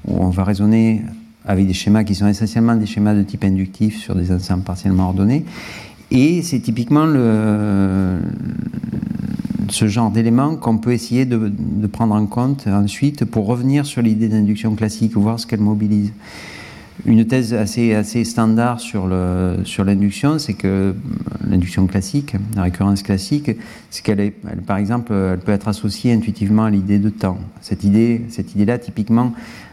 on 0.06 0.28
va 0.28 0.44
raisonner 0.44 1.02
avec 1.46 1.66
des 1.66 1.72
schémas 1.72 2.04
qui 2.04 2.14
sont 2.14 2.26
essentiellement 2.26 2.76
des 2.76 2.84
schémas 2.84 3.14
de 3.14 3.22
type 3.22 3.42
inductif 3.44 3.98
sur 3.98 4.14
des 4.14 4.30
ensembles 4.30 4.64
partiellement 4.64 5.08
ordonnés. 5.08 5.46
Et 6.10 6.42
c'est 6.42 6.60
typiquement 6.60 7.06
le, 7.06 8.18
ce 9.68 9.88
genre 9.88 10.10
d'éléments 10.10 10.56
qu'on 10.56 10.78
peut 10.78 10.92
essayer 10.92 11.24
de, 11.24 11.50
prendre 11.86 12.14
en 12.14 12.26
compte 12.26 12.66
ensuite 12.66 13.24
pour 13.24 13.46
revenir 13.46 13.86
sur 13.86 14.02
l'idée 14.02 14.28
d'induction 14.28 14.74
classique, 14.74 15.16
voir 15.16 15.38
ce 15.38 15.46
qu'elle 15.46 15.60
mobilise. 15.60 16.12
Une 17.06 17.24
thèse 17.26 17.52
assez, 17.54 17.92
assez 17.94 18.24
standard 18.24 18.80
sur 18.80 19.06
l'induction, 19.08 20.38
c'est 20.38 20.54
que 20.54 20.94
l'induction 21.46 21.86
classique, 21.86 22.36
la 22.54 22.62
récurrence 22.62 23.02
classique, 23.02 23.50
c'est 23.90 24.02
qu'elle 24.04 24.20
est, 24.20 24.30
par 24.66 24.76
exemple, 24.76 25.12
elle 25.12 25.40
peut 25.40 25.52
être 25.52 25.68
associée 25.68 26.12
intuitivement 26.12 26.64
à 26.64 26.70
l'idée 26.70 26.98
de 26.98 27.10
temps. 27.10 27.38
Cette 27.60 27.84
idée, 27.84 28.22
cette 28.28 28.54
idée-là, 28.54 28.78
typiquement, 28.78 29.32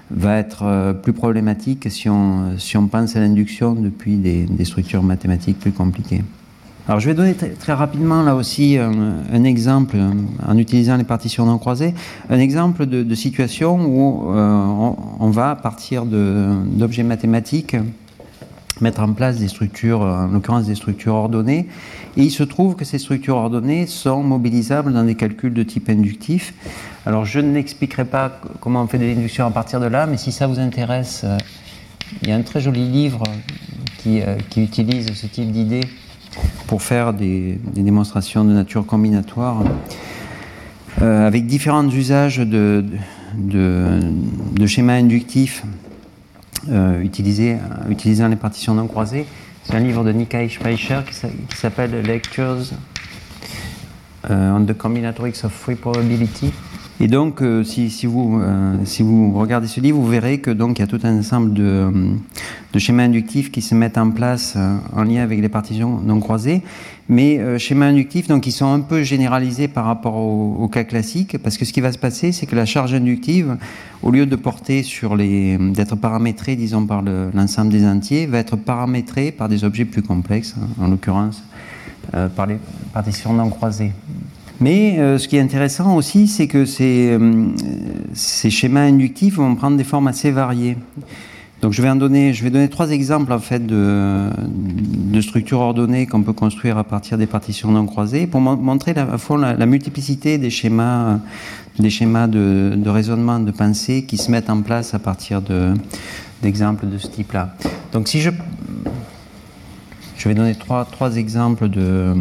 va 0.10 0.38
être 0.38 0.64
euh, 0.64 0.94
plus 0.94 1.14
problématique 1.14 1.90
si 1.90 2.10
on, 2.10 2.58
si 2.58 2.76
on 2.76 2.88
pense 2.88 3.16
à 3.16 3.22
l'induction 3.22 3.74
depuis 3.74 4.18
des 4.18 4.66
structures 4.66 5.04
mathématiques 5.04 5.60
plus 5.60 5.72
compliquées. 5.72 6.22
Alors 6.88 7.00
je 7.00 7.08
vais 7.08 7.14
donner 7.14 7.36
très, 7.36 7.74
rapidement 7.74 8.24
là 8.24 8.36
aussi 8.36 8.78
un, 8.78 9.44
exemple 9.44 9.98
en 10.48 10.58
utilisant 10.58 10.98
les 10.98 11.04
partitions 11.04 11.46
non 11.46 11.58
croisées, 11.58 11.94
un 12.30 12.40
exemple 12.40 12.86
de, 12.88 13.16
situation 13.16 13.80
où 13.86 14.34
euh, 14.34 14.94
on, 15.20 15.30
va 15.30 15.52
à 15.52 15.56
partir 15.56 16.06
d'objets 16.06 17.04
mathématiques 17.04 17.76
mettre 18.82 19.02
en 19.02 19.14
place 19.14 19.38
des 19.38 19.48
structures, 19.48 20.02
en 20.02 20.28
l'occurrence 20.28 20.66
des 20.66 20.74
structures 20.74 21.14
ordonnées, 21.14 21.68
et 22.18 22.24
il 22.24 22.32
se 22.32 22.42
trouve 22.42 22.76
que 22.76 22.84
ces 22.84 22.98
structures 22.98 23.38
ordonnées 23.38 23.86
sont 23.86 24.24
mobilisables 24.24 24.92
dans 24.92 25.04
des 25.04 25.14
calculs 25.14 25.54
de 25.54 25.62
type 25.62 25.88
inductif. 25.90 26.54
Alors 27.06 27.26
je 27.26 27.40
n'expliquerai 27.40 28.06
pas 28.06 28.42
comment 28.60 28.82
on 28.82 28.88
fait 28.88 28.98
de 28.98 29.06
l'induction 29.06 29.46
à 29.46 29.52
partir 29.52 29.80
de 29.80 29.86
là, 29.86 30.08
mais 30.08 30.18
si 30.18 30.32
ça 30.32 30.48
vous 30.48 30.60
intéresse, 30.60 31.22
euh, 31.24 31.38
il 32.24 32.30
y 32.30 32.32
a 32.32 32.36
un 32.36 32.42
très 32.42 32.60
joli 32.60 32.90
livre 32.90 33.24
qui, 34.00 34.22
euh, 34.22 34.36
qui 34.50 34.64
utilise 34.64 35.14
ce 35.14 35.28
type 35.28 35.52
d'idées 35.52 35.88
pour 36.68 36.82
faire 36.82 37.14
des, 37.14 37.60
démonstrations 37.76 38.46
de 38.46 38.54
nature 38.54 38.86
combinatoire 38.86 39.64
euh, 41.02 41.28
avec 41.28 41.46
différents 41.46 41.88
usages 41.90 42.38
de, 42.38 42.86
schémas 44.66 44.94
inductifs 44.94 45.64
euh, 46.70 47.02
utilisant 47.02 48.28
les 48.28 48.36
partitions 48.36 48.74
non 48.74 48.88
croisées. 48.88 49.26
C'est 49.64 49.76
un 49.76 49.80
livre 49.80 50.04
de 50.04 50.12
Nikkei 50.12 50.50
Speicher 50.50 51.02
qui 51.08 51.58
s'appelle 51.58 52.02
Lectures 52.02 52.74
on 54.30 54.66
the 54.66 54.74
Combinatorics 54.74 55.44
of 55.44 55.52
Free 55.52 55.76
Probability. 55.76 56.52
Et 57.04 57.08
donc, 57.08 57.42
euh, 57.42 57.64
si, 57.64 58.06
vous, 58.06 58.40
euh, 58.40 58.76
si 58.86 59.02
vous 59.02 59.34
regardez 59.34 59.66
ce 59.66 59.80
livre, 59.80 59.98
vous 59.98 60.08
verrez 60.08 60.38
que 60.38 60.52
donc 60.52 60.78
il 60.78 60.84
y 60.84 60.86
a 60.86 60.88
tout 60.88 61.00
un 61.02 61.18
ensemble 61.18 61.52
de, 61.52 61.92
de 62.72 62.80
schémas 62.80 63.06
inductifs 63.06 63.52
qui 63.52 63.64
se 63.64 63.74
mettent 63.74 63.98
en 63.98 64.12
place 64.12 64.54
euh, 64.56 64.78
en 64.96 65.02
lien 65.02 65.24
avec 65.24 65.42
les 65.42 65.50
partitions 65.50 66.00
non 66.00 66.20
croisées, 66.20 66.62
mais 67.10 67.58
schémas 67.58 67.88
inductifs 67.88 68.28
donc 68.28 68.44
qui 68.44 68.52
sont 68.52 68.72
un 68.72 68.82
peu 68.82 69.02
généralisés 69.02 69.68
par 69.68 69.86
rapport 69.86 70.16
au, 70.16 70.68
cas 70.68 70.84
classique, 70.84 71.40
parce 71.42 71.58
que 71.58 71.66
ce 71.66 71.74
qui 71.74 71.82
va 71.82 71.92
se 71.92 71.98
passer, 71.98 72.32
c'est 72.32 72.46
que 72.46 72.56
la 72.56 72.68
charge 72.68 72.94
inductive, 72.94 73.58
au 74.04 74.12
lieu 74.12 74.28
de 74.28 74.36
porter 74.36 74.84
sur 74.84 75.16
les, 75.16 75.58
d'être 75.58 75.96
paramétrée, 75.96 76.56
disons 76.56 76.86
par 76.86 77.02
l'ensemble 77.02 77.72
des 77.72 77.84
entiers, 77.84 78.28
va 78.28 78.38
être 78.38 78.58
paramétrée 78.58 79.32
par 79.32 79.50
des 79.50 79.64
objets 79.64 79.86
plus 79.86 80.04
complexes, 80.04 80.54
hein, 80.56 80.68
en 80.80 80.88
l'occurrence 80.88 81.42
par 82.36 82.46
les 82.46 82.58
partitions 82.94 83.34
non 83.34 83.50
croisées. 83.50 83.92
Mais 84.62 85.00
euh, 85.00 85.18
ce 85.18 85.28
qui 85.28 85.38
est 85.38 85.42
intéressant 85.42 85.96
aussi, 85.96 86.28
c'est 86.28 86.48
que 86.48 86.66
ces, 86.66 87.18
euh, 87.20 87.48
ces, 88.14 88.52
schémas 88.52 88.82
inductifs 88.82 89.38
vont 89.38 89.56
prendre 89.56 89.76
des 89.76 89.84
formes 89.84 90.08
assez 90.08 90.30
variées. 90.30 90.78
Donc 91.64 91.74
je 91.74 91.82
vais, 91.82 91.90
en 91.90 91.96
donner, 91.96 92.32
je 92.34 92.44
vais 92.44 92.52
donner 92.52 92.70
trois 92.70 92.92
exemples 92.92 93.34
en 93.34 93.40
fait 93.40 93.66
de, 93.66 94.30
de 94.48 95.22
structures 95.22 95.60
ordonnées 95.60 96.06
qu'on 96.06 96.22
peut 96.22 96.34
construire 96.34 96.78
à 96.78 96.84
partir 96.84 97.18
des 97.18 97.26
partitions 97.26 97.72
non 97.72 97.88
croisées 97.88 98.28
pour 98.28 98.40
montrer 98.40 98.94
la, 98.94 99.04
à 99.04 99.18
fond 99.18 99.38
la, 99.38 99.66
multiplicité 99.66 100.38
des 100.38 100.50
schémas, 100.52 101.20
des 101.80 101.90
schémas 101.90 102.28
de, 102.28 102.74
de, 102.76 102.90
raisonnement, 102.90 103.40
de 103.40 103.52
pensée 103.52 104.04
qui 104.04 104.18
se 104.18 104.30
mettent 104.30 104.50
en 104.50 104.62
place 104.62 104.94
à 104.94 105.00
partir 105.00 105.42
d'exemples 106.42 106.88
de, 106.88 106.98
ce 106.98 107.08
type-là. 107.08 107.56
Donc 107.94 108.08
si 108.08 108.22
je, 108.22 108.32
je 110.18 110.30
vais 110.30 110.36
donner 110.36 110.56
trois, 110.56 110.86
trois 110.86 111.16
exemples 111.16 111.70
de, 111.70 112.16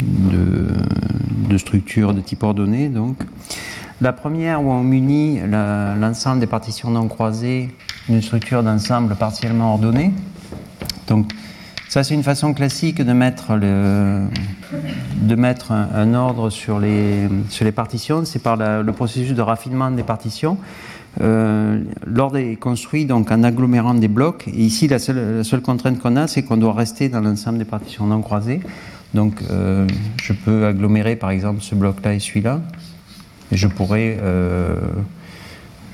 de, 0.00 1.56
structures 1.56 2.14
de 2.14 2.20
type 2.20 2.42
ordonné. 2.42 2.88
Donc. 2.88 3.16
La 4.00 4.12
première 4.12 4.62
où 4.62 4.70
on 4.70 4.84
munit 4.84 5.40
l'ensemble 5.50 6.38
des 6.38 6.46
partitions 6.46 6.88
non 6.90 7.08
croisées 7.08 7.68
d'une 8.08 8.22
structure 8.22 8.62
d'ensemble 8.62 9.16
partiellement 9.16 9.72
ordonnée. 9.72 10.12
Donc, 11.08 11.32
ça, 11.88 12.04
c'est 12.04 12.14
une 12.14 12.22
façon 12.22 12.54
classique 12.54 13.02
de 13.02 13.12
mettre, 13.12 13.58
de 13.58 15.34
mettre 15.34 15.72
un, 15.72 16.14
ordre 16.14 16.50
sur 16.50 16.78
les, 16.78 17.28
sur 17.48 17.64
les 17.64 17.72
partitions. 17.72 18.24
C'est 18.24 18.42
par 18.42 18.56
le 18.56 18.92
processus 18.92 19.34
de 19.34 19.42
raffinement 19.42 19.90
des 19.90 20.04
partitions. 20.04 20.58
Euh, 21.20 21.80
l'ordre 22.06 22.36
est 22.36 22.56
construit 22.56 23.06
donc 23.06 23.32
en 23.32 23.42
agglomérant 23.42 23.94
des 23.94 24.08
blocs. 24.08 24.44
Ici, 24.52 24.86
la 24.86 24.98
seule, 24.98 25.38
la 25.38 25.44
seule 25.44 25.62
contrainte 25.62 25.98
qu'on 25.98 26.16
a, 26.16 26.26
c'est 26.26 26.42
qu'on 26.42 26.56
doit 26.56 26.74
rester 26.74 27.08
dans 27.08 27.20
l'ensemble 27.20 27.58
des 27.58 27.64
partitions 27.64 28.06
non 28.06 28.20
croisées. 28.20 28.60
Donc 29.14 29.42
euh, 29.50 29.86
je 30.22 30.32
peux 30.32 30.66
agglomérer 30.66 31.16
par 31.16 31.30
exemple 31.30 31.62
ce 31.62 31.74
bloc-là 31.74 32.14
et 32.14 32.20
celui-là. 32.20 32.60
Et 33.50 33.56
je 33.56 33.66
pourrais, 33.66 34.18
euh, 34.20 34.76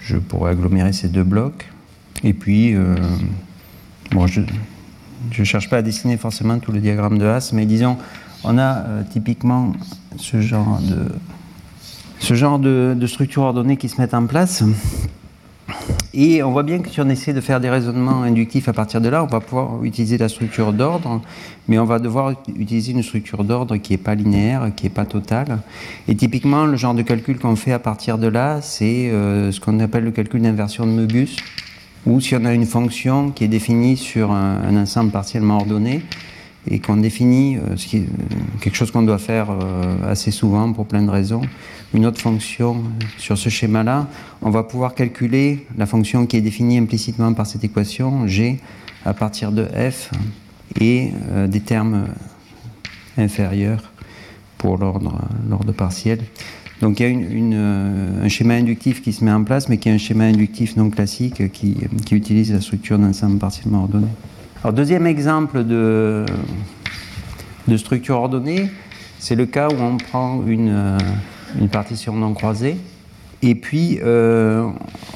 je 0.02 0.16
pourrais 0.16 0.52
agglomérer 0.52 0.92
ces 0.92 1.08
deux 1.08 1.22
blocs. 1.22 1.68
Et 2.24 2.32
puis, 2.32 2.74
euh, 2.74 2.96
bon, 4.10 4.26
je 4.26 4.40
ne 5.38 5.44
cherche 5.44 5.70
pas 5.70 5.78
à 5.78 5.82
dessiner 5.82 6.16
forcément 6.16 6.58
tout 6.58 6.72
le 6.72 6.80
diagramme 6.80 7.18
de 7.18 7.26
Haas, 7.26 7.50
mais 7.52 7.66
disons, 7.66 7.96
on 8.42 8.58
a 8.58 8.84
typiquement 9.10 9.72
ce 10.16 10.40
genre 10.40 10.80
de, 10.80 11.06
ce 12.18 12.34
genre 12.34 12.58
de, 12.58 12.96
de 12.98 13.06
structures 13.06 13.54
qui 13.78 13.88
se 13.88 14.00
mettent 14.00 14.14
en 14.14 14.26
place. 14.26 14.64
Et 16.16 16.44
on 16.44 16.52
voit 16.52 16.62
bien 16.62 16.78
que 16.78 16.88
si 16.88 17.00
on 17.00 17.08
essaie 17.08 17.32
de 17.32 17.40
faire 17.40 17.58
des 17.58 17.68
raisonnements 17.68 18.22
inductifs 18.22 18.68
à 18.68 18.72
partir 18.72 19.00
de 19.00 19.08
là, 19.08 19.24
on 19.24 19.26
va 19.26 19.40
pouvoir 19.40 19.82
utiliser 19.82 20.16
la 20.16 20.28
structure 20.28 20.72
d'ordre, 20.72 21.20
mais 21.66 21.76
on 21.80 21.84
va 21.84 21.98
devoir 21.98 22.34
utiliser 22.56 22.92
une 22.92 23.02
structure 23.02 23.42
d'ordre 23.42 23.76
qui 23.78 23.94
n'est 23.94 23.98
pas 23.98 24.14
linéaire, 24.14 24.70
qui 24.76 24.84
n'est 24.84 24.90
pas 24.90 25.06
totale. 25.06 25.58
Et 26.06 26.14
typiquement, 26.14 26.66
le 26.66 26.76
genre 26.76 26.94
de 26.94 27.02
calcul 27.02 27.36
qu'on 27.40 27.56
fait 27.56 27.72
à 27.72 27.80
partir 27.80 28.16
de 28.18 28.28
là, 28.28 28.60
c'est 28.62 29.10
euh, 29.10 29.50
ce 29.50 29.58
qu'on 29.58 29.80
appelle 29.80 30.04
le 30.04 30.12
calcul 30.12 30.40
d'inversion 30.40 30.86
de 30.86 30.92
Möbius, 30.92 31.34
ou 32.06 32.20
si 32.20 32.36
on 32.36 32.44
a 32.44 32.54
une 32.54 32.66
fonction 32.66 33.30
qui 33.30 33.42
est 33.42 33.48
définie 33.48 33.96
sur 33.96 34.30
un 34.30 34.76
ensemble 34.76 35.10
partiellement 35.10 35.56
ordonné, 35.56 36.00
et 36.70 36.78
qu'on 36.78 36.96
définit 36.96 37.56
euh, 37.56 37.76
ce 37.76 37.88
qui 37.88 37.98
euh, 37.98 38.02
quelque 38.60 38.76
chose 38.76 38.92
qu'on 38.92 39.02
doit 39.02 39.18
faire 39.18 39.48
assez 40.06 40.30
souvent 40.30 40.72
pour 40.72 40.86
plein 40.86 41.02
de 41.02 41.10
raisons, 41.10 41.42
une 41.94 42.06
autre 42.06 42.20
fonction 42.20 42.82
sur 43.18 43.38
ce 43.38 43.48
schéma-là, 43.48 44.08
on 44.42 44.50
va 44.50 44.64
pouvoir 44.64 44.94
calculer 44.94 45.66
la 45.78 45.86
fonction 45.86 46.26
qui 46.26 46.36
est 46.36 46.40
définie 46.40 46.78
implicitement 46.78 47.32
par 47.32 47.46
cette 47.46 47.64
équation, 47.64 48.26
g, 48.26 48.58
à 49.04 49.14
partir 49.14 49.52
de 49.52 49.64
f 49.64 50.10
et 50.80 51.12
des 51.46 51.60
termes 51.60 52.06
inférieurs 53.16 53.92
pour 54.58 54.76
l'ordre 54.76 55.72
partiel. 55.76 56.20
Donc 56.80 57.00
il 57.00 57.02
y 57.04 57.06
a 57.06 57.08
une, 57.08 57.54
un 58.22 58.28
schéma 58.28 58.54
inductif 58.54 59.00
qui 59.00 59.12
se 59.12 59.24
met 59.24 59.32
en 59.32 59.44
place, 59.44 59.68
mais 59.68 59.78
qui 59.78 59.88
est 59.88 59.92
un 59.92 59.98
schéma 59.98 60.24
inductif 60.24 60.76
non 60.76 60.90
classique 60.90 61.50
qui, 61.52 61.76
utilise 62.10 62.52
la 62.52 62.60
structure 62.60 62.98
d'ensemble 62.98 63.38
partiellement 63.38 63.82
ordonné. 63.82 64.08
Alors, 64.62 64.72
deuxième 64.72 65.06
exemple 65.06 65.64
de, 65.64 66.24
de 67.68 67.76
structure 67.76 68.16
ordonnée, 68.16 68.70
c'est 69.18 69.34
le 69.34 69.46
cas 69.46 69.68
où 69.68 69.76
on 69.80 69.96
prend 69.96 70.42
une, 70.46 70.70
euh, 70.70 70.98
une 71.58 71.68
partition 71.68 72.14
non 72.14 72.34
croisée. 72.34 72.76
Et 73.46 73.54
puis, 73.54 73.98
euh, 74.02 74.66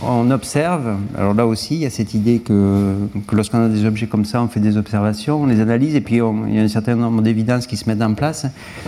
on 0.03 0.31
observe, 0.31 0.97
alors 1.17 1.33
là 1.33 1.47
aussi, 1.47 1.77
il 1.77 1.81
y 1.81 1.87
a 1.87 1.91
cette 1.91 2.13
idée 2.13 2.41
que, 2.41 2.95
que 3.27 3.35
lorsqu'on 3.35 3.65
a 3.65 3.69
des 3.69 3.87
objets 3.87 4.07
comme 4.07 4.27
ça, 4.27 4.43
on 4.43 4.49
fait 4.49 4.61
des 4.61 4.77
observations, 4.77 5.43
on 5.43 5.47
les 5.47 5.61
analyse, 5.61 5.95
et 5.95 6.03
puis 6.03 6.17
il 6.17 6.55
y 6.55 6.59
a 6.59 6.63
un 6.63 6.69
certain 6.69 6.95
nombre 6.95 7.23
d'évidences 7.23 7.67
qui 7.67 7.79
se 7.79 7.89
mettent 7.89 8.03
en 8.03 8.13
place. 8.13 8.45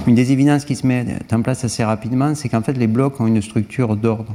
Une 0.07 0.15
des 0.15 0.33
évidences 0.33 0.67
qui 0.67 0.77
se 0.77 0.87
met 0.87 1.07
en 1.33 1.41
place 1.41 1.65
assez 1.65 1.83
rapidement, 1.83 2.35
c'est 2.35 2.51
qu'en 2.51 2.61
fait, 2.61 2.75
les 2.75 2.87
blocs 2.87 3.19
ont 3.19 3.27
une 3.27 3.41
structure 3.41 3.97
d'ordre 3.97 4.35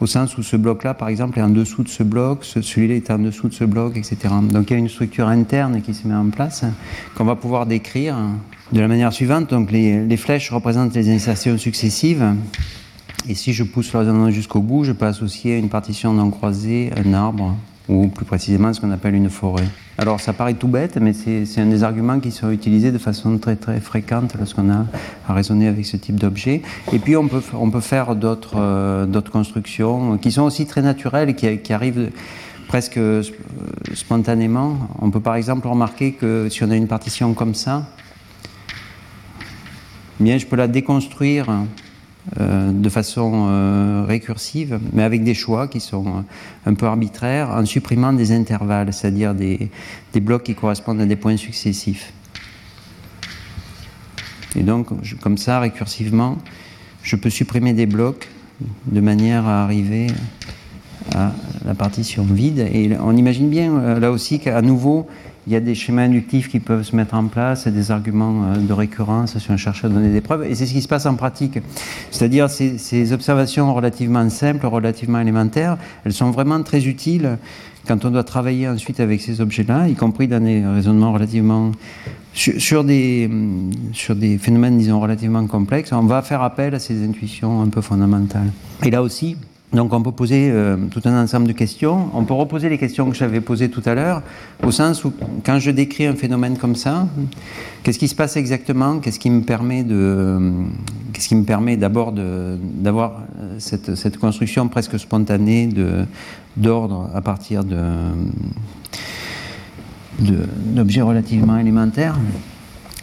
au 0.00 0.06
sens 0.06 0.38
où 0.38 0.42
ce 0.42 0.56
bloc-là, 0.56 0.94
par 0.94 1.08
exemple, 1.08 1.38
est 1.38 1.42
en 1.42 1.48
dessous 1.48 1.82
de 1.82 1.88
ce 1.88 2.04
bloc, 2.04 2.44
celui-là 2.44 2.94
est 2.94 3.10
en 3.10 3.18
dessous 3.18 3.48
de 3.48 3.54
ce 3.54 3.64
bloc, 3.64 3.96
etc. 3.96 4.16
Donc 4.52 4.70
il 4.70 4.74
y 4.74 4.76
a 4.76 4.78
une 4.78 4.88
structure 4.88 5.26
interne 5.26 5.82
qui 5.82 5.94
se 5.94 6.06
met 6.06 6.14
en 6.14 6.30
place, 6.30 6.64
qu'on 7.16 7.24
va 7.24 7.34
pouvoir 7.34 7.66
décrire 7.66 8.16
de 8.72 8.80
la 8.80 8.88
manière 8.88 9.12
suivante. 9.12 9.50
Donc 9.50 9.70
les, 9.70 10.16
flèches 10.16 10.50
représentent 10.50 10.94
les 10.94 11.10
insertions 11.10 11.58
successives. 11.58 12.24
Et 13.28 13.34
si 13.34 13.52
je 13.52 13.64
pousse 13.64 13.92
le 13.92 14.30
jusqu'au 14.30 14.60
bout, 14.60 14.84
je 14.84 14.92
peux 14.92 15.06
associer 15.06 15.54
à 15.54 15.58
une 15.58 15.68
partition 15.68 16.12
non 16.12 16.30
croisée 16.30 16.90
un 16.96 17.12
arbre, 17.12 17.54
ou 17.88 18.08
plus 18.08 18.24
précisément 18.24 18.72
ce 18.72 18.80
qu'on 18.80 18.90
appelle 18.90 19.14
une 19.14 19.30
forêt. 19.30 19.66
Alors 19.98 20.20
ça 20.20 20.32
paraît 20.32 20.54
tout 20.54 20.68
bête, 20.68 20.96
mais 21.00 21.12
c'est 21.12 21.60
un 21.60 21.66
des 21.66 21.82
arguments 21.82 22.20
qui 22.20 22.30
sont 22.30 22.50
utilisés 22.50 22.92
de 22.92 22.98
façon 22.98 23.36
très 23.38 23.56
très 23.56 23.80
fréquente 23.80 24.34
lorsqu'on 24.38 24.70
a 24.70 24.86
à 25.28 25.34
raisonner 25.34 25.66
avec 25.66 25.84
ce 25.84 25.96
type 25.96 26.16
d'objet. 26.16 26.62
Et 26.92 26.98
puis 26.98 27.16
on 27.16 27.26
peut, 27.26 27.42
on 27.54 27.70
peut 27.70 27.80
faire 27.80 28.14
d'autres 28.14 28.56
euh, 28.56 29.06
d'autres 29.06 29.32
constructions 29.32 30.16
qui 30.18 30.30
sont 30.30 30.42
aussi 30.42 30.66
très 30.66 30.82
naturelles 30.82 31.34
qui, 31.34 31.58
qui 31.58 31.72
arrivent 31.72 32.10
presque 32.68 33.00
spontanément. 33.94 34.76
On 35.00 35.10
peut 35.10 35.20
par 35.20 35.34
exemple 35.34 35.66
remarquer 35.66 36.12
que 36.12 36.48
si 36.50 36.62
on 36.62 36.70
a 36.70 36.76
une 36.76 36.86
partition 36.86 37.34
comme 37.34 37.54
ça, 37.54 37.86
bien 40.20 40.38
je 40.38 40.46
peux 40.46 40.56
la 40.56 40.68
déconstruire 40.68 41.46
euh, 42.40 42.72
de 42.72 42.88
façon 42.90 43.46
euh, 43.48 44.04
récursive, 44.06 44.78
mais 44.92 45.02
avec 45.02 45.24
des 45.24 45.32
choix 45.32 45.66
qui 45.66 45.80
sont 45.80 46.06
euh, 46.06 46.20
un 46.66 46.74
peu 46.74 46.84
arbitraires, 46.84 47.48
en 47.50 47.64
supprimant 47.64 48.12
des 48.12 48.32
intervalles, 48.32 48.92
c'est-à-dire 48.92 49.34
des, 49.34 49.70
des, 50.12 50.20
blocs 50.20 50.42
qui 50.42 50.54
correspondent 50.54 51.00
à 51.00 51.06
des 51.06 51.16
points 51.16 51.38
successifs. 51.38 52.12
Et 54.56 54.62
donc, 54.62 54.88
comme 55.22 55.38
ça, 55.38 55.58
récursivement, 55.60 56.36
je 57.02 57.16
peux 57.16 57.30
supprimer 57.30 57.72
des 57.72 57.86
blocs 57.86 58.28
de 58.86 59.00
manière 59.00 59.46
à 59.46 59.62
arriver 59.62 60.08
à 61.14 61.32
la 61.64 61.74
partition 61.74 62.24
vide. 62.24 62.68
Et 62.70 62.90
on 63.00 63.16
imagine 63.16 63.48
bien, 63.48 63.98
là 63.98 64.10
aussi, 64.10 64.38
qu'à 64.38 64.60
nouveau, 64.60 65.06
il 65.48 65.52
y 65.52 65.56
a 65.56 65.60
des 65.60 65.74
schémas 65.74 66.02
inductifs 66.02 66.50
qui 66.50 66.60
peuvent 66.60 66.82
se 66.82 66.94
mettre 66.94 67.14
en 67.14 67.24
place, 67.24 67.66
des 67.66 67.90
arguments 67.90 68.44
euh, 68.44 68.56
de 68.58 68.72
récurrence 68.74 69.38
si 69.38 69.50
on 69.50 69.56
cherche 69.56 69.82
à 69.82 69.88
donner 69.88 70.12
des 70.12 70.20
preuves. 70.20 70.44
Et 70.44 70.54
c'est 70.54 70.66
ce 70.66 70.74
qui 70.74 70.82
se 70.82 70.88
passe 70.88 71.06
en 71.06 71.14
pratique. 71.14 71.58
C'est-à-dire 72.10 72.50
ces, 72.50 72.76
ces 72.76 73.14
observations 73.14 73.72
relativement 73.74 74.28
simples, 74.28 74.66
relativement 74.66 75.20
élémentaires, 75.20 75.78
elles 76.04 76.12
sont 76.12 76.30
vraiment 76.30 76.62
très 76.62 76.86
utiles 76.86 77.38
quand 77.86 78.04
on 78.04 78.10
doit 78.10 78.24
travailler 78.24 78.68
ensuite 78.68 79.00
avec 79.00 79.22
ces 79.22 79.40
objets-là, 79.40 79.88
y 79.88 79.94
compris 79.94 80.28
dans 80.28 80.44
des 80.44 80.62
raisonnements 80.66 81.14
relativement 81.14 81.72
sur, 82.34 82.84
des, 82.84 83.30
sur 83.94 84.14
des 84.14 84.36
phénomènes, 84.36 84.76
disons, 84.76 85.00
relativement 85.00 85.44
complexes, 85.46 85.92
on 85.92 86.02
va 86.02 86.20
faire 86.20 86.42
appel 86.42 86.74
à 86.74 86.78
ces 86.78 87.02
intuitions 87.02 87.62
un 87.62 87.68
peu 87.68 87.80
fondamentales. 87.80 88.52
Et 88.84 88.90
là 88.90 89.02
aussi, 89.02 89.36
donc 89.72 89.92
on 89.92 90.02
peut 90.02 90.12
poser 90.12 90.50
euh, 90.50 90.76
tout 90.90 91.02
un 91.04 91.22
ensemble 91.22 91.46
de 91.46 91.52
questions. 91.52 92.08
On 92.14 92.24
peut 92.24 92.32
reposer 92.32 92.70
les 92.70 92.78
questions 92.78 93.10
que 93.10 93.16
j'avais 93.16 93.42
posées 93.42 93.68
tout 93.68 93.82
à 93.84 93.94
l'heure, 93.94 94.22
au 94.64 94.70
sens 94.70 95.04
où 95.04 95.12
quand 95.44 95.58
je 95.58 95.70
décris 95.70 96.06
un 96.06 96.14
phénomène 96.14 96.56
comme 96.56 96.74
ça, 96.74 97.06
qu'est-ce 97.82 97.98
qui 97.98 98.08
se 98.08 98.14
passe 98.14 98.38
exactement? 98.38 98.98
Qu'est-ce 98.98 99.18
qui 99.18 99.28
me 99.30 99.42
permet 99.42 99.84
d'abord 101.76 102.12
d'avoir 102.12 103.22
euh, 103.40 103.56
cette, 103.58 104.16
construction 104.16 104.68
presque 104.68 104.98
spontanée 104.98 105.68
d'ordre 106.56 107.10
à 107.14 107.20
partir 107.20 107.62
d'objets 110.18 111.02
relativement 111.02 111.58
élémentaires? 111.58 112.16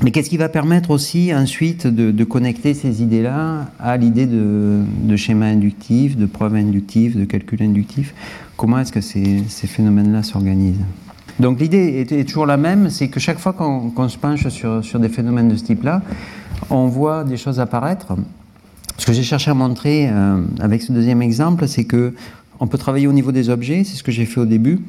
Mais 0.01 0.11
qu'est-ce 0.11 0.29
qui 0.29 0.37
va 0.37 0.49
permettre 0.49 0.89
aussi 0.91 1.33
ensuite 1.33 1.87
de, 1.87 2.23
connecter 2.25 2.73
ces 2.73 3.01
idées-là 3.01 3.69
à 3.79 3.95
l'idée 3.95 4.25
de, 4.25 4.81
de, 5.03 5.15
schéma 5.15 5.45
inductif, 5.45 6.17
de 6.17 6.25
preuve 6.25 6.55
inductive, 6.55 7.17
de 7.17 7.23
calcul 7.23 7.63
inductif? 7.63 8.13
Comment 8.57 8.79
est-ce 8.79 8.91
que 8.91 9.01
ces, 9.01 9.43
phénomènes-là 9.47 10.23
s'organisent? 10.23 10.83
Donc 11.39 11.59
l'idée 11.59 12.05
est, 12.09 12.25
toujours 12.25 12.45
la 12.45 12.57
même, 12.57 12.89
c'est 12.89 13.07
que 13.07 13.19
chaque 13.19 13.39
fois 13.39 13.53
qu'on 13.53 14.09
se 14.09 14.17
penche 14.17 14.47
sur, 14.49 14.99
des 14.99 15.09
phénomènes 15.09 15.49
de 15.49 15.55
ce 15.55 15.63
type-là, 15.63 16.01
on 16.69 16.87
voit 16.87 17.23
des 17.23 17.37
choses 17.37 17.59
apparaître. 17.59 18.15
Ce 18.97 19.05
que 19.05 19.13
j'ai 19.13 19.23
cherché 19.23 19.51
à 19.51 19.53
montrer 19.53 20.09
euh, 20.09 20.41
avec 20.59 20.81
ce 20.81 20.93
deuxième 20.93 21.21
exemple, 21.21 21.67
c'est 21.67 21.83
que 21.83 22.13
on 22.61 22.67
peut 22.67 22.77
travailler 22.77 23.07
au 23.07 23.13
niveau 23.13 23.33
des 23.33 23.49
objets, 23.49 23.83
c'est 23.83 23.97
ce 23.97 24.03
que 24.03 24.13
j'ai 24.13 24.25
fait 24.25 24.39
au 24.39 24.45
début. 24.45 24.79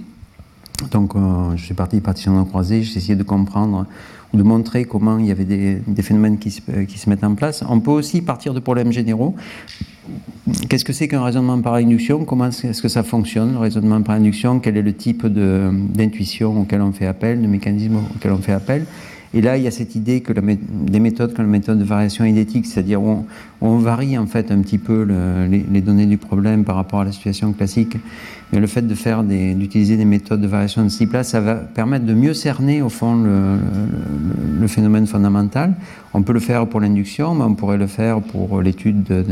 Donc, 0.92 1.16
euh, 1.16 1.57
je 1.57 1.64
suis 1.64 1.74
parti 1.74 2.00
partition 2.00 2.32
non 2.32 2.44
croisée, 2.44 2.82
j'ai 2.82 2.96
essayé 2.96 3.16
de 3.16 3.22
comprendre 3.24 3.86
de 4.35 4.43
montrer 4.43 4.85
comment 4.85 5.18
il 5.18 5.27
y 5.27 5.31
avait 5.31 5.45
des, 5.45 6.03
phénomènes 6.03 6.39
qui 6.39 6.51
se, 6.51 6.61
qui 6.61 6.99
se, 6.99 7.09
mettent 7.09 7.24
en 7.24 7.35
place. 7.35 7.64
On 7.68 7.81
peut 7.81 7.91
aussi 7.91 8.22
partir 8.22 8.55
de 8.55 8.61
problèmes 8.61 8.93
généraux. 8.93 9.35
Qu'est-ce 10.68 10.85
que 10.85 10.93
c'est 10.93 11.09
qu'un 11.09 11.24
raisonnement 11.24 11.61
par 11.61 11.74
induction? 11.74 12.24
Comment 12.24 12.49
est-ce 12.49 12.81
que 12.81 12.89
ça 12.89 13.03
fonctionne, 13.03 13.53
le 13.53 13.59
raisonnement 13.59 14.01
par 14.03 14.14
induction? 14.14 14.61
Quel 14.61 14.77
est 14.77 14.83
le 14.83 14.93
type 14.93 15.27
d'intuition 15.27 16.61
auquel 16.61 16.83
on 16.83 16.93
fait 16.93 17.07
appel, 17.07 17.43
de 17.43 17.47
mécanisme 17.47 17.97
auquel 18.14 18.33
on 18.33 18.39
fait 18.39 18.53
appel? 18.53 18.87
Et 19.35 19.41
là, 19.41 19.57
il 19.57 19.64
y 19.64 19.66
a 19.66 19.70
cette 19.70 19.95
idée 19.97 20.20
que 20.20 20.33
des 20.33 21.01
méthodes 21.01 21.35
comme 21.35 21.47
la 21.47 21.51
méthode 21.51 21.79
de 21.79 21.85
variation 21.85 22.24
idétique, 22.24 22.66
c'est-à-dire 22.66 23.03
où, 23.03 23.27
on 23.61 23.79
varie 23.79 24.16
en 24.16 24.27
fait 24.27 24.51
un 24.51 24.61
petit 24.61 24.79
peu 24.79 25.03
les, 25.51 25.81
données 25.81 26.07
du 26.07 26.16
problème 26.16 26.64
par 26.64 26.77
rapport 26.77 27.01
à 27.01 27.05
la 27.05 27.12
situation 27.12 27.53
classique, 27.53 27.97
le 28.53 28.66
fait 28.66 28.82
de 28.82 29.55
d'utiliser 29.55 29.97
des 29.97 30.05
méthodes 30.05 30.40
de 30.40 30.47
variation 30.47 30.84
de 30.84 30.88
ce 30.88 30.99
type-là, 30.99 31.24
ça 31.24 31.40
va 31.40 31.57
permettre 31.57 32.07
de 32.07 32.14
mieux 32.14 32.34
cerner 32.34 32.80
au 32.80 32.88
fond 32.88 33.22
le, 33.22 34.66
phénomène 34.68 35.07
fondamental. 35.07 35.74
On 36.14 36.22
peut 36.22 36.32
le 36.32 36.40
faire 36.40 36.66
pour 36.66 36.80
l'induction, 36.80 37.34
mais 37.34 37.44
on 37.44 37.55
pourrait 37.55 37.76
le 37.76 37.86
faire 37.86 38.20
pour 38.20 38.62
l'étude 38.62 39.05
de, 39.05 39.24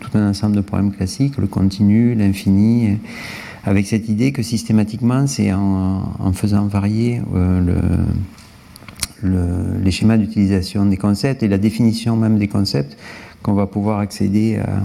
tout 0.00 0.10
un 0.14 0.30
ensemble 0.30 0.56
de 0.56 0.60
problèmes 0.60 0.92
classiques, 0.92 1.38
le 1.38 1.46
continu, 1.46 2.14
l'infini 2.14 2.98
avec 3.64 3.86
cette 3.86 4.08
idée 4.08 4.32
que 4.32 4.42
systématiquement, 4.42 5.26
c'est 5.26 5.52
en, 5.52 6.32
faisant 6.34 6.66
varier 6.66 7.22
euh, 7.34 7.60
le, 9.22 9.38
les 9.82 9.90
schémas 9.90 10.18
d'utilisation 10.18 10.84
des 10.84 10.98
concepts 10.98 11.42
et 11.42 11.48
la 11.48 11.56
définition 11.56 12.16
même 12.16 12.38
des 12.38 12.48
concepts 12.48 12.96
qu'on 13.42 13.54
va 13.54 13.66
pouvoir 13.66 14.00
accéder 14.00 14.58
à, 14.58 14.80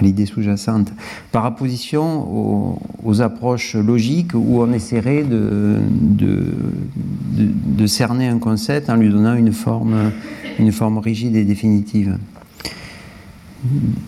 l'idée 0.00 0.26
sous-jacente, 0.26 0.92
par 1.30 1.46
opposition 1.46 2.78
aux, 3.04 3.20
approches 3.20 3.76
logiques 3.76 4.34
où 4.34 4.62
on 4.62 4.72
essaierait 4.72 5.24
de, 5.24 5.78
cerner 7.86 8.28
un 8.28 8.38
concept 8.38 8.88
en 8.88 8.96
lui 8.96 9.10
donnant 9.10 9.34
une 9.34 9.52
forme, 9.52 10.10
rigide 10.98 11.36
et 11.36 11.44
définitive. 11.44 12.16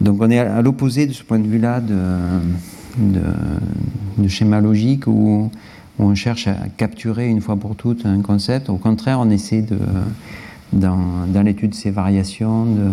Donc 0.00 0.20
on 0.20 0.30
est 0.30 0.38
à, 0.38 0.62
l'opposé 0.62 1.06
de 1.06 1.12
ce 1.12 1.22
point 1.22 1.38
de 1.38 1.46
vue-là 1.46 1.80
de, 1.80 1.98
schéma 4.28 4.60
logique 4.60 5.06
où 5.06 5.50
on 5.98 6.14
cherche 6.14 6.48
à 6.48 6.56
capturer 6.76 7.28
une 7.28 7.40
fois 7.40 7.56
pour 7.56 7.76
toutes 7.76 8.06
un 8.06 8.20
concept. 8.20 8.68
Au 8.68 8.76
contraire, 8.76 9.20
on 9.20 9.30
essaie 9.30 9.64
dans, 10.72 11.42
l'étude 11.44 11.70
de 11.70 11.74
ses 11.74 11.90
variations, 11.90 12.64
de, 12.64 12.90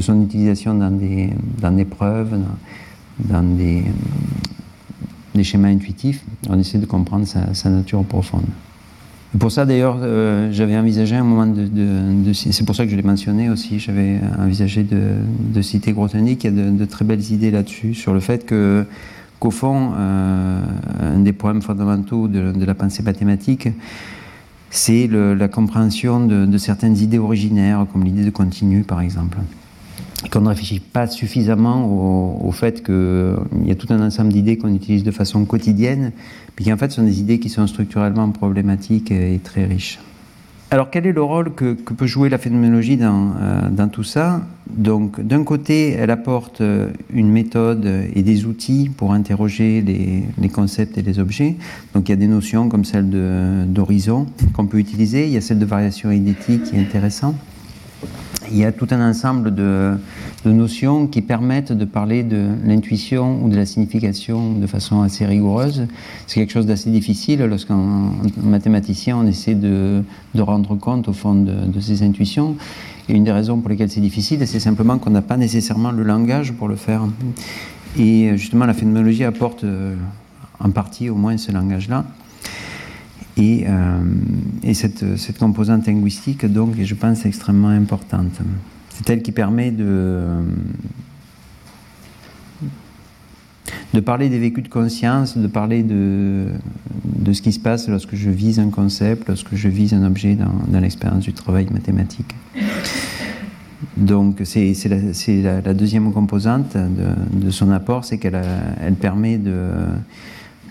son 0.00 0.22
utilisation 0.22 0.74
dans 0.74 0.90
des, 0.90 1.30
dans 1.60 1.72
des 1.72 1.84
preuves, 1.84 2.38
dans, 3.18 3.42
des, 3.42 3.84
schémas 5.42 5.68
intuitifs, 5.68 6.22
on 6.48 6.58
essaie 6.58 6.78
de 6.78 6.86
comprendre 6.86 7.26
sa, 7.26 7.70
nature 7.70 8.04
profonde. 8.04 8.44
pour 9.38 9.50
ça, 9.50 9.64
d'ailleurs, 9.64 9.96
euh, 10.00 10.50
j'avais 10.52 10.76
envisagé 10.76 11.16
un 11.16 11.24
moment 11.24 11.46
de. 11.46 12.32
c'est 12.34 12.64
pour 12.64 12.76
ça 12.76 12.84
que 12.84 12.90
je 12.90 12.96
l'ai 12.96 13.02
mentionné 13.02 13.48
aussi, 13.48 13.78
j'avais 13.78 14.20
envisagé 14.38 14.84
de, 14.84 15.62
citer 15.62 15.92
Grothendieck, 15.92 16.44
y 16.44 16.48
a 16.48 16.50
de, 16.50 16.84
très 16.84 17.04
belles 17.04 17.32
idées 17.32 17.50
là-dessus, 17.50 17.94
sur 17.94 18.12
le 18.12 18.20
fait 18.20 18.44
que 18.44 18.84
qu'au 19.38 19.50
fond, 19.50 19.92
euh, 19.96 20.60
un 21.00 21.20
des 21.20 21.32
problèmes 21.32 21.62
fondamentaux 21.62 22.28
de, 22.28 22.64
la 22.64 22.74
pensée 22.74 23.02
mathématique, 23.02 23.68
c'est 24.70 25.08
la 25.08 25.48
compréhension 25.48 26.26
de, 26.26 26.58
certaines 26.58 26.98
idées 26.98 27.18
originaires, 27.18 27.86
comme 27.92 28.04
l'idée 28.04 28.24
de 28.24 28.30
continu 28.30 28.82
par 28.82 29.00
exemple. 29.00 29.38
Qu'on 30.28 30.42
ne 30.42 30.48
réfléchit 30.48 30.80
pas 30.80 31.06
suffisamment 31.06 31.86
au, 32.44 32.52
fait 32.52 32.82
qu'il 32.84 33.64
y 33.64 33.70
a 33.70 33.74
tout 33.74 33.86
un 33.90 34.04
ensemble 34.04 34.32
d'idées 34.32 34.58
qu'on 34.58 34.74
utilise 34.74 35.02
de 35.02 35.10
façon 35.10 35.44
quotidienne, 35.44 36.12
puis 36.56 36.64
qu'en 36.64 36.76
fait 36.76 36.90
ce 36.90 36.96
sont 36.96 37.04
des 37.04 37.20
idées 37.20 37.38
qui 37.38 37.48
sont 37.48 37.66
structurellement 37.66 38.30
problématiques 38.30 39.10
et 39.10 39.40
très 39.42 39.64
riches. 39.64 39.98
Alors 40.72 40.90
quel 40.90 41.06
est 41.06 41.12
le 41.12 41.22
rôle 41.22 41.52
que, 41.52 41.72
peut 41.74 42.06
jouer 42.06 42.28
la 42.28 42.38
phénoménologie 42.38 42.96
dans, 42.96 43.32
euh, 43.40 43.86
tout 43.90 44.04
ça? 44.04 44.42
Donc 44.68 45.20
d'un 45.20 45.42
côté, 45.42 45.90
elle 45.90 46.10
apporte 46.10 46.60
euh, 46.60 46.90
une 47.12 47.28
méthode 47.28 47.84
et 48.14 48.22
des 48.22 48.46
outils 48.46 48.88
pour 48.96 49.12
interroger 49.12 49.80
les, 49.80 50.22
les, 50.38 50.48
concepts 50.48 50.96
et 50.96 51.02
les 51.02 51.18
objets. 51.18 51.56
Donc 51.92 52.08
il 52.08 52.12
y 52.12 52.14
a 52.14 52.16
des 52.16 52.28
notions 52.28 52.68
comme 52.68 52.84
celle 52.84 53.10
d'horizon 53.66 54.26
qu'on 54.52 54.66
peut 54.66 54.78
utiliser, 54.78 55.26
il 55.26 55.32
y 55.32 55.36
a 55.36 55.40
celle 55.40 55.58
de 55.58 55.64
variation 55.64 56.12
idétique 56.12 56.64
qui 56.64 56.76
est 56.76 56.80
intéressante 56.80 57.34
il 58.50 58.56
y 58.56 58.64
a 58.64 58.72
tout 58.72 58.88
un 58.90 59.10
ensemble 59.10 59.54
de, 59.54 59.96
notions 60.44 61.06
qui 61.06 61.22
permettent 61.22 61.72
de 61.72 61.84
parler 61.84 62.22
de 62.22 62.48
l'intuition 62.64 63.44
ou 63.44 63.48
de 63.48 63.56
la 63.56 63.66
signification 63.66 64.52
de 64.54 64.66
façon 64.66 65.02
assez 65.02 65.26
rigoureuse. 65.26 65.86
C'est 66.26 66.40
quelque 66.40 66.52
chose 66.52 66.66
d'assez 66.66 66.90
difficile 66.90 67.40
lorsqu'en 67.44 68.12
mathématicien 68.42 69.16
on 69.18 69.26
essaie 69.26 69.54
de, 69.54 70.02
rendre 70.38 70.76
compte 70.76 71.08
au 71.08 71.12
fond 71.12 71.34
de, 71.34 71.52
de, 71.52 71.80
ces 71.80 72.02
intuitions. 72.02 72.56
Et 73.08 73.14
une 73.14 73.24
des 73.24 73.32
raisons 73.32 73.58
pour 73.58 73.68
lesquelles 73.68 73.90
c'est 73.90 74.00
difficile, 74.00 74.46
c'est 74.46 74.60
simplement 74.60 74.98
qu'on 74.98 75.10
n'a 75.10 75.22
pas 75.22 75.36
nécessairement 75.36 75.90
le 75.90 76.02
langage 76.02 76.52
pour 76.52 76.68
le 76.68 76.76
faire. 76.76 77.02
Et 77.98 78.36
justement, 78.36 78.66
la 78.66 78.74
phénoménologie 78.74 79.24
apporte 79.24 79.64
euh, 79.64 79.94
en 80.60 80.70
partie 80.70 81.10
au 81.10 81.16
moins 81.16 81.36
ce 81.36 81.50
langage-là. 81.52 82.04
Et, 83.40 83.64
euh, 83.66 84.74
cette, 84.74 85.38
composante 85.38 85.86
linguistique, 85.86 86.44
donc, 86.44 86.74
je 86.78 86.94
pense, 86.94 87.24
extrêmement 87.24 87.68
importante. 87.68 88.38
C'est 88.90 89.08
elle 89.08 89.22
qui 89.22 89.32
permet 89.32 89.70
de, 89.70 90.42
parler 94.04 94.28
des 94.28 94.38
vécus 94.38 94.62
de 94.62 94.68
conscience, 94.68 95.38
de 95.38 95.46
parler 95.46 95.82
de, 95.82 96.48
ce 97.32 97.40
qui 97.40 97.52
se 97.52 97.60
passe 97.60 97.88
lorsque 97.88 98.14
je 98.14 98.28
vise 98.28 98.58
un 98.58 98.68
concept, 98.68 99.28
lorsque 99.28 99.54
je 99.54 99.68
vise 99.68 99.94
un 99.94 100.04
objet 100.04 100.36
dans, 100.36 100.80
l'expérience 100.80 101.24
du 101.24 101.32
travail 101.32 101.66
mathématique. 101.70 102.34
Donc 103.96 104.42
c'est 104.44 104.74
la, 105.40 105.72
deuxième 105.72 106.12
composante 106.12 106.76
de, 106.76 107.50
son 107.50 107.70
apport, 107.70 108.04
c'est 108.04 108.18
qu'elle 108.18 108.40
elle 108.82 108.96
permet 108.96 109.38
de 109.38 109.70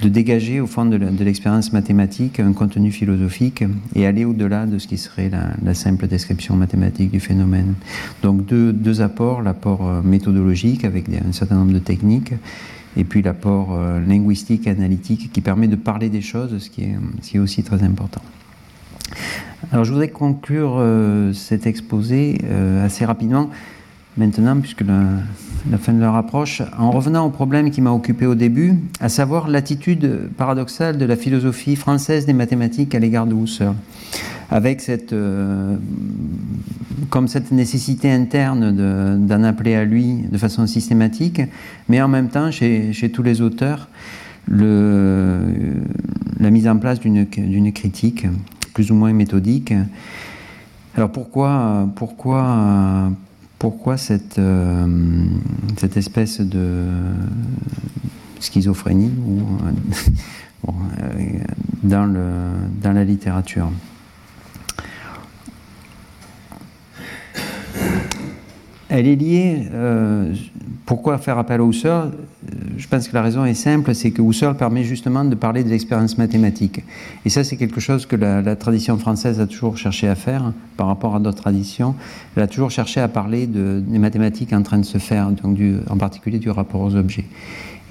de 0.01 0.07
dégager 0.07 0.61
au 0.61 0.67
fond 0.67 0.85
de 0.85 1.23
l'expérience 1.23 1.73
mathématique 1.73 2.39
un 2.39 2.53
contenu 2.53 2.91
philosophique 2.91 3.63
et 3.95 4.05
aller 4.05 4.25
au-delà 4.25 4.65
de 4.65 4.77
ce 4.77 4.87
qui 4.87 4.97
serait 4.97 5.29
la, 5.29 5.73
simple 5.73 6.07
description 6.07 6.55
mathématique 6.55 7.11
du 7.11 7.19
phénomène. 7.19 7.75
Donc 8.21 8.45
deux, 8.45 9.01
apports, 9.01 9.41
l'apport 9.41 9.87
euh, 9.87 10.01
méthodologique 10.01 10.83
avec 10.83 11.05
un 11.09 11.31
certain 11.31 11.55
nombre 11.55 11.73
de 11.73 11.79
techniques 11.79 12.33
et 12.97 13.03
puis 13.03 13.21
l'apport 13.21 13.73
euh, 13.73 13.99
linguistique, 13.99 14.67
analytique 14.67 15.31
qui 15.31 15.41
permet 15.41 15.67
de 15.67 15.75
parler 15.75 16.09
des 16.09 16.21
choses, 16.21 16.57
ce 16.57 16.69
qui 16.69 16.83
est, 16.83 16.95
ce 17.21 17.29
qui 17.31 17.37
est 17.37 17.39
aussi 17.39 17.63
très 17.63 17.83
important. 17.83 18.21
Alors 19.71 19.85
je 19.85 19.91
voudrais 19.91 20.09
conclure 20.09 20.77
euh, 20.77 21.33
cet 21.33 21.67
exposé 21.67 22.39
assez 22.83 23.05
rapidement 23.05 23.49
maintenant, 24.17 24.59
puisque 24.59 24.81
la, 24.81 25.77
fin 25.77 25.93
de 25.93 25.99
leur 25.99 26.15
approche, 26.15 26.61
en 26.77 26.91
revenant 26.91 27.25
au 27.25 27.29
problème 27.29 27.71
qui 27.71 27.81
m'a 27.81 27.91
occupé 27.91 28.25
au 28.25 28.35
début, 28.35 28.75
à 28.99 29.09
savoir 29.09 29.47
l'attitude 29.47 30.29
paradoxale 30.37 30.97
de 30.97 31.05
la 31.05 31.15
philosophie 31.15 31.75
française 31.75 32.25
des 32.25 32.33
mathématiques 32.33 32.95
à 32.95 32.99
l'égard 32.99 33.25
de 33.25 33.35
Husserl, 33.35 33.75
avec 34.51 34.81
cette, 34.81 35.13
euh, 35.13 35.75
comme 37.09 37.27
cette 37.27 37.51
nécessité 37.51 38.11
interne 38.11 39.25
d'en 39.25 39.43
appeler 39.43 39.75
à 39.75 39.85
lui 39.85 40.23
de 40.31 40.37
façon 40.37 40.65
systématique, 40.67 41.41
mais 41.87 42.01
en 42.01 42.07
même 42.07 42.29
temps, 42.29 42.51
chez, 42.51 43.11
tous 43.13 43.23
les 43.23 43.41
auteurs, 43.41 43.87
la 44.49 45.39
mise 46.39 46.67
en 46.67 46.77
place 46.77 46.99
d'une 46.99 47.73
critique 47.73 48.25
plus 48.73 48.91
ou 48.91 48.95
moins 48.95 49.13
méthodique. 49.13 49.73
Alors 50.95 51.11
pourquoi, 51.11 51.87
pourquoi, 51.95 53.11
pourquoi 53.59 53.97
cette, 53.97 54.39
euh, 54.39 54.87
cette 55.77 55.97
espèce 55.97 56.39
de 56.39 56.87
schizophrénie 58.39 59.11
euh, 60.67 60.71
le, 62.05 62.23
dans 62.81 62.93
la 62.93 63.03
littérature? 63.03 63.69
Elle 68.89 69.07
est 69.07 69.15
liée. 69.15 69.67
Euh, 69.71 70.33
pourquoi 70.85 71.19
faire 71.19 71.37
appel 71.37 71.61
à 71.61 71.63
Husserl? 71.63 72.11
Je 72.77 72.87
pense 72.87 73.07
que 73.07 73.13
la 73.13 73.21
raison 73.21 73.45
est 73.45 73.53
simple, 73.53 73.93
c'est 73.93 74.09
que 74.09 74.21
Husserl 74.21 74.55
permet 74.55 74.83
justement 74.83 75.23
de 75.23 75.35
parler 75.35 75.63
de 75.63 75.69
l'expérience 75.69 76.17
mathématique. 76.17 76.83
Et 77.23 77.29
ça, 77.29 77.43
c'est 77.43 77.57
quelque 77.57 77.79
chose 77.79 78.07
que 78.07 78.15
la, 78.15 78.55
tradition 78.55 78.97
française 78.97 79.39
a 79.39 79.45
toujours 79.45 79.77
cherché 79.77 80.07
à 80.07 80.15
faire 80.15 80.51
par 80.75 80.87
rapport 80.87 81.15
à 81.15 81.19
d'autres 81.19 81.41
traditions. 81.41 81.93
Elle 82.35 82.43
a 82.43 82.47
toujours 82.47 82.71
cherché 82.71 82.99
à 82.99 83.07
parler 83.07 83.45
de, 83.45 83.83
des 83.85 83.99
mathématiques 83.99 84.53
en 84.53 84.63
train 84.63 84.79
de 84.79 84.85
se 84.85 84.97
faire, 84.97 85.29
en 85.89 85.97
particulier 85.97 86.39
du 86.39 86.49
rapport 86.49 86.81
aux 86.81 86.95
objets. 86.95 87.25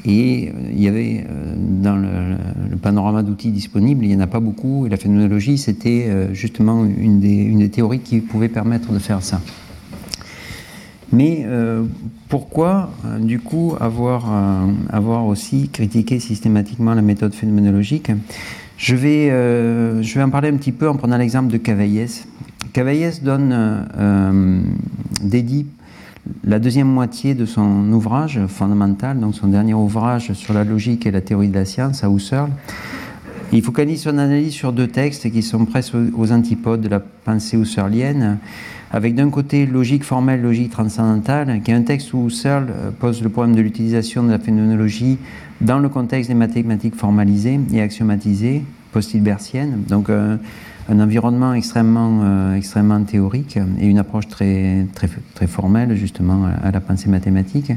Et 0.04 0.48
euh, 0.48 0.70
il 0.72 0.80
y 0.80 0.88
avait 0.88 1.26
euh, 1.28 1.54
dans 1.56 1.96
le, 1.96 2.76
panorama 2.76 3.22
d'outils 3.22 3.50
disponibles, 3.50 4.04
il 4.04 4.08
n'y 4.08 4.16
en 4.16 4.20
a 4.20 4.26
pas 4.26 4.40
beaucoup, 4.40 4.86
et 4.86 4.88
la 4.88 4.96
phénoménologie, 4.96 5.58
c'était 5.58 6.28
justement 6.32 6.84
une 6.84 7.22
une 7.24 7.58
des 7.58 7.68
théories 7.68 7.98
qui 8.00 8.20
pouvait 8.20 8.48
permettre 8.48 8.92
de 8.92 8.98
faire 8.98 9.22
ça. 9.22 9.40
Mais 11.12 11.44
euh, 11.46 11.84
pourquoi, 12.28 12.90
euh, 13.04 13.18
du 13.18 13.40
coup, 13.40 13.74
avoir, 13.80 14.26
euh, 14.30 14.66
avoir 14.90 15.26
aussi 15.26 15.70
critiqué 15.72 16.20
systématiquement 16.20 16.94
la 16.94 17.02
méthode 17.02 17.34
phénoménologique? 17.34 18.10
Je 18.76 18.94
vais, 18.94 19.28
je 19.28 20.14
vais 20.14 20.22
en 20.22 20.30
parler 20.30 20.50
un 20.50 20.56
petit 20.56 20.70
peu 20.70 20.88
en 20.88 20.94
prenant 20.94 21.16
l'exemple 21.16 21.50
de 21.50 21.56
Cavaillès. 21.56 22.28
Cavaillès 22.72 23.24
donne, 23.24 23.88
dédie 25.20 25.66
la 26.44 26.60
deuxième 26.60 26.86
moitié 26.86 27.34
de 27.34 27.44
son 27.44 27.90
ouvrage 27.90 28.38
fondamental, 28.46 29.18
donc 29.18 29.34
son 29.34 29.48
dernier 29.48 29.74
ouvrage 29.74 30.32
sur 30.34 30.54
la 30.54 30.62
logique 30.62 31.06
et 31.06 31.10
la 31.10 31.20
théorie 31.20 31.48
de 31.48 31.56
la 31.56 31.64
science 31.64 32.04
à 32.04 32.08
Husserl. 32.08 32.50
Il 33.50 33.62
focalise 33.62 34.02
son 34.02 34.16
analyse 34.16 34.52
sur 34.52 34.72
deux 34.72 34.86
textes 34.86 35.28
qui 35.32 35.42
sont 35.42 35.64
presque 35.64 35.94
aux 36.16 36.30
antipodes 36.30 36.80
de 36.80 36.88
la 36.88 37.00
pensée 37.00 37.56
husserlienne 37.56 38.38
avec 38.90 39.14
d'un 39.14 39.30
côté 39.30 39.66
logique 39.66 40.04
formelle, 40.04 40.42
logique 40.42 40.70
transcendantale, 40.70 41.60
qui 41.62 41.70
est 41.70 41.74
un 41.74 41.82
texte 41.82 42.12
où 42.14 42.30
Searle 42.30 42.68
euh, 42.70 42.90
pose 42.90 43.22
le 43.22 43.28
problème 43.28 43.54
de 43.54 43.60
l'utilisation 43.60 44.22
de 44.22 44.30
la 44.30 44.38
phénoménologie 44.38 45.18
dans 45.60 45.78
le 45.78 45.88
contexte 45.88 46.30
des 46.30 46.34
mathématiques 46.34 46.94
formalisées 46.94 47.60
et 47.72 47.82
axiomatisées, 47.82 48.62
post-hilbertiennes, 48.92 49.82
donc 49.88 50.08
euh, 50.08 50.36
un 50.88 51.00
environnement 51.00 51.52
extrêmement, 51.52 52.20
euh, 52.22 52.54
extrêmement 52.54 53.02
théorique 53.02 53.58
et 53.78 53.86
une 53.86 53.98
approche 53.98 54.26
très, 54.26 54.86
très, 54.94 55.10
très 55.34 55.46
formelle 55.46 55.94
justement 55.94 56.46
à, 56.62 56.70
la 56.70 56.80
pensée 56.80 57.10
mathématique. 57.10 57.72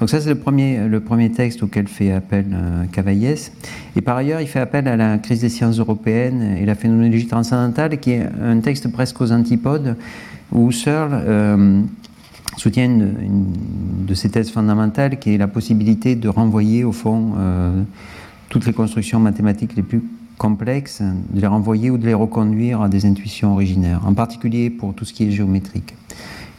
Donc 0.00 0.10
ça 0.10 0.20
c'est 0.20 0.30
le 0.30 0.34
premier, 0.34 0.88
le 0.88 0.98
premier 0.98 1.30
texte 1.30 1.62
auquel 1.62 1.86
fait 1.86 2.10
appel 2.10 2.46
Cavaillès. 2.90 3.52
Et 3.94 4.00
par 4.00 4.16
ailleurs 4.16 4.40
il 4.40 4.48
fait 4.48 4.58
appel 4.58 4.88
à 4.88 4.96
la 4.96 5.18
crise 5.18 5.42
des 5.42 5.48
sciences 5.48 5.78
européennes 5.78 6.56
et 6.60 6.66
la 6.66 6.74
phénoménologie 6.74 7.28
transcendantale 7.28 8.00
qui 8.00 8.12
est 8.12 8.26
un 8.42 8.58
texte 8.58 8.90
presque 8.90 9.20
aux 9.20 9.30
antipodes 9.30 9.96
Husserl 10.54 11.10
euh, 11.12 11.82
soutient 12.56 12.84
une, 12.84 13.46
de 14.06 14.14
ses 14.14 14.30
thèses 14.30 14.50
fondamentales 14.50 15.18
qui 15.18 15.34
est 15.34 15.38
la 15.38 15.48
possibilité 15.48 16.14
de 16.16 16.28
renvoyer 16.28 16.84
au 16.84 16.92
fond 16.92 17.32
euh, 17.38 17.82
toutes 18.48 18.66
les 18.66 18.72
constructions 18.72 19.20
mathématiques 19.20 19.76
les 19.76 19.82
plus 19.82 20.02
complexes, 20.38 21.02
de 21.02 21.40
les 21.40 21.46
renvoyer 21.46 21.90
ou 21.90 21.98
de 21.98 22.06
les 22.06 22.14
reconduire 22.14 22.82
à 22.82 22.88
des 22.88 23.06
intuitions 23.06 23.54
originaires, 23.54 24.02
en 24.04 24.14
particulier 24.14 24.70
pour 24.70 24.94
tout 24.94 25.04
ce 25.04 25.12
qui 25.12 25.24
est 25.24 25.30
géométrique. 25.30 25.94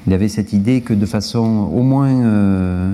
Il 0.08 0.14
avait 0.14 0.30
cette 0.30 0.54
idée 0.54 0.82
que 0.82 0.94
de 0.94 1.06
façon 1.06 1.70
au 1.74 1.84
moins 1.84 2.10
euh, 2.10 2.94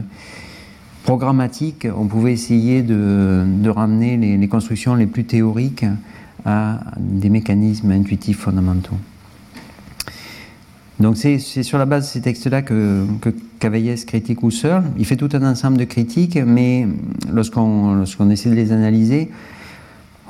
programmatique, 1.04 1.88
on 1.96 2.08
pouvait 2.08 2.34
essayer 2.34 2.82
de, 2.82 3.70
ramener 3.70 4.18
les 4.18 4.48
constructions 4.48 4.96
les 4.96 5.08
plus 5.08 5.24
théoriques 5.24 5.86
à 6.46 6.80
des 7.00 7.30
mécanismes 7.30 7.92
intuitifs 7.92 8.40
fondamentaux. 8.40 8.98
Donc 11.00 11.18
c'est 11.18 11.40
sur 11.40 11.78
la 11.78 11.86
base 11.86 12.04
de 12.04 12.10
ces 12.10 12.22
textes-là 12.22 12.62
que, 12.62 13.06
que 13.20 13.30
Cavaillès 13.60 14.06
critique 14.06 14.44
Husserl. 14.44 14.84
Il 14.98 15.06
fait 15.06 15.16
tout 15.16 15.30
un 15.34 15.44
ensemble 15.44 15.78
de 15.78 15.86
critiques, 15.86 16.38
mais 16.38 16.88
lorsqu'on 17.32 18.30
essaie 18.30 18.50
de 18.50 18.56
les 18.56 18.72
analyser, 18.72 19.32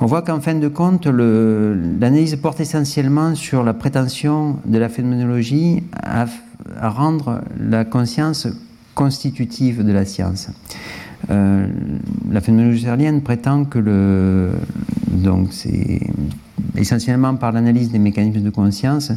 on 0.00 0.06
voit 0.06 0.22
qu'en 0.22 0.40
fin 0.40 0.54
de 0.54 0.68
compte, 0.68 1.06
l'analyse 1.06 2.36
porte 2.36 2.60
essentiellement 2.60 3.34
sur 3.34 3.62
la 3.62 3.74
prétention 3.74 4.58
de 4.64 4.78
la 4.78 4.88
phénoménologie 4.88 5.84
à, 6.02 6.26
rendre 6.80 7.42
la 7.60 7.84
conscience 7.84 8.48
constitutive 8.94 9.84
de 9.84 9.92
la 9.92 10.04
science. 10.04 10.48
Euh, 11.30 11.66
la 12.30 12.40
phénoménologie 12.40 12.82
husserlienne 12.82 13.22
prétend 13.22 13.64
que 13.64 13.78
le, 13.78 14.50
donc 15.10 15.48
c'est 15.52 16.00
essentiellement 16.76 17.34
par 17.36 17.52
l'analyse 17.52 17.90
des 17.90 17.98
mécanismes 17.98 18.42
de 18.42 18.50
conscience 18.50 19.12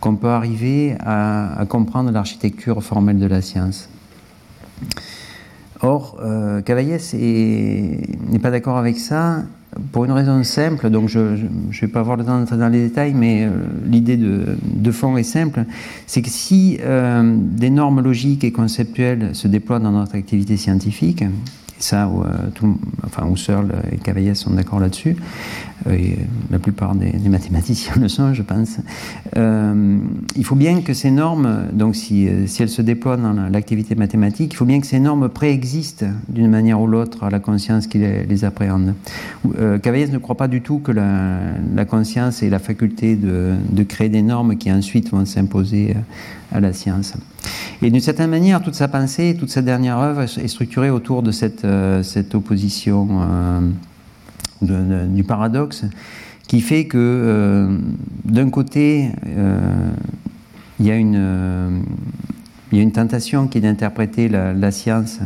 qu'on 0.00 0.16
peut 0.16 0.28
arriver 0.28 0.96
à, 1.00 1.64
comprendre 1.68 2.10
l'architecture 2.10 2.82
formelle 2.82 3.18
de 3.18 3.26
la 3.26 3.42
science. 3.42 3.88
Or, 5.82 6.18
euh, 6.22 6.60
Cavaillès 6.62 7.14
n'est 7.14 8.38
pas 8.40 8.50
d'accord 8.50 8.76
avec 8.76 8.98
ça 8.98 9.42
pour 9.92 10.04
une 10.04 10.12
raison 10.12 10.42
simple, 10.42 10.90
donc 10.90 11.08
je 11.08 11.18
ne 11.18 11.48
vais 11.80 11.88
pas 11.88 12.00
avoir 12.00 12.16
le 12.16 12.24
temps 12.24 12.38
d'entrer 12.38 12.56
dans 12.56 12.68
les 12.68 12.88
détails, 12.88 13.14
mais 13.14 13.44
euh, 13.44 13.50
l'idée 13.86 14.16
de, 14.16 14.90
fond 14.90 15.16
est 15.16 15.22
simple, 15.22 15.64
c'est 16.06 16.22
que 16.22 16.28
si 16.28 16.78
euh, 16.82 17.36
des 17.36 17.70
normes 17.70 18.00
logiques 18.00 18.42
et 18.42 18.50
conceptuelles 18.50 19.30
se 19.34 19.46
déploient 19.46 19.78
dans 19.78 19.92
notre 19.92 20.16
activité 20.16 20.56
scientifique, 20.56 21.24
ça, 21.78 22.06
euh, 22.06 22.50
tout, 22.54 22.78
enfin, 23.06 23.26
et 23.92 23.96
Cavaillès 23.98 24.36
sont 24.36 24.50
d'accord 24.50 24.80
là-dessus, 24.80 25.16
et 25.88 26.18
la 26.50 26.58
plupart 26.58 26.94
des, 26.94 27.12
mathématiciens 27.28 27.94
le 28.00 28.08
sont, 28.08 28.34
je 28.34 28.42
pense. 28.42 28.78
Euh, 29.36 29.98
il 30.36 30.44
faut 30.44 30.56
bien 30.56 30.80
que 30.82 30.92
ces 30.94 31.10
normes, 31.10 31.68
donc 31.72 31.96
si, 31.96 32.26
elles 32.26 32.68
se 32.68 32.82
déploient 32.82 33.16
dans 33.16 33.32
l'activité 33.32 33.94
mathématique, 33.94 34.52
il 34.52 34.56
faut 34.56 34.64
bien 34.64 34.80
que 34.80 34.86
ces 34.86 35.00
normes 35.00 35.28
préexistent 35.28 36.06
d'une 36.28 36.50
manière 36.50 36.80
ou 36.80 36.86
l'autre 36.86 37.24
à 37.24 37.30
la 37.30 37.38
conscience 37.40 37.86
qui 37.86 37.98
les, 37.98 38.44
appréhende. 38.44 38.94
Cavaillès 39.82 40.10
ne 40.10 40.18
croit 40.18 40.36
pas 40.36 40.48
du 40.48 40.62
tout 40.62 40.78
que 40.78 40.92
la, 40.92 41.84
conscience 41.84 42.42
ait 42.42 42.50
la 42.50 42.58
faculté 42.58 43.16
de, 43.16 43.82
créer 43.84 44.08
des 44.08 44.22
normes 44.22 44.56
qui 44.56 44.72
ensuite 44.72 45.10
vont 45.10 45.24
s'imposer 45.24 45.94
à 46.52 46.60
la 46.60 46.72
science. 46.72 47.14
Et 47.82 47.90
d'une 47.90 48.00
certaine 48.00 48.30
manière, 48.30 48.62
toute 48.62 48.74
sa 48.74 48.88
pensée, 48.88 49.36
toute 49.38 49.50
sa 49.50 49.62
dernière 49.62 49.98
œuvre 49.98 50.22
est 50.22 50.48
structurée 50.48 50.90
autour 50.90 51.22
de 51.22 51.32
cette, 51.32 51.64
euh, 51.64 52.02
opposition 52.34 53.08
euh, 53.10 53.60
du 54.62 55.24
paradoxe 55.24 55.84
qui 56.46 56.60
fait 56.60 56.86
que 56.86 56.98
euh, 56.98 57.78
d'un 58.24 58.50
côté, 58.50 59.10
il 60.80 60.86
y, 60.86 60.90
a 60.90 60.96
une, 60.96 61.84
il 62.72 62.78
y 62.78 62.80
a 62.80 62.82
une 62.82 62.92
tentation 62.92 63.46
qui 63.46 63.58
est 63.58 63.60
d'interpréter 63.60 64.28
la, 64.28 64.70
science, 64.70 65.20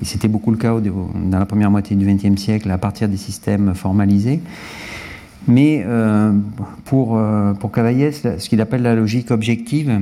et 0.00 0.04
c'était 0.04 0.28
beaucoup 0.28 0.50
le 0.50 0.58
cas 0.58 0.74
dans 0.78 1.38
la 1.38 1.46
première 1.46 1.70
moitié 1.70 1.96
du 1.96 2.06
XXe 2.06 2.40
siècle, 2.40 2.70
à 2.70 2.78
partir 2.78 3.08
des 3.08 3.16
systèmes 3.16 3.74
formalisés. 3.74 4.40
Mais 5.46 5.86
pour, 6.84 7.18
pour 7.58 7.72
Cavaillès, 7.72 8.26
ce 8.38 8.48
qu'il 8.48 8.60
appelle 8.60 8.82
la 8.82 8.94
logique 8.94 9.30
objective, 9.30 9.98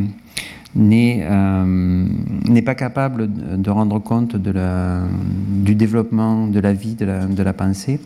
euh, 0.79 2.07
n'est 2.49 2.63
pas 2.63 2.75
capable 2.75 3.29
de 3.33 3.71
rendre 3.71 3.99
compte 3.99 4.37
du 4.37 5.75
développement 5.75 6.47
de 6.47 6.61
la 6.61 6.73
vie, 6.73 6.95
de 6.95 7.43
la 7.43 7.53
pensée. 7.53 8.01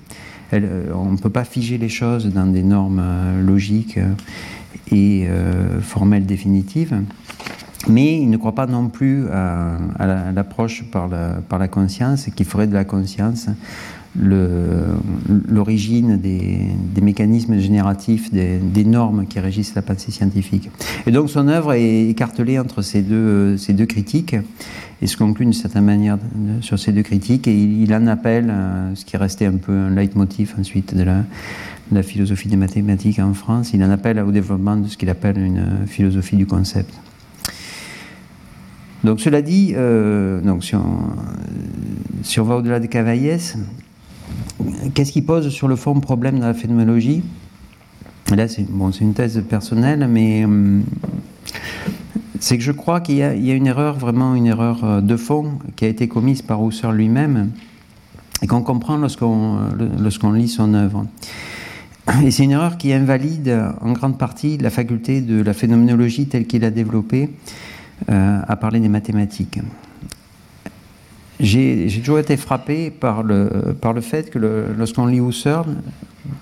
Euh, 0.53 0.93
on 0.95 1.13
ne 1.13 1.17
peut 1.17 1.31
pas 1.31 1.45
figer 1.45 1.79
les 1.79 1.89
choses 1.89 2.27
dans 2.27 2.47
des 2.47 2.63
normes 2.63 3.03
euh, 3.03 3.43
logiques 3.43 3.99
et 4.93 5.29
formelles 5.83 6.27
définitives. 6.27 7.01
Mais 7.89 8.19
il 8.19 8.29
ne 8.29 8.37
croit 8.37 8.55
pas 8.55 8.67
non 8.67 8.89
plus 8.89 9.29
à, 9.29 9.79
l'approche 10.33 10.83
par 10.91 11.09
la, 11.09 11.41
par 11.49 11.59
la 11.59 11.69
conscience 11.69 12.27
qui 12.35 12.45
ferait 12.45 12.67
de 12.67 12.75
la 12.75 12.85
conscience 12.85 13.47
l'origine 15.49 16.19
des, 16.19 17.01
mécanismes 17.01 17.59
génératifs, 17.59 18.31
des, 18.33 18.85
normes 18.85 19.27
qui 19.27 19.41
régissent 19.41 19.75
la 19.75 19.83
pensée 19.83 20.11
scientifique. 20.11 20.71
Et 21.07 21.11
donc 21.11 21.31
son 21.31 21.49
œuvre 21.49 21.73
est 21.73 22.09
écartelée 22.09 22.59
entre 22.59 22.83
ces 22.83 23.03
deux, 23.03 23.57
ces 23.57 23.73
deux 23.73 23.87
critiques 23.87 24.37
et 25.03 25.07
se 25.07 25.17
conclut 25.17 25.47
d'une 25.47 25.55
certaine 25.55 25.85
manière 25.85 26.19
sur 26.61 26.79
ces 26.79 26.93
deux 26.93 27.03
critiques 27.03 27.49
et 27.49 27.55
il, 27.55 27.95
en 27.95 28.07
appelle, 28.07 28.53
ce 28.95 29.05
qui 29.05 29.17
restait 29.17 29.47
un 29.47 29.57
peu 29.57 29.73
un 29.73 29.91
leitmotiv 29.91 30.55
ensuite 30.59 30.95
de 30.95 31.03
la, 31.03 31.25
la 31.93 32.03
philosophie 32.03 32.49
des 32.49 32.57
mathématiques 32.57 33.19
en 33.19 33.35
France, 33.35 33.73
il 33.73 33.83
en 33.83 33.91
appelle 33.91 34.21
au 34.21 34.31
développement 34.31 34.77
de 34.77 34.89
ce 34.89 34.97
qu'il 34.97 35.09
appelle 35.09 35.39
une 35.39 35.87
philosophie 35.87 36.37
du 36.37 36.47
concept. 36.47 36.93
Donc 39.03 39.21
cela 39.21 39.41
dit, 39.41 39.73
euh, 39.77 40.41
donc 40.43 40.63
si 40.63 40.75
on, 40.77 40.99
si 42.23 42.39
on 42.39 42.45
va 42.45 42.57
au-delà 42.57 42.81
de 42.81 42.87
Cavaillès, 42.87 43.57
Qu'est-ce 44.95 45.13
qui 45.13 45.23
pose 45.23 45.51
sur 45.51 45.69
le 45.69 45.77
fond 45.77 45.99
problème 46.01 46.39
dans 46.39 46.47
la 46.47 46.55
phénoménologie? 46.55 47.23
Là, 48.35 48.49
c'est 48.49 48.71
bon, 48.71 48.91
une 48.91 49.13
thèse 49.13 49.43
personnelle, 49.49 50.07
mais 50.09 50.45
hum, 50.45 50.85
c'est 52.39 52.57
que 52.57 52.63
je 52.63 52.73
crois 52.73 53.01
qu'il 53.01 53.17
y, 53.17 53.23
a 53.23 53.55
une 53.55 53.67
erreur, 53.67 53.99
vraiment 53.99 54.35
une 54.35 54.47
erreur 54.47 54.85
euh, 54.85 55.01
de 55.01 55.17
fond, 55.17 55.59
qui 55.77 55.85
a 55.85 55.89
été 55.89 56.09
commise 56.09 56.41
par 56.41 56.67
Husserl 56.67 56.97
lui-même, 56.97 57.51
et 58.43 58.47
qu'on 58.47 58.63
comprend 58.63 58.97
lorsqu'on 58.97 59.59
lorsqu'on 59.99 60.33
lit 60.33 60.49
son 60.49 60.73
œuvre. 60.73 61.07
Et 62.25 62.31
c'est 62.31 62.45
une 62.45 62.53
erreur 62.53 62.79
qui 62.79 62.93
invalide 62.93 63.55
en 63.83 63.93
grande 63.93 64.17
partie 64.17 64.57
la 64.57 64.71
faculté 64.71 65.21
de 65.21 65.43
la 65.43 65.53
phénoménologie 65.53 66.27
telle 66.27 66.47
qu'il 66.47 66.65
a 66.65 66.71
développée 66.71 67.29
à 68.09 68.57
parler 68.57 68.81
des 68.81 68.89
mathématiques. 68.89 69.61
J'ai 71.41 71.89
toujours 72.01 72.19
été 72.19 72.37
frappé 72.37 72.91
par 72.91 73.23
le, 73.23 73.75
par 73.81 73.93
le 73.95 74.03
fait 74.03 74.31
que 74.31 74.39
lorsqu'on 74.77 75.07
lit 75.07 75.21
Husserl, 75.21 75.67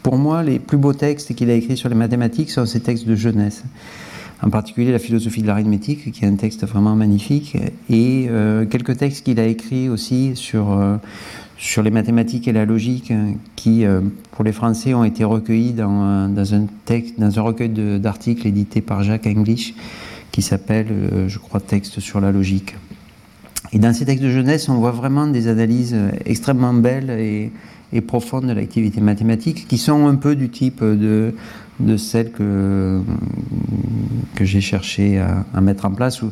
pour 0.03 0.19
moi, 0.19 0.43
les 0.43 0.59
plus 0.59 0.77
beaux 0.77 0.93
textes 0.93 1.35
qu'il 1.35 1.51
a 1.51 1.55
écrits 1.55 1.77
sur 1.77 1.89
les 1.89 1.95
mathématiques 1.95 2.51
sont 2.51 2.67
ses 2.67 2.81
textes 2.81 3.07
de 3.07 3.15
jeunesse. 3.15 3.63
En 4.43 4.51
particulier 4.51 4.93
la 4.93 4.99
philosophie 4.99 5.43
de 5.43 5.47
l'arithmétique, 5.47 6.13
qui 6.13 6.25
est 6.25 6.29
un 6.29 6.37
texte 6.37 6.65
vraiment 6.65 6.95
magnifique, 6.95 7.57
et 7.91 8.27
euh, 8.29 8.67
quelques 8.67 8.97
textes 8.97 9.25
qu'il 9.25 9.41
a 9.41 9.47
écrits 9.47 9.89
aussi 9.89 10.33
sur, 10.35 10.73
euh, 10.73 10.97
sur 11.57 11.83
les 11.83 11.91
mathématiques 11.91 12.47
et 12.47 12.53
la 12.53 12.65
logique, 12.65 13.13
qui, 13.57 13.85
euh, 13.85 14.01
pour 14.33 14.45
les 14.45 14.53
Français, 14.53 14.95
ont 14.95 15.05
été 15.05 15.25
recueillis 15.25 15.73
dans, 15.73 16.03
un, 16.03 16.67
texte, 16.85 17.19
dans 17.19 17.39
un 17.39 17.43
recueil 17.43 17.71
d'articles 18.01 18.47
édité 18.47 18.81
par 18.81 19.03
Jacques 19.03 19.27
English, 19.27 19.75
qui 20.31 20.43
s'appelle, 20.43 20.89
je 21.27 21.39
crois, 21.39 21.61
Texte 21.61 21.99
sur 22.01 22.21
la 22.21 22.31
logique. 22.31 22.77
Et 23.73 23.79
dans 23.79 23.93
ces 23.93 24.05
textes 24.05 24.25
de 24.25 24.31
jeunesse, 24.31 24.69
on 24.69 24.75
voit 24.75 24.93
vraiment 24.93 25.27
des 25.27 25.49
analyses 25.49 25.97
extrêmement 26.25 26.73
belles 26.73 27.11
et, 27.11 27.53
profondes 28.07 28.47
de 28.47 28.53
l'activité 28.53 29.01
mathématique, 29.01 29.67
qui 29.69 29.79
sont 29.79 30.07
un 30.07 30.15
peu 30.15 30.37
du 30.37 30.51
type 30.51 30.83
de, 30.83 31.35
celles 31.97 32.33
que, 32.33 33.01
j'ai 34.41 34.61
cherché 34.61 35.19
à, 35.19 35.61
mettre 35.61 35.85
en 35.85 35.91
place 35.91 36.23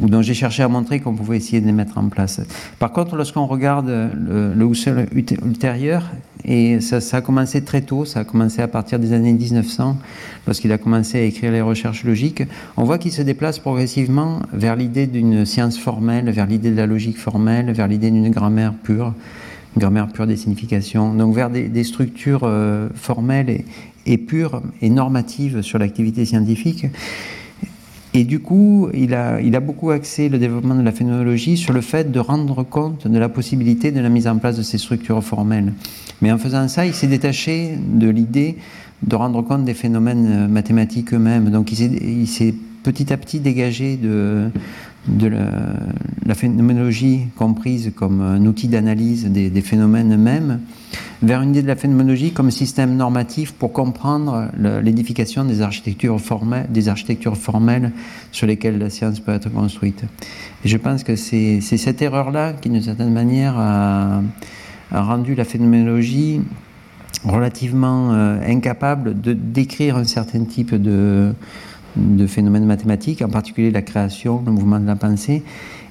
ou 0.00 0.08
dont 0.08 0.22
j'ai 0.22 0.34
cherché 0.34 0.62
à 0.62 0.68
montrer 0.68 1.00
qu'on 1.00 1.14
pouvait 1.14 1.36
essayer 1.36 1.60
de 1.60 1.66
les 1.66 1.72
mettre 1.72 1.98
en 1.98 2.08
place. 2.08 2.40
Par 2.78 2.92
contre, 2.92 3.16
lorsqu'on 3.16 3.46
regarde 3.46 3.86
le, 3.86 4.54
le 4.54 4.66
Husserl 4.66 5.06
ultérieur, 5.12 6.04
et 6.44 6.80
ça, 6.80 7.16
a 7.16 7.20
commencé 7.22 7.64
très 7.64 7.80
tôt, 7.80 8.04
ça 8.04 8.20
a 8.20 8.24
commencé 8.24 8.60
à 8.60 8.68
partir 8.68 8.98
des 8.98 9.14
années 9.14 9.32
1900, 9.32 9.96
lorsqu'il 10.46 10.72
a 10.72 10.78
commencé 10.78 11.18
à 11.18 11.22
écrire 11.22 11.50
les 11.50 11.62
recherches 11.62 12.04
logiques, 12.04 12.42
on 12.76 12.84
voit 12.84 12.98
qu'il 12.98 13.12
se 13.12 13.22
déplace 13.22 13.58
progressivement 13.58 14.40
vers 14.52 14.76
l'idée 14.76 15.06
d'une 15.06 15.46
science 15.46 15.78
formelle, 15.78 16.30
vers 16.30 16.46
l'idée 16.46 16.70
de 16.70 16.76
la 16.76 16.86
logique 16.86 17.18
formelle, 17.18 17.72
vers 17.72 17.88
l'idée 17.88 18.10
d'une 18.10 18.30
grammaire 18.30 18.74
pure, 18.74 19.14
une 19.74 19.80
grammaire 19.80 20.08
pure 20.08 20.26
des 20.26 20.36
significations, 20.36 21.14
donc 21.14 21.34
vers 21.34 21.48
des, 21.48 21.84
structures 21.84 22.42
euh, 22.44 22.88
formelles 22.94 23.48
et, 23.48 23.64
et 24.04 24.18
pure 24.18 24.62
et 24.82 24.90
normative 24.90 25.62
sur 25.62 25.78
l'activité 25.78 26.26
scientifique. 26.26 26.86
Et 28.16 28.22
du 28.22 28.38
coup, 28.38 28.88
il 28.94 29.12
a, 29.12 29.60
beaucoup 29.60 29.90
axé 29.90 30.28
le 30.28 30.38
développement 30.38 30.76
de 30.76 30.82
la 30.82 30.92
phénoménologie 30.92 31.56
sur 31.56 31.72
le 31.72 31.80
fait 31.80 32.12
de 32.12 32.20
rendre 32.20 32.62
compte 32.62 33.08
de 33.08 33.18
la 33.18 33.28
possibilité 33.28 33.90
de 33.90 34.00
la 34.00 34.08
mise 34.08 34.28
en 34.28 34.38
place 34.38 34.56
de 34.56 34.62
ces 34.62 34.78
structures 34.78 35.22
formelles. 35.22 35.72
Mais 36.22 36.30
en 36.30 36.38
faisant 36.38 36.68
ça, 36.68 36.86
il 36.86 36.94
s'est 36.94 37.08
détaché 37.08 37.76
de 37.76 38.08
l'idée 38.08 38.56
de 39.02 39.16
rendre 39.16 39.42
compte 39.42 39.64
des 39.64 39.74
phénomènes 39.74 40.46
mathématiques 40.46 41.12
eux-mêmes. 41.12 41.50
Donc 41.50 41.72
il 41.72 42.28
s'est 42.28 42.54
petit 42.84 43.12
à 43.12 43.16
petit 43.16 43.40
dégagé 43.40 43.96
de, 43.96 44.48
de 45.08 45.26
la, 45.26 46.34
phénoménologie 46.34 47.22
comprise 47.36 47.92
comme 47.96 48.20
un 48.20 48.44
outil 48.46 48.68
d'analyse 48.68 49.26
des, 49.26 49.60
phénomènes 49.60 50.14
eux-mêmes 50.14 50.60
vers 51.26 51.42
une 51.42 51.50
idée 51.50 51.62
de 51.62 51.66
la 51.66 51.76
phénoménologie 51.76 52.32
comme 52.32 52.50
système 52.50 52.96
normatif 52.96 53.52
pour 53.52 53.72
comprendre 53.72 54.48
l'édification 54.82 55.44
des 55.44 55.62
architectures 55.62 56.20
formelles, 56.20 57.92
sur 58.32 58.46
lesquelles 58.46 58.78
la 58.78 58.90
science 58.90 59.20
peut 59.20 59.32
être 59.32 59.50
construite. 59.50 60.04
Et 60.64 60.68
je 60.68 60.76
pense 60.76 61.04
que 61.04 61.16
c'est 61.16 61.60
cette 61.60 62.02
erreur-là 62.02 62.52
qui, 62.52 62.68
d'une 62.68 62.82
certaine 62.82 63.12
manière, 63.12 63.54
a, 63.58 64.22
rendu 64.92 65.34
la 65.34 65.44
phénoménologie 65.44 66.40
relativement 67.24 68.12
euh, 68.12 68.38
incapable 68.46 69.20
de 69.20 69.32
décrire 69.32 69.96
un 69.96 70.04
certain 70.04 70.44
type 70.44 70.74
de, 70.74 71.32
de 71.96 72.26
phénomènes 72.26 72.66
mathématiques, 72.66 73.22
en 73.22 73.28
particulier 73.28 73.70
la 73.70 73.82
création, 73.82 74.42
le 74.44 74.52
mouvement 74.52 74.78
de 74.78 74.86
la 74.86 74.96
pensée. 74.96 75.42